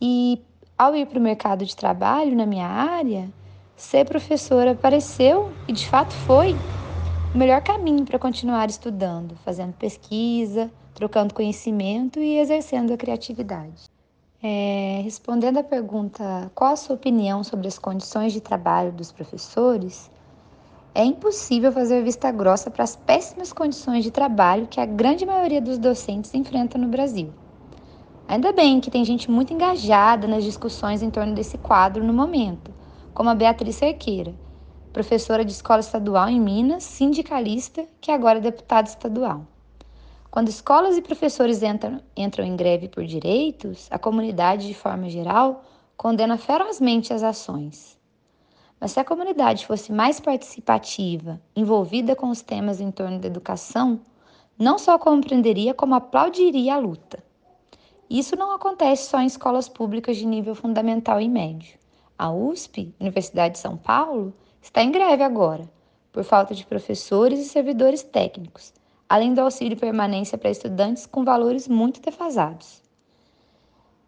e, 0.00 0.42
ao 0.76 0.96
ir 0.96 1.06
para 1.06 1.20
o 1.20 1.22
mercado 1.22 1.64
de 1.64 1.76
trabalho 1.76 2.34
na 2.34 2.46
minha 2.46 2.66
área, 2.66 3.32
ser 3.76 4.04
professora 4.06 4.74
pareceu, 4.74 5.56
e 5.68 5.72
de 5.72 5.86
fato 5.86 6.14
foi, 6.14 6.60
o 7.34 7.38
melhor 7.38 7.62
caminho 7.62 8.04
para 8.04 8.18
continuar 8.18 8.68
estudando, 8.68 9.34
fazendo 9.36 9.72
pesquisa, 9.72 10.70
trocando 10.94 11.32
conhecimento 11.32 12.18
e 12.20 12.36
exercendo 12.38 12.92
a 12.92 12.96
criatividade. 12.96 13.84
É, 14.42 15.00
respondendo 15.02 15.56
à 15.56 15.62
pergunta 15.62 16.50
qual 16.54 16.72
a 16.72 16.76
sua 16.76 16.94
opinião 16.94 17.42
sobre 17.42 17.68
as 17.68 17.78
condições 17.78 18.34
de 18.34 18.40
trabalho 18.40 18.92
dos 18.92 19.10
professores, 19.10 20.10
é 20.94 21.02
impossível 21.02 21.72
fazer 21.72 22.04
vista 22.04 22.30
grossa 22.30 22.70
para 22.70 22.84
as 22.84 22.96
péssimas 22.96 23.50
condições 23.50 24.04
de 24.04 24.10
trabalho 24.10 24.66
que 24.66 24.78
a 24.78 24.84
grande 24.84 25.24
maioria 25.24 25.60
dos 25.60 25.78
docentes 25.78 26.34
enfrenta 26.34 26.76
no 26.76 26.88
Brasil. 26.88 27.32
Ainda 28.28 28.52
bem 28.52 28.78
que 28.78 28.90
tem 28.90 29.06
gente 29.06 29.30
muito 29.30 29.54
engajada 29.54 30.28
nas 30.28 30.44
discussões 30.44 31.02
em 31.02 31.08
torno 31.08 31.34
desse 31.34 31.56
quadro 31.56 32.04
no 32.04 32.12
momento, 32.12 32.74
como 33.14 33.30
a 33.30 33.34
Beatriz 33.34 33.76
Cerqueira, 33.76 34.34
professora 34.92 35.44
de 35.44 35.52
escola 35.52 35.80
estadual 35.80 36.28
em 36.28 36.40
Minas, 36.40 36.84
sindicalista, 36.84 37.86
que 38.00 38.10
agora 38.10 38.38
é 38.38 38.42
deputada 38.42 38.88
estadual. 38.88 39.46
Quando 40.30 40.48
escolas 40.48 40.96
e 40.96 41.02
professores 41.02 41.62
entram, 41.62 42.00
entram 42.16 42.44
em 42.44 42.54
greve 42.54 42.88
por 42.88 43.04
direitos, 43.04 43.88
a 43.90 43.98
comunidade, 43.98 44.66
de 44.66 44.74
forma 44.74 45.08
geral, 45.08 45.64
condena 45.96 46.36
ferozmente 46.36 47.12
as 47.12 47.22
ações. 47.22 47.98
Mas 48.78 48.92
se 48.92 49.00
a 49.00 49.04
comunidade 49.04 49.66
fosse 49.66 49.92
mais 49.92 50.20
participativa, 50.20 51.40
envolvida 51.54 52.14
com 52.14 52.28
os 52.28 52.42
temas 52.42 52.80
em 52.80 52.90
torno 52.90 53.18
da 53.18 53.26
educação, 53.26 54.00
não 54.58 54.78
só 54.78 54.98
compreenderia, 54.98 55.72
como 55.72 55.94
aplaudiria 55.94 56.74
a 56.74 56.78
luta. 56.78 57.22
Isso 58.10 58.36
não 58.36 58.52
acontece 58.52 59.08
só 59.08 59.20
em 59.20 59.26
escolas 59.26 59.68
públicas 59.68 60.18
de 60.18 60.26
nível 60.26 60.54
fundamental 60.54 61.20
e 61.20 61.28
médio. 61.28 61.78
A 62.18 62.30
USP, 62.30 62.94
Universidade 63.00 63.54
de 63.54 63.60
São 63.60 63.76
Paulo, 63.76 64.34
está 64.62 64.82
em 64.82 64.92
greve 64.92 65.22
agora, 65.22 65.68
por 66.12 66.24
falta 66.24 66.54
de 66.54 66.64
professores 66.64 67.40
e 67.40 67.44
servidores 67.44 68.02
técnicos, 68.02 68.72
além 69.08 69.34
do 69.34 69.40
auxílio 69.40 69.76
permanência 69.76 70.38
para 70.38 70.50
estudantes 70.50 71.04
com 71.04 71.24
valores 71.24 71.66
muito 71.66 72.00
defasados. 72.00 72.80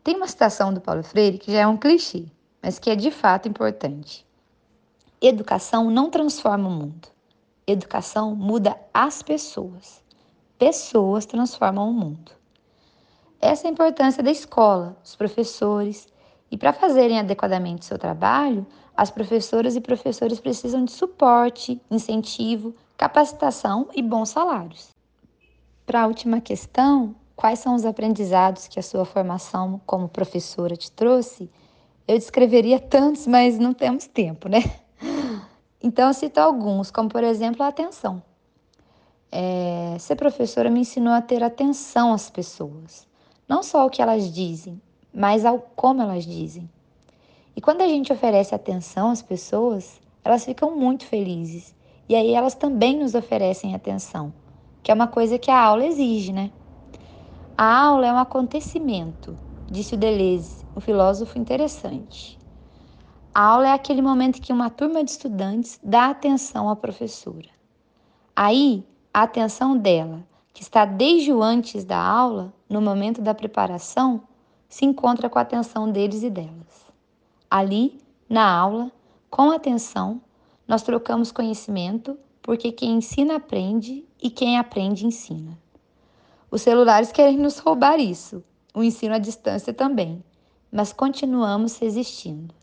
Tem 0.05 0.17
uma 0.17 0.29
citação 0.29 0.73
do 0.73 0.81
Paulo 0.81 1.03
Freire 1.03 1.39
que 1.39 1.53
já 1.53 1.61
é 1.61 1.67
um 1.67 1.77
clichê, 1.77 2.27
mas 2.63 2.79
que 2.79 2.89
é 2.89 2.97
de 2.97 3.11
fato 3.11 3.49
importante. 3.49 4.25
Educação 5.21 5.91
não 5.91 6.11
transforma 6.11 6.69
o 6.69 6.73
mundo. 6.73 7.09
Educação 7.67 8.37
muda 8.37 8.79
as 8.93 9.23
pessoas. 9.23 10.03
Pessoas 10.59 11.25
transformam 11.27 11.89
o 11.89 11.93
mundo. 11.93 12.33
Essa 13.41 13.67
é 13.67 13.69
a 13.69 13.73
importância 13.73 14.23
da 14.23 14.31
escola, 14.31 14.97
dos 15.03 15.17
professores, 15.17 16.07
e 16.51 16.57
para 16.57 16.73
fazerem 16.73 17.19
adequadamente 17.19 17.85
seu 17.85 17.99
trabalho, 17.99 18.67
as 18.97 19.11
professoras 19.11 19.75
e 19.75 19.81
professores 19.81 20.39
precisam 20.39 20.85
de 20.85 20.93
suporte, 20.93 21.81
incentivo, 21.91 22.75
capacitação 22.97 23.89
e 23.95 24.01
bons 24.01 24.29
salários. 24.29 24.91
Para 25.85 26.03
a 26.03 26.07
última 26.07 26.41
questão, 26.41 27.15
quais 27.35 27.59
são 27.59 27.75
os 27.75 27.85
aprendizados 27.85 28.69
que 28.69 28.79
a 28.79 28.83
sua 28.83 29.05
formação 29.05 29.81
como 29.85 30.09
professora 30.09 30.77
te 30.77 30.91
trouxe? 30.91 31.51
Eu 32.07 32.19
descreveria 32.19 32.79
tantos, 32.79 33.27
mas 33.27 33.59
não 33.59 33.75
temos 33.75 34.07
tempo, 34.07 34.49
né? 34.49 34.61
Então, 35.83 36.09
eu 36.09 36.15
cito 36.15 36.41
alguns, 36.41 36.91
como 36.91 37.11
por 37.11 37.23
exemplo 37.23 37.63
a 37.63 37.69
atenção. 37.69 38.23
É, 39.31 39.97
ser 39.99 40.17
professora 40.17 40.71
me 40.71 40.81
ensinou 40.81 41.13
a 41.13 41.21
ter 41.21 41.43
atenção 41.43 42.15
às 42.15 42.31
pessoas, 42.31 43.07
não 43.47 43.63
só 43.63 43.83
ao 43.83 43.91
que 43.91 44.01
elas 44.01 44.33
dizem, 44.33 44.81
mas 45.13 45.45
ao 45.45 45.59
como 45.59 46.01
elas 46.01 46.25
dizem. 46.25 46.71
E 47.57 47.61
quando 47.61 47.83
a 47.83 47.89
gente 47.89 48.13
oferece 48.13 48.55
atenção 48.55 49.11
às 49.11 49.23
pessoas, 49.23 50.01
elas 50.25 50.45
ficam 50.45 50.77
muito 50.77 51.05
felizes. 51.05 51.75
E 52.09 52.15
aí 52.15 52.33
elas 52.33 52.55
também 52.55 52.99
nos 52.99 53.15
oferecem 53.15 53.75
atenção, 53.75 54.33
que 54.83 54.91
é 54.91 54.95
uma 54.95 55.07
coisa 55.07 55.39
que 55.39 55.51
a 55.51 55.59
aula 55.59 55.87
exige, 55.87 56.33
né? 56.33 56.51
A 57.57 57.85
aula 57.87 58.07
é 58.07 58.13
um 58.13 58.19
acontecimento, 58.19 59.39
disse 59.71 59.95
o 59.95 59.97
Deleuze, 59.97 60.65
um 60.77 60.81
filósofo 60.81 61.39
interessante. 61.39 62.39
A 63.33 63.43
aula 63.43 63.69
é 63.69 63.73
aquele 63.73 64.03
momento 64.03 64.43
que 64.43 64.53
uma 64.53 64.69
turma 64.69 65.03
de 65.03 65.13
estudantes 65.13 65.81
dá 65.83 66.11
atenção 66.11 66.69
à 66.69 66.77
professora. 66.77 67.49
Aí, 68.37 68.85
a 69.13 69.23
atenção 69.23 69.77
dela, 69.77 70.27
que 70.53 70.63
está 70.63 70.85
desde 70.85 71.33
o 71.33 71.43
antes 71.43 71.85
da 71.85 71.99
aula, 71.99 72.53
no 72.69 72.81
momento 72.81 73.23
da 73.23 73.35
preparação, 73.35 74.23
se 74.69 74.85
encontra 74.85 75.31
com 75.31 75.39
a 75.39 75.43
atenção 75.43 75.91
deles 75.91 76.23
e 76.23 76.31
delas. 76.31 76.84
Ali, 77.51 78.01
na 78.29 78.49
aula, 78.51 78.91
com 79.31 79.51
atenção, 79.51 80.21
nós 80.67 80.83
trocamos 80.83 81.31
conhecimento, 81.31 82.19
porque 82.43 82.73
quem 82.73 82.97
ensina 82.97 83.37
aprende 83.37 84.05
e 84.23 84.31
quem 84.31 84.59
aprende 84.59 85.07
ensina. 85.07 85.59
Os 86.51 86.63
celulares 86.63 87.13
querem 87.13 87.37
nos 87.37 87.59
roubar 87.59 87.99
isso, 87.99 88.43
o 88.75 88.83
ensino 88.83 89.15
à 89.15 89.19
distância 89.19 89.73
também, 89.73 90.23
mas 90.71 90.93
continuamos 90.93 91.79
resistindo. 91.79 92.55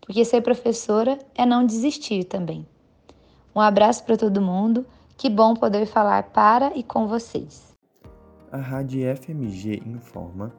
Porque 0.00 0.24
ser 0.24 0.42
professora 0.42 1.18
é 1.34 1.46
não 1.46 1.64
desistir 1.64 2.24
também. 2.24 2.66
Um 3.54 3.60
abraço 3.60 4.04
para 4.04 4.16
todo 4.16 4.40
mundo, 4.40 4.84
que 5.16 5.30
bom 5.30 5.54
poder 5.54 5.86
falar 5.86 6.24
para 6.24 6.76
e 6.76 6.82
com 6.82 7.06
vocês. 7.06 7.74
A 8.50 8.58
Rádio 8.58 9.00
FMG 9.16 9.82
informa 9.86 10.52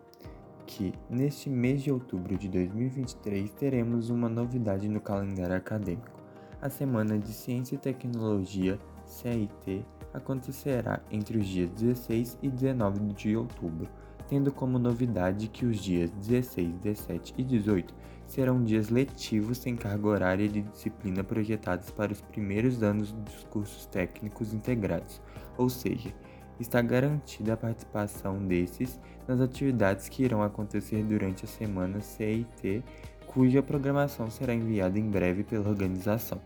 que, 0.65 0.93
neste 1.09 1.49
mês 1.49 1.81
de 1.83 1.91
outubro 1.91 2.37
de 2.37 2.49
2023, 2.49 3.51
teremos 3.51 4.09
uma 4.09 4.27
novidade 4.27 4.87
no 4.87 4.99
calendário 4.99 5.55
acadêmico. 5.55 6.19
A 6.61 6.69
Semana 6.69 7.17
de 7.17 7.31
Ciência 7.31 7.75
e 7.75 7.77
Tecnologia, 7.77 8.79
CIT, 9.05 9.85
acontecerá 10.13 11.01
entre 11.11 11.37
os 11.37 11.47
dias 11.47 11.69
16 11.71 12.39
e 12.41 12.49
19 12.49 13.13
de 13.13 13.35
outubro, 13.35 13.89
tendo 14.27 14.51
como 14.51 14.79
novidade 14.79 15.47
que 15.47 15.65
os 15.65 15.77
dias 15.77 16.09
16, 16.11 16.73
17 16.79 17.33
e 17.37 17.43
18 17.43 17.93
serão 18.25 18.63
dias 18.63 18.89
letivos 18.89 19.59
sem 19.59 19.75
carga 19.75 20.07
horária 20.07 20.49
de 20.49 20.61
disciplina 20.61 21.23
projetados 21.23 21.91
para 21.91 22.11
os 22.11 22.21
primeiros 22.21 22.81
anos 22.81 23.11
dos 23.11 23.43
cursos 23.49 23.85
técnicos 23.85 24.53
integrados, 24.53 25.21
ou 25.57 25.69
seja, 25.69 26.11
está 26.59 26.81
garantida 26.81 27.53
a 27.53 27.57
participação 27.57 28.39
desses 28.39 28.99
nas 29.27 29.41
atividades 29.41 30.07
que 30.07 30.23
irão 30.23 30.43
acontecer 30.43 31.03
durante 31.03 31.45
a 31.45 31.47
semana 31.47 32.01
CIT, 32.01 32.83
cuja 33.25 33.63
programação 33.63 34.29
será 34.29 34.53
enviada 34.53 34.99
em 34.99 35.09
breve 35.09 35.43
pela 35.43 35.69
organização. 35.69 36.41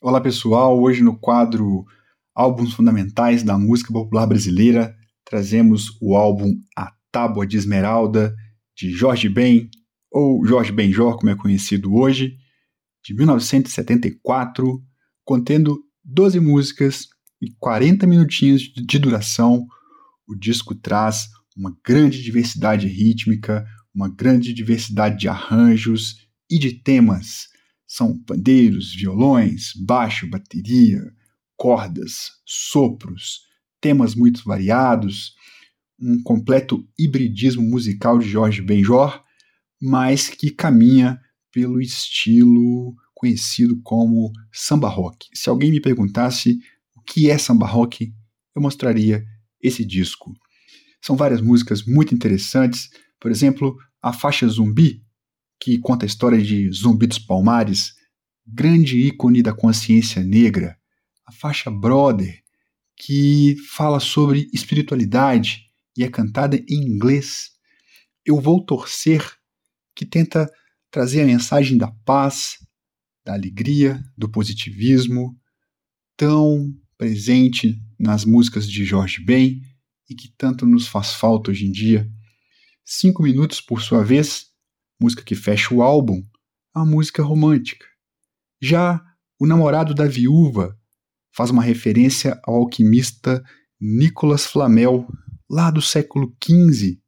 Olá 0.00 0.20
pessoal, 0.20 0.78
hoje 0.80 1.02
no 1.02 1.18
quadro 1.18 1.84
Álbuns 2.34 2.74
Fundamentais 2.74 3.42
da 3.42 3.56
Música 3.56 3.92
Popular 3.92 4.26
Brasileira, 4.26 4.94
trazemos 5.24 5.96
o 6.02 6.16
álbum 6.16 6.52
A 6.76 6.92
Tábua 7.10 7.46
de 7.46 7.56
Esmeralda, 7.56 8.34
de 8.76 8.90
Jorge 8.90 9.28
Ben, 9.28 9.70
ou 10.10 10.44
Jorge 10.44 10.72
Benjor, 10.72 11.16
como 11.16 11.30
é 11.30 11.36
conhecido 11.36 11.94
hoje, 11.94 12.36
de 13.04 13.14
1974, 13.14 14.82
contendo 15.24 15.78
12 16.04 16.40
músicas 16.40 17.08
e 17.40 17.50
40 17.58 18.06
minutinhos 18.06 18.62
de 18.62 18.98
duração. 18.98 19.66
O 20.26 20.34
disco 20.34 20.74
traz 20.74 21.28
uma 21.56 21.76
grande 21.84 22.22
diversidade 22.22 22.86
rítmica, 22.86 23.66
uma 23.94 24.08
grande 24.08 24.52
diversidade 24.52 25.18
de 25.18 25.28
arranjos 25.28 26.26
e 26.50 26.58
de 26.58 26.72
temas. 26.72 27.48
São 27.86 28.18
pandeiros, 28.18 28.94
violões, 28.94 29.72
baixo, 29.76 30.28
bateria, 30.28 31.00
cordas, 31.56 32.32
sopros, 32.44 33.42
temas 33.80 34.14
muito 34.14 34.42
variados, 34.44 35.34
um 36.00 36.20
completo 36.22 36.86
hibridismo 36.98 37.62
musical 37.62 38.18
de 38.18 38.28
Jorge 38.28 38.60
Benjor, 38.60 39.22
mas 39.80 40.28
que 40.28 40.50
caminha 40.50 41.20
pelo 41.52 41.80
estilo 41.80 42.94
conhecido 43.14 43.80
como 43.82 44.32
samba 44.52 44.88
rock. 44.88 45.28
Se 45.32 45.48
alguém 45.48 45.70
me 45.70 45.80
perguntasse 45.80 46.58
o 46.96 47.00
que 47.02 47.30
é 47.30 47.38
samba 47.38 47.66
rock, 47.66 48.12
eu 48.54 48.60
mostraria 48.60 49.24
esse 49.62 49.84
disco. 49.84 50.34
São 51.04 51.16
várias 51.16 51.42
músicas 51.42 51.84
muito 51.84 52.14
interessantes, 52.14 52.88
por 53.20 53.30
exemplo, 53.30 53.76
a 54.00 54.10
faixa 54.10 54.48
Zumbi, 54.48 55.04
que 55.60 55.78
conta 55.78 56.06
a 56.06 56.08
história 56.08 56.40
de 56.40 56.70
Zumbi 56.72 57.06
dos 57.06 57.18
Palmares, 57.18 57.92
grande 58.46 58.96
ícone 58.96 59.42
da 59.42 59.52
consciência 59.52 60.24
negra. 60.24 60.78
A 61.26 61.30
faixa 61.30 61.70
Brother, 61.70 62.40
que 62.96 63.54
fala 63.76 64.00
sobre 64.00 64.48
espiritualidade 64.50 65.66
e 65.94 66.02
é 66.02 66.08
cantada 66.08 66.56
em 66.56 66.86
inglês. 66.86 67.50
Eu 68.24 68.40
vou 68.40 68.64
torcer, 68.64 69.30
que 69.94 70.06
tenta 70.06 70.50
trazer 70.90 71.20
a 71.20 71.26
mensagem 71.26 71.76
da 71.76 71.90
paz, 72.06 72.56
da 73.22 73.34
alegria, 73.34 74.02
do 74.16 74.26
positivismo, 74.26 75.38
tão 76.16 76.72
presente 76.96 77.78
nas 78.00 78.24
músicas 78.24 78.66
de 78.66 78.86
Jorge 78.86 79.22
Ben 79.22 79.60
e 80.08 80.14
que 80.14 80.28
tanto 80.36 80.66
nos 80.66 80.86
faz 80.86 81.14
falta 81.14 81.50
hoje 81.50 81.66
em 81.66 81.72
dia. 81.72 82.08
Cinco 82.84 83.22
Minutos, 83.22 83.60
por 83.60 83.80
sua 83.80 84.04
vez, 84.04 84.46
música 85.00 85.22
que 85.22 85.34
fecha 85.34 85.74
o 85.74 85.82
álbum, 85.82 86.22
uma 86.74 86.84
música 86.84 87.22
romântica. 87.22 87.86
Já 88.60 89.02
O 89.38 89.46
Namorado 89.46 89.94
da 89.94 90.06
Viúva 90.06 90.78
faz 91.34 91.50
uma 91.50 91.62
referência 91.62 92.40
ao 92.44 92.56
alquimista 92.56 93.42
Nicolas 93.80 94.46
Flamel, 94.46 95.06
lá 95.50 95.70
do 95.70 95.82
século 95.82 96.34
XV, 96.42 96.98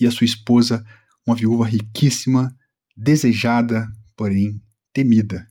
e 0.00 0.06
a 0.06 0.10
sua 0.10 0.24
esposa, 0.24 0.84
uma 1.26 1.34
viúva 1.34 1.66
riquíssima, 1.66 2.54
desejada, 2.96 3.88
porém 4.16 4.60
temida. 4.92 5.46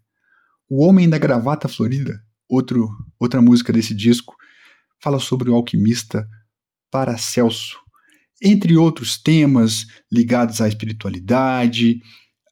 O 0.69 0.83
Homem 0.83 1.09
da 1.09 1.17
Gravata 1.17 1.67
Florida, 1.67 2.23
outro, 2.47 2.89
outra 3.19 3.41
música 3.41 3.73
desse 3.73 3.93
disco, 3.93 4.35
fala 5.01 5.19
sobre 5.19 5.49
o 5.49 5.55
alquimista 5.55 6.27
Paracelso, 6.93 7.79
entre 8.39 8.77
outros 8.77 9.17
temas 9.17 9.87
ligados 10.11 10.61
à 10.61 10.67
espiritualidade, 10.67 11.99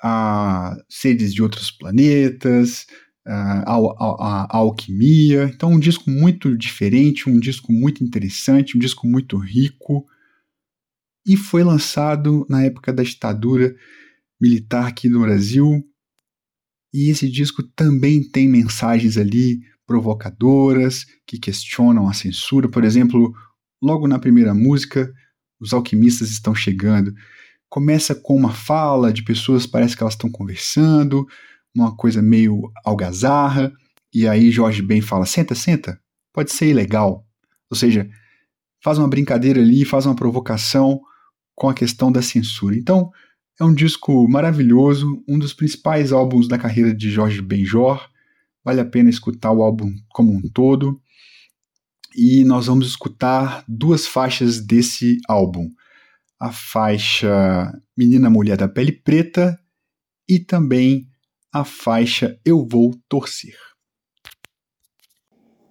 a 0.01 0.75
seres 0.89 1.31
de 1.31 1.43
outros 1.43 1.69
planetas, 1.69 2.87
a, 3.23 3.71
a, 3.71 4.47
a, 4.49 4.57
alquimia. 4.57 5.43
Então, 5.53 5.73
um 5.73 5.79
disco 5.79 6.09
muito 6.09 6.57
diferente, 6.57 7.29
um 7.29 7.39
disco 7.39 7.71
muito 7.71 8.03
interessante, 8.03 8.75
um 8.75 8.79
disco 8.79 9.05
muito 9.05 9.37
rico. 9.37 10.07
E 11.23 11.37
foi 11.37 11.63
lançado 11.63 12.47
na 12.49 12.63
época 12.63 12.91
da 12.91 13.03
ditadura 13.03 13.75
militar 14.41 14.87
aqui 14.87 15.07
no 15.07 15.21
Brasil. 15.21 15.83
E 16.91 17.11
esse 17.11 17.29
disco 17.29 17.61
também 17.75 18.27
tem 18.27 18.49
mensagens 18.49 19.17
ali 19.17 19.59
provocadoras, 19.85 21.05
que 21.27 21.37
questionam 21.37 22.09
a 22.09 22.13
censura. 22.13 22.67
Por 22.67 22.83
exemplo, 22.83 23.31
logo 23.81 24.07
na 24.07 24.19
primeira 24.19 24.53
música, 24.53 25.11
os 25.59 25.73
alquimistas 25.73 26.29
estão 26.31 26.53
chegando. 26.53 27.13
Começa 27.69 28.13
com 28.13 28.35
uma 28.35 28.51
fala 28.51 29.11
de 29.11 29.23
pessoas, 29.23 29.65
parece 29.65 29.95
que 29.95 30.03
elas 30.03 30.13
estão 30.13 30.29
conversando, 30.29 31.25
uma 31.73 31.95
coisa 31.95 32.21
meio 32.21 32.71
algazarra, 32.83 33.71
e 34.13 34.27
aí 34.27 34.51
Jorge 34.51 34.81
Ben 34.81 35.01
fala: 35.01 35.25
senta, 35.25 35.55
senta, 35.55 35.99
pode 36.33 36.51
ser 36.51 36.67
ilegal. 36.67 37.25
Ou 37.69 37.77
seja, 37.77 38.09
faz 38.83 38.97
uma 38.97 39.07
brincadeira 39.07 39.61
ali, 39.61 39.85
faz 39.85 40.05
uma 40.05 40.15
provocação 40.15 40.99
com 41.55 41.69
a 41.69 41.73
questão 41.73 42.11
da 42.11 42.21
censura. 42.21 42.75
Então, 42.75 43.11
é 43.59 43.63
um 43.63 43.73
disco 43.73 44.27
maravilhoso, 44.27 45.23
um 45.27 45.37
dos 45.37 45.53
principais 45.53 46.11
álbuns 46.11 46.47
da 46.47 46.57
carreira 46.57 46.93
de 46.93 47.09
Jorge 47.09 47.41
Benjor. 47.41 48.09
Vale 48.63 48.81
a 48.81 48.85
pena 48.85 49.09
escutar 49.09 49.51
o 49.51 49.61
álbum 49.61 49.93
como 50.09 50.33
um 50.33 50.41
todo. 50.41 50.99
E 52.15 52.43
nós 52.43 52.67
vamos 52.67 52.87
escutar 52.87 53.63
duas 53.67 54.05
faixas 54.05 54.59
desse 54.59 55.17
álbum. 55.27 55.69
A 56.39 56.51
faixa 56.51 57.71
Menina 57.97 58.29
Mulher 58.29 58.57
da 58.57 58.67
Pele 58.67 58.91
Preta 58.91 59.59
e 60.27 60.39
também 60.39 61.07
a 61.53 61.63
faixa 61.63 62.39
Eu 62.45 62.65
Vou 62.65 62.93
Torcer. 63.07 63.57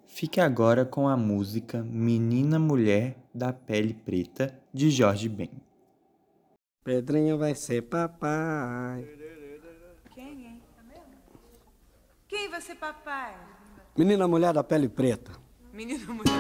Fique 0.07 0.41
agora 0.41 0.85
com 0.85 1.09
a 1.09 1.17
música 1.17 1.83
Menina 1.83 2.59
Mulher 2.59 3.17
da 3.35 3.53
Pele 3.53 3.95
Preta 3.95 4.59
de 4.73 4.91
Jorge 4.91 5.29
Ben. 5.29 5.51
Pedrinho 6.85 7.37
vai 7.39 7.55
ser 7.55 7.83
papai. 7.83 9.07
Quem, 10.15 10.47
hein? 10.47 10.63
Quem 12.27 12.49
vai 12.49 12.61
ser 12.61 12.77
papai? 12.77 13.37
Menina 13.99 14.27
mulher 14.27 14.55
da 14.55 14.63
pele 14.63 14.89
preta. 14.89 15.33
Preta. 15.73 16.01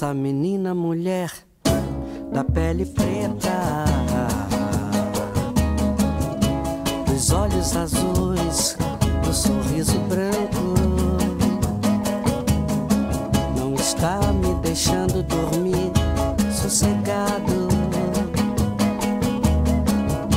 Essa 0.00 0.14
menina 0.14 0.74
mulher 0.74 1.30
da 2.32 2.42
pele 2.42 2.86
preta, 2.86 3.84
dos 7.04 7.30
olhos 7.32 7.76
azuis, 7.76 8.78
do 9.22 9.34
sorriso 9.34 9.98
branco, 10.08 10.74
não 13.58 13.74
está 13.74 14.29
deixando 14.70 15.20
dormir 15.24 15.90
sossegado. 16.52 17.66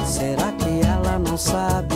Será 0.07 0.51
que 0.53 0.81
ela 0.81 1.19
não 1.19 1.37
sabe 1.37 1.92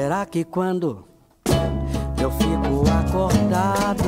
Será 0.00 0.24
que 0.24 0.44
quando 0.44 1.04
eu 2.18 2.30
fico 2.30 2.84
acordado? 2.88 4.02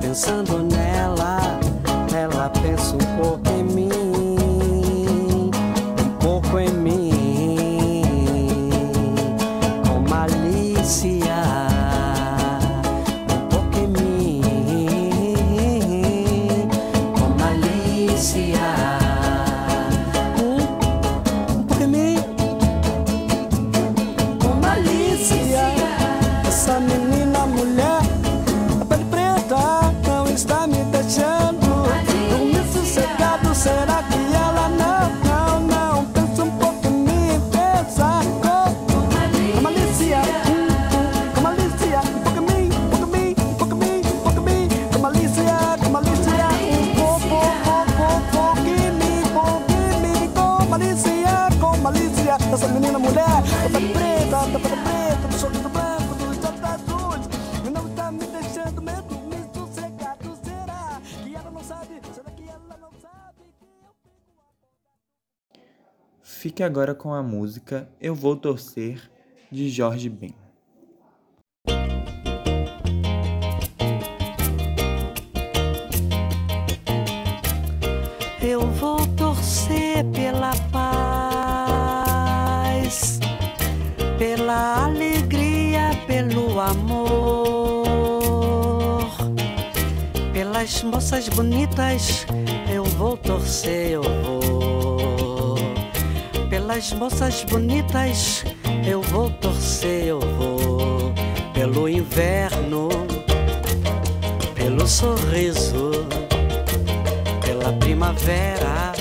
pensando 0.00 0.64
nela, 0.64 1.60
ela 2.12 2.50
pensa 2.50 2.96
um 2.96 3.22
pouco 3.22 3.41
Fique 66.62 66.70
agora 66.70 66.94
com 66.94 67.12
a 67.12 67.20
música 67.24 67.88
Eu 68.00 68.14
Vou 68.14 68.36
Torcer 68.36 69.10
de 69.50 69.68
Jorge 69.68 70.08
Ben. 70.08 70.32
Eu 78.40 78.60
vou 78.60 79.04
torcer 79.16 80.04
pela 80.12 80.52
paz, 80.70 81.98
pela 84.16 84.84
alegria, 84.84 85.90
pelo 86.06 86.60
amor, 86.60 87.50
pelas 90.32 90.80
moças 90.84 91.28
bonitas. 91.28 92.24
Eu 92.72 92.84
vou 92.84 93.16
torcer, 93.16 93.94
eu 93.94 94.02
vou. 94.02 94.71
Pelas 96.72 96.92
moças 96.94 97.44
bonitas, 97.44 98.44
eu 98.88 99.02
vou 99.02 99.28
torcer, 99.28 100.06
eu 100.06 100.20
vou. 100.20 101.12
Pelo 101.52 101.86
inverno, 101.86 102.88
pelo 104.54 104.88
sorriso 104.88 106.06
pela 107.44 107.74
primavera, 107.74 108.94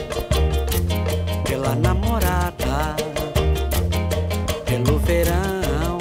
pela 1.47 1.73
namorada, 1.73 2.93
pelo 4.65 4.99
verão, 4.99 5.97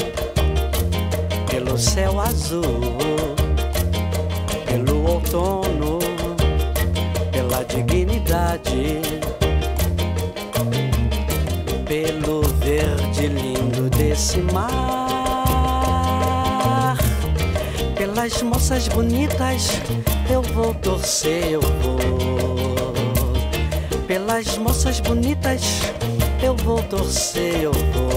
pelo 1.49 1.79
céu 1.79 2.19
azul, 2.19 2.97
pelo 4.67 5.09
outono, 5.09 6.01
pela 7.31 7.63
dignidade, 7.63 9.20
desse 14.21 14.37
mar, 14.53 15.35
pelas 17.97 18.43
moças 18.43 18.87
bonitas. 18.87 19.81
eu 20.31 20.43
vou 20.43 20.75
torcer, 20.75 21.53
eu 21.53 21.63
vou. 21.63 21.99
Pelas 24.07 24.59
moças 24.59 25.01
bonitas, 25.01 25.63
eu 26.43 26.55
vou 26.55 26.83
torcer, 26.83 27.63
eu 27.63 27.73
vou. 27.73 28.10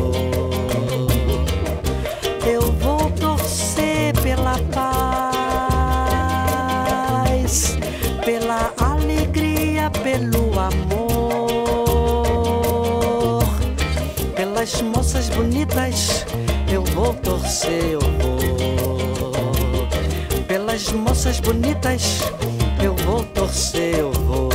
Eu 16.72 16.84
vou 16.84 17.14
torcer, 17.16 17.84
eu 17.84 18.00
vou. 18.00 18.40
Pelas 20.48 20.92
moças 20.92 21.40
bonitas, 21.40 22.22
eu 22.84 22.96
vou 22.96 23.24
torcer, 23.24 23.96
eu 23.98 24.12
vou. 24.12 24.50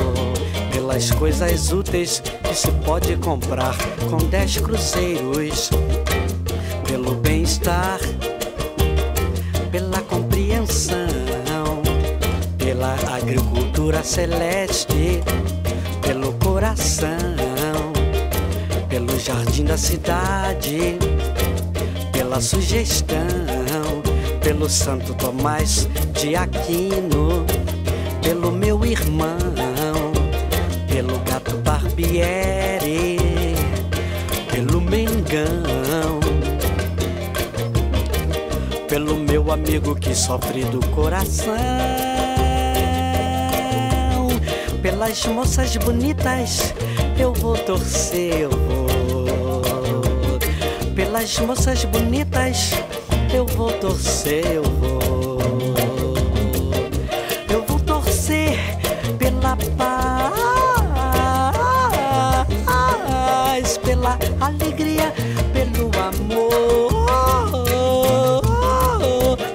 Pelas 0.73 1.11
coisas 1.11 1.73
úteis 1.73 2.21
que 2.21 2.55
se 2.55 2.71
pode 2.85 3.17
comprar 3.17 3.77
com 4.09 4.19
dez 4.29 4.59
cruzeiros. 4.59 5.71
Pelo 6.87 7.15
bem-estar, 7.17 7.99
pela 9.73 10.01
compreensão, 10.03 11.83
pela 12.59 12.95
agricultura 13.17 14.05
celeste, 14.05 15.21
pelo 16.01 16.33
coração, 16.35 17.18
jardim 19.29 19.65
da 19.65 19.77
cidade, 19.77 20.97
pela 22.11 22.41
sugestão, 22.41 23.19
pelo 24.43 24.71
Santo 24.71 25.13
Tomás 25.13 25.87
de 26.15 26.35
Aquino, 26.35 27.45
pelo 28.23 28.51
meu 28.51 28.83
irmão, 28.87 29.29
pelo 30.89 31.19
gato 31.19 31.59
Barbieri, 31.59 33.19
pelo 34.51 34.81
Mengão, 34.81 36.21
pelo 38.89 39.15
meu 39.15 39.53
amigo 39.53 39.95
que 39.95 40.15
sofre 40.15 40.65
do 40.65 40.81
coração, 40.87 41.55
pelas 44.81 45.27
moças 45.27 45.77
bonitas 45.77 46.73
eu 47.19 47.35
vou 47.35 47.59
torcer, 47.59 48.41
eu 48.41 48.51
vou. 48.51 48.88
Pelas 50.99 51.39
moças 51.39 51.85
bonitas 51.85 52.73
eu 53.33 53.47
vou 53.47 53.71
torcer, 53.75 54.45
eu 54.47 54.65
vou. 54.65 55.39
Eu 57.49 57.65
vou 57.69 57.79
torcer 57.79 58.59
pela 59.17 59.57
paz, 59.77 60.35
pela 63.79 64.19
alegria, 64.41 65.15
pelo 65.53 65.89
amor. 66.03 66.91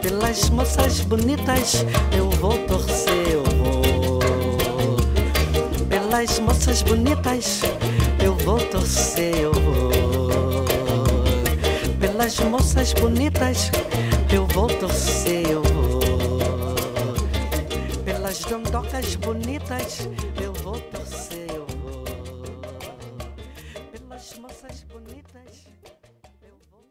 Pelas 0.02 0.50
moças 0.50 1.02
bonitas 1.02 1.86
eu 2.18 2.30
vou 2.30 2.58
torcer, 2.60 3.32
eu 3.34 3.44
vou. 3.44 4.22
Pelas 5.90 6.40
moças 6.40 6.82
bonitas 6.84 7.64
eu 8.24 8.34
vou 8.46 8.60
torcer, 8.60 9.40
eu 9.40 9.52
vou. 9.52 9.63
Moças 12.50 12.94
bonitas 12.94 13.72
eu 14.32 14.46
vou 14.48 14.68
torcer, 14.68 15.50
eu 15.50 15.62
vou. 15.64 16.00
Pelas 18.04 18.40
dondocas 18.40 19.16
bonitas 19.16 20.08
eu 20.42 20.54
vou 20.54 20.80
torcer, 20.80 21.48
eu 21.50 21.66
vou. 21.68 22.04
Pelas 23.92 24.38
moças 24.40 24.84
bonitas 24.84 25.68
eu 26.42 26.56
vou 26.70 26.86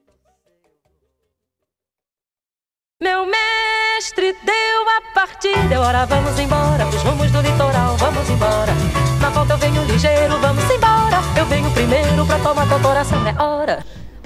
Meu 3.01 3.27
mestre 3.27 4.37
deu 4.45 4.89
a 4.89 5.15
partida, 5.15 5.81
hora 5.81 6.07
vamos 6.07 6.39
embora, 6.39 6.87
pros 6.87 7.03
rumos 7.03 7.31
do 7.31 7.41
litoral, 7.41 7.97
vamos 7.97 8.29
embora. 8.31 8.73
Na 9.21 9.31
volta 9.31 9.55
eu 9.55 9.59
venho 9.59 9.85
ligeiro, 9.85 10.39
vamos 10.41 10.65
embora. 10.65 11.21
Eu 11.37 11.47
venho 11.47 11.71
primeiro 11.73 12.27
pra 12.27 12.39
tomar 12.39 12.69
teu 12.69 12.81
coração, 12.81 13.27
é 13.27 13.43
hora. 13.43 13.92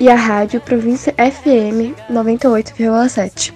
e 0.00 0.08
à 0.08 0.14
Rádio 0.14 0.60
Província 0.60 1.14
FM 1.14 1.94
98,7. 2.10 3.52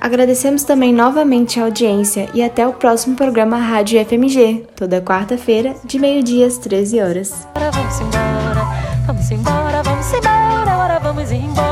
Agradecemos 0.00 0.64
também 0.64 0.92
novamente 0.92 1.60
a 1.60 1.64
audiência 1.64 2.28
e 2.34 2.42
até 2.42 2.66
o 2.66 2.72
próximo 2.72 3.14
programa 3.14 3.56
Rádio 3.56 4.04
FMG, 4.04 4.66
toda 4.74 5.00
quarta-feira, 5.00 5.76
de 5.84 5.98
meio-dia 5.98 6.46
às 6.46 6.58
13 6.58 7.00
horas. 7.00 7.46
Vamos 7.54 8.00
embora, 8.00 8.64
vamos 9.06 9.30
embora, 9.30 9.82
vamos 9.82 10.12
embora, 10.12 10.70
agora 10.72 10.98
vamos 10.98 11.30
embora. 11.30 11.71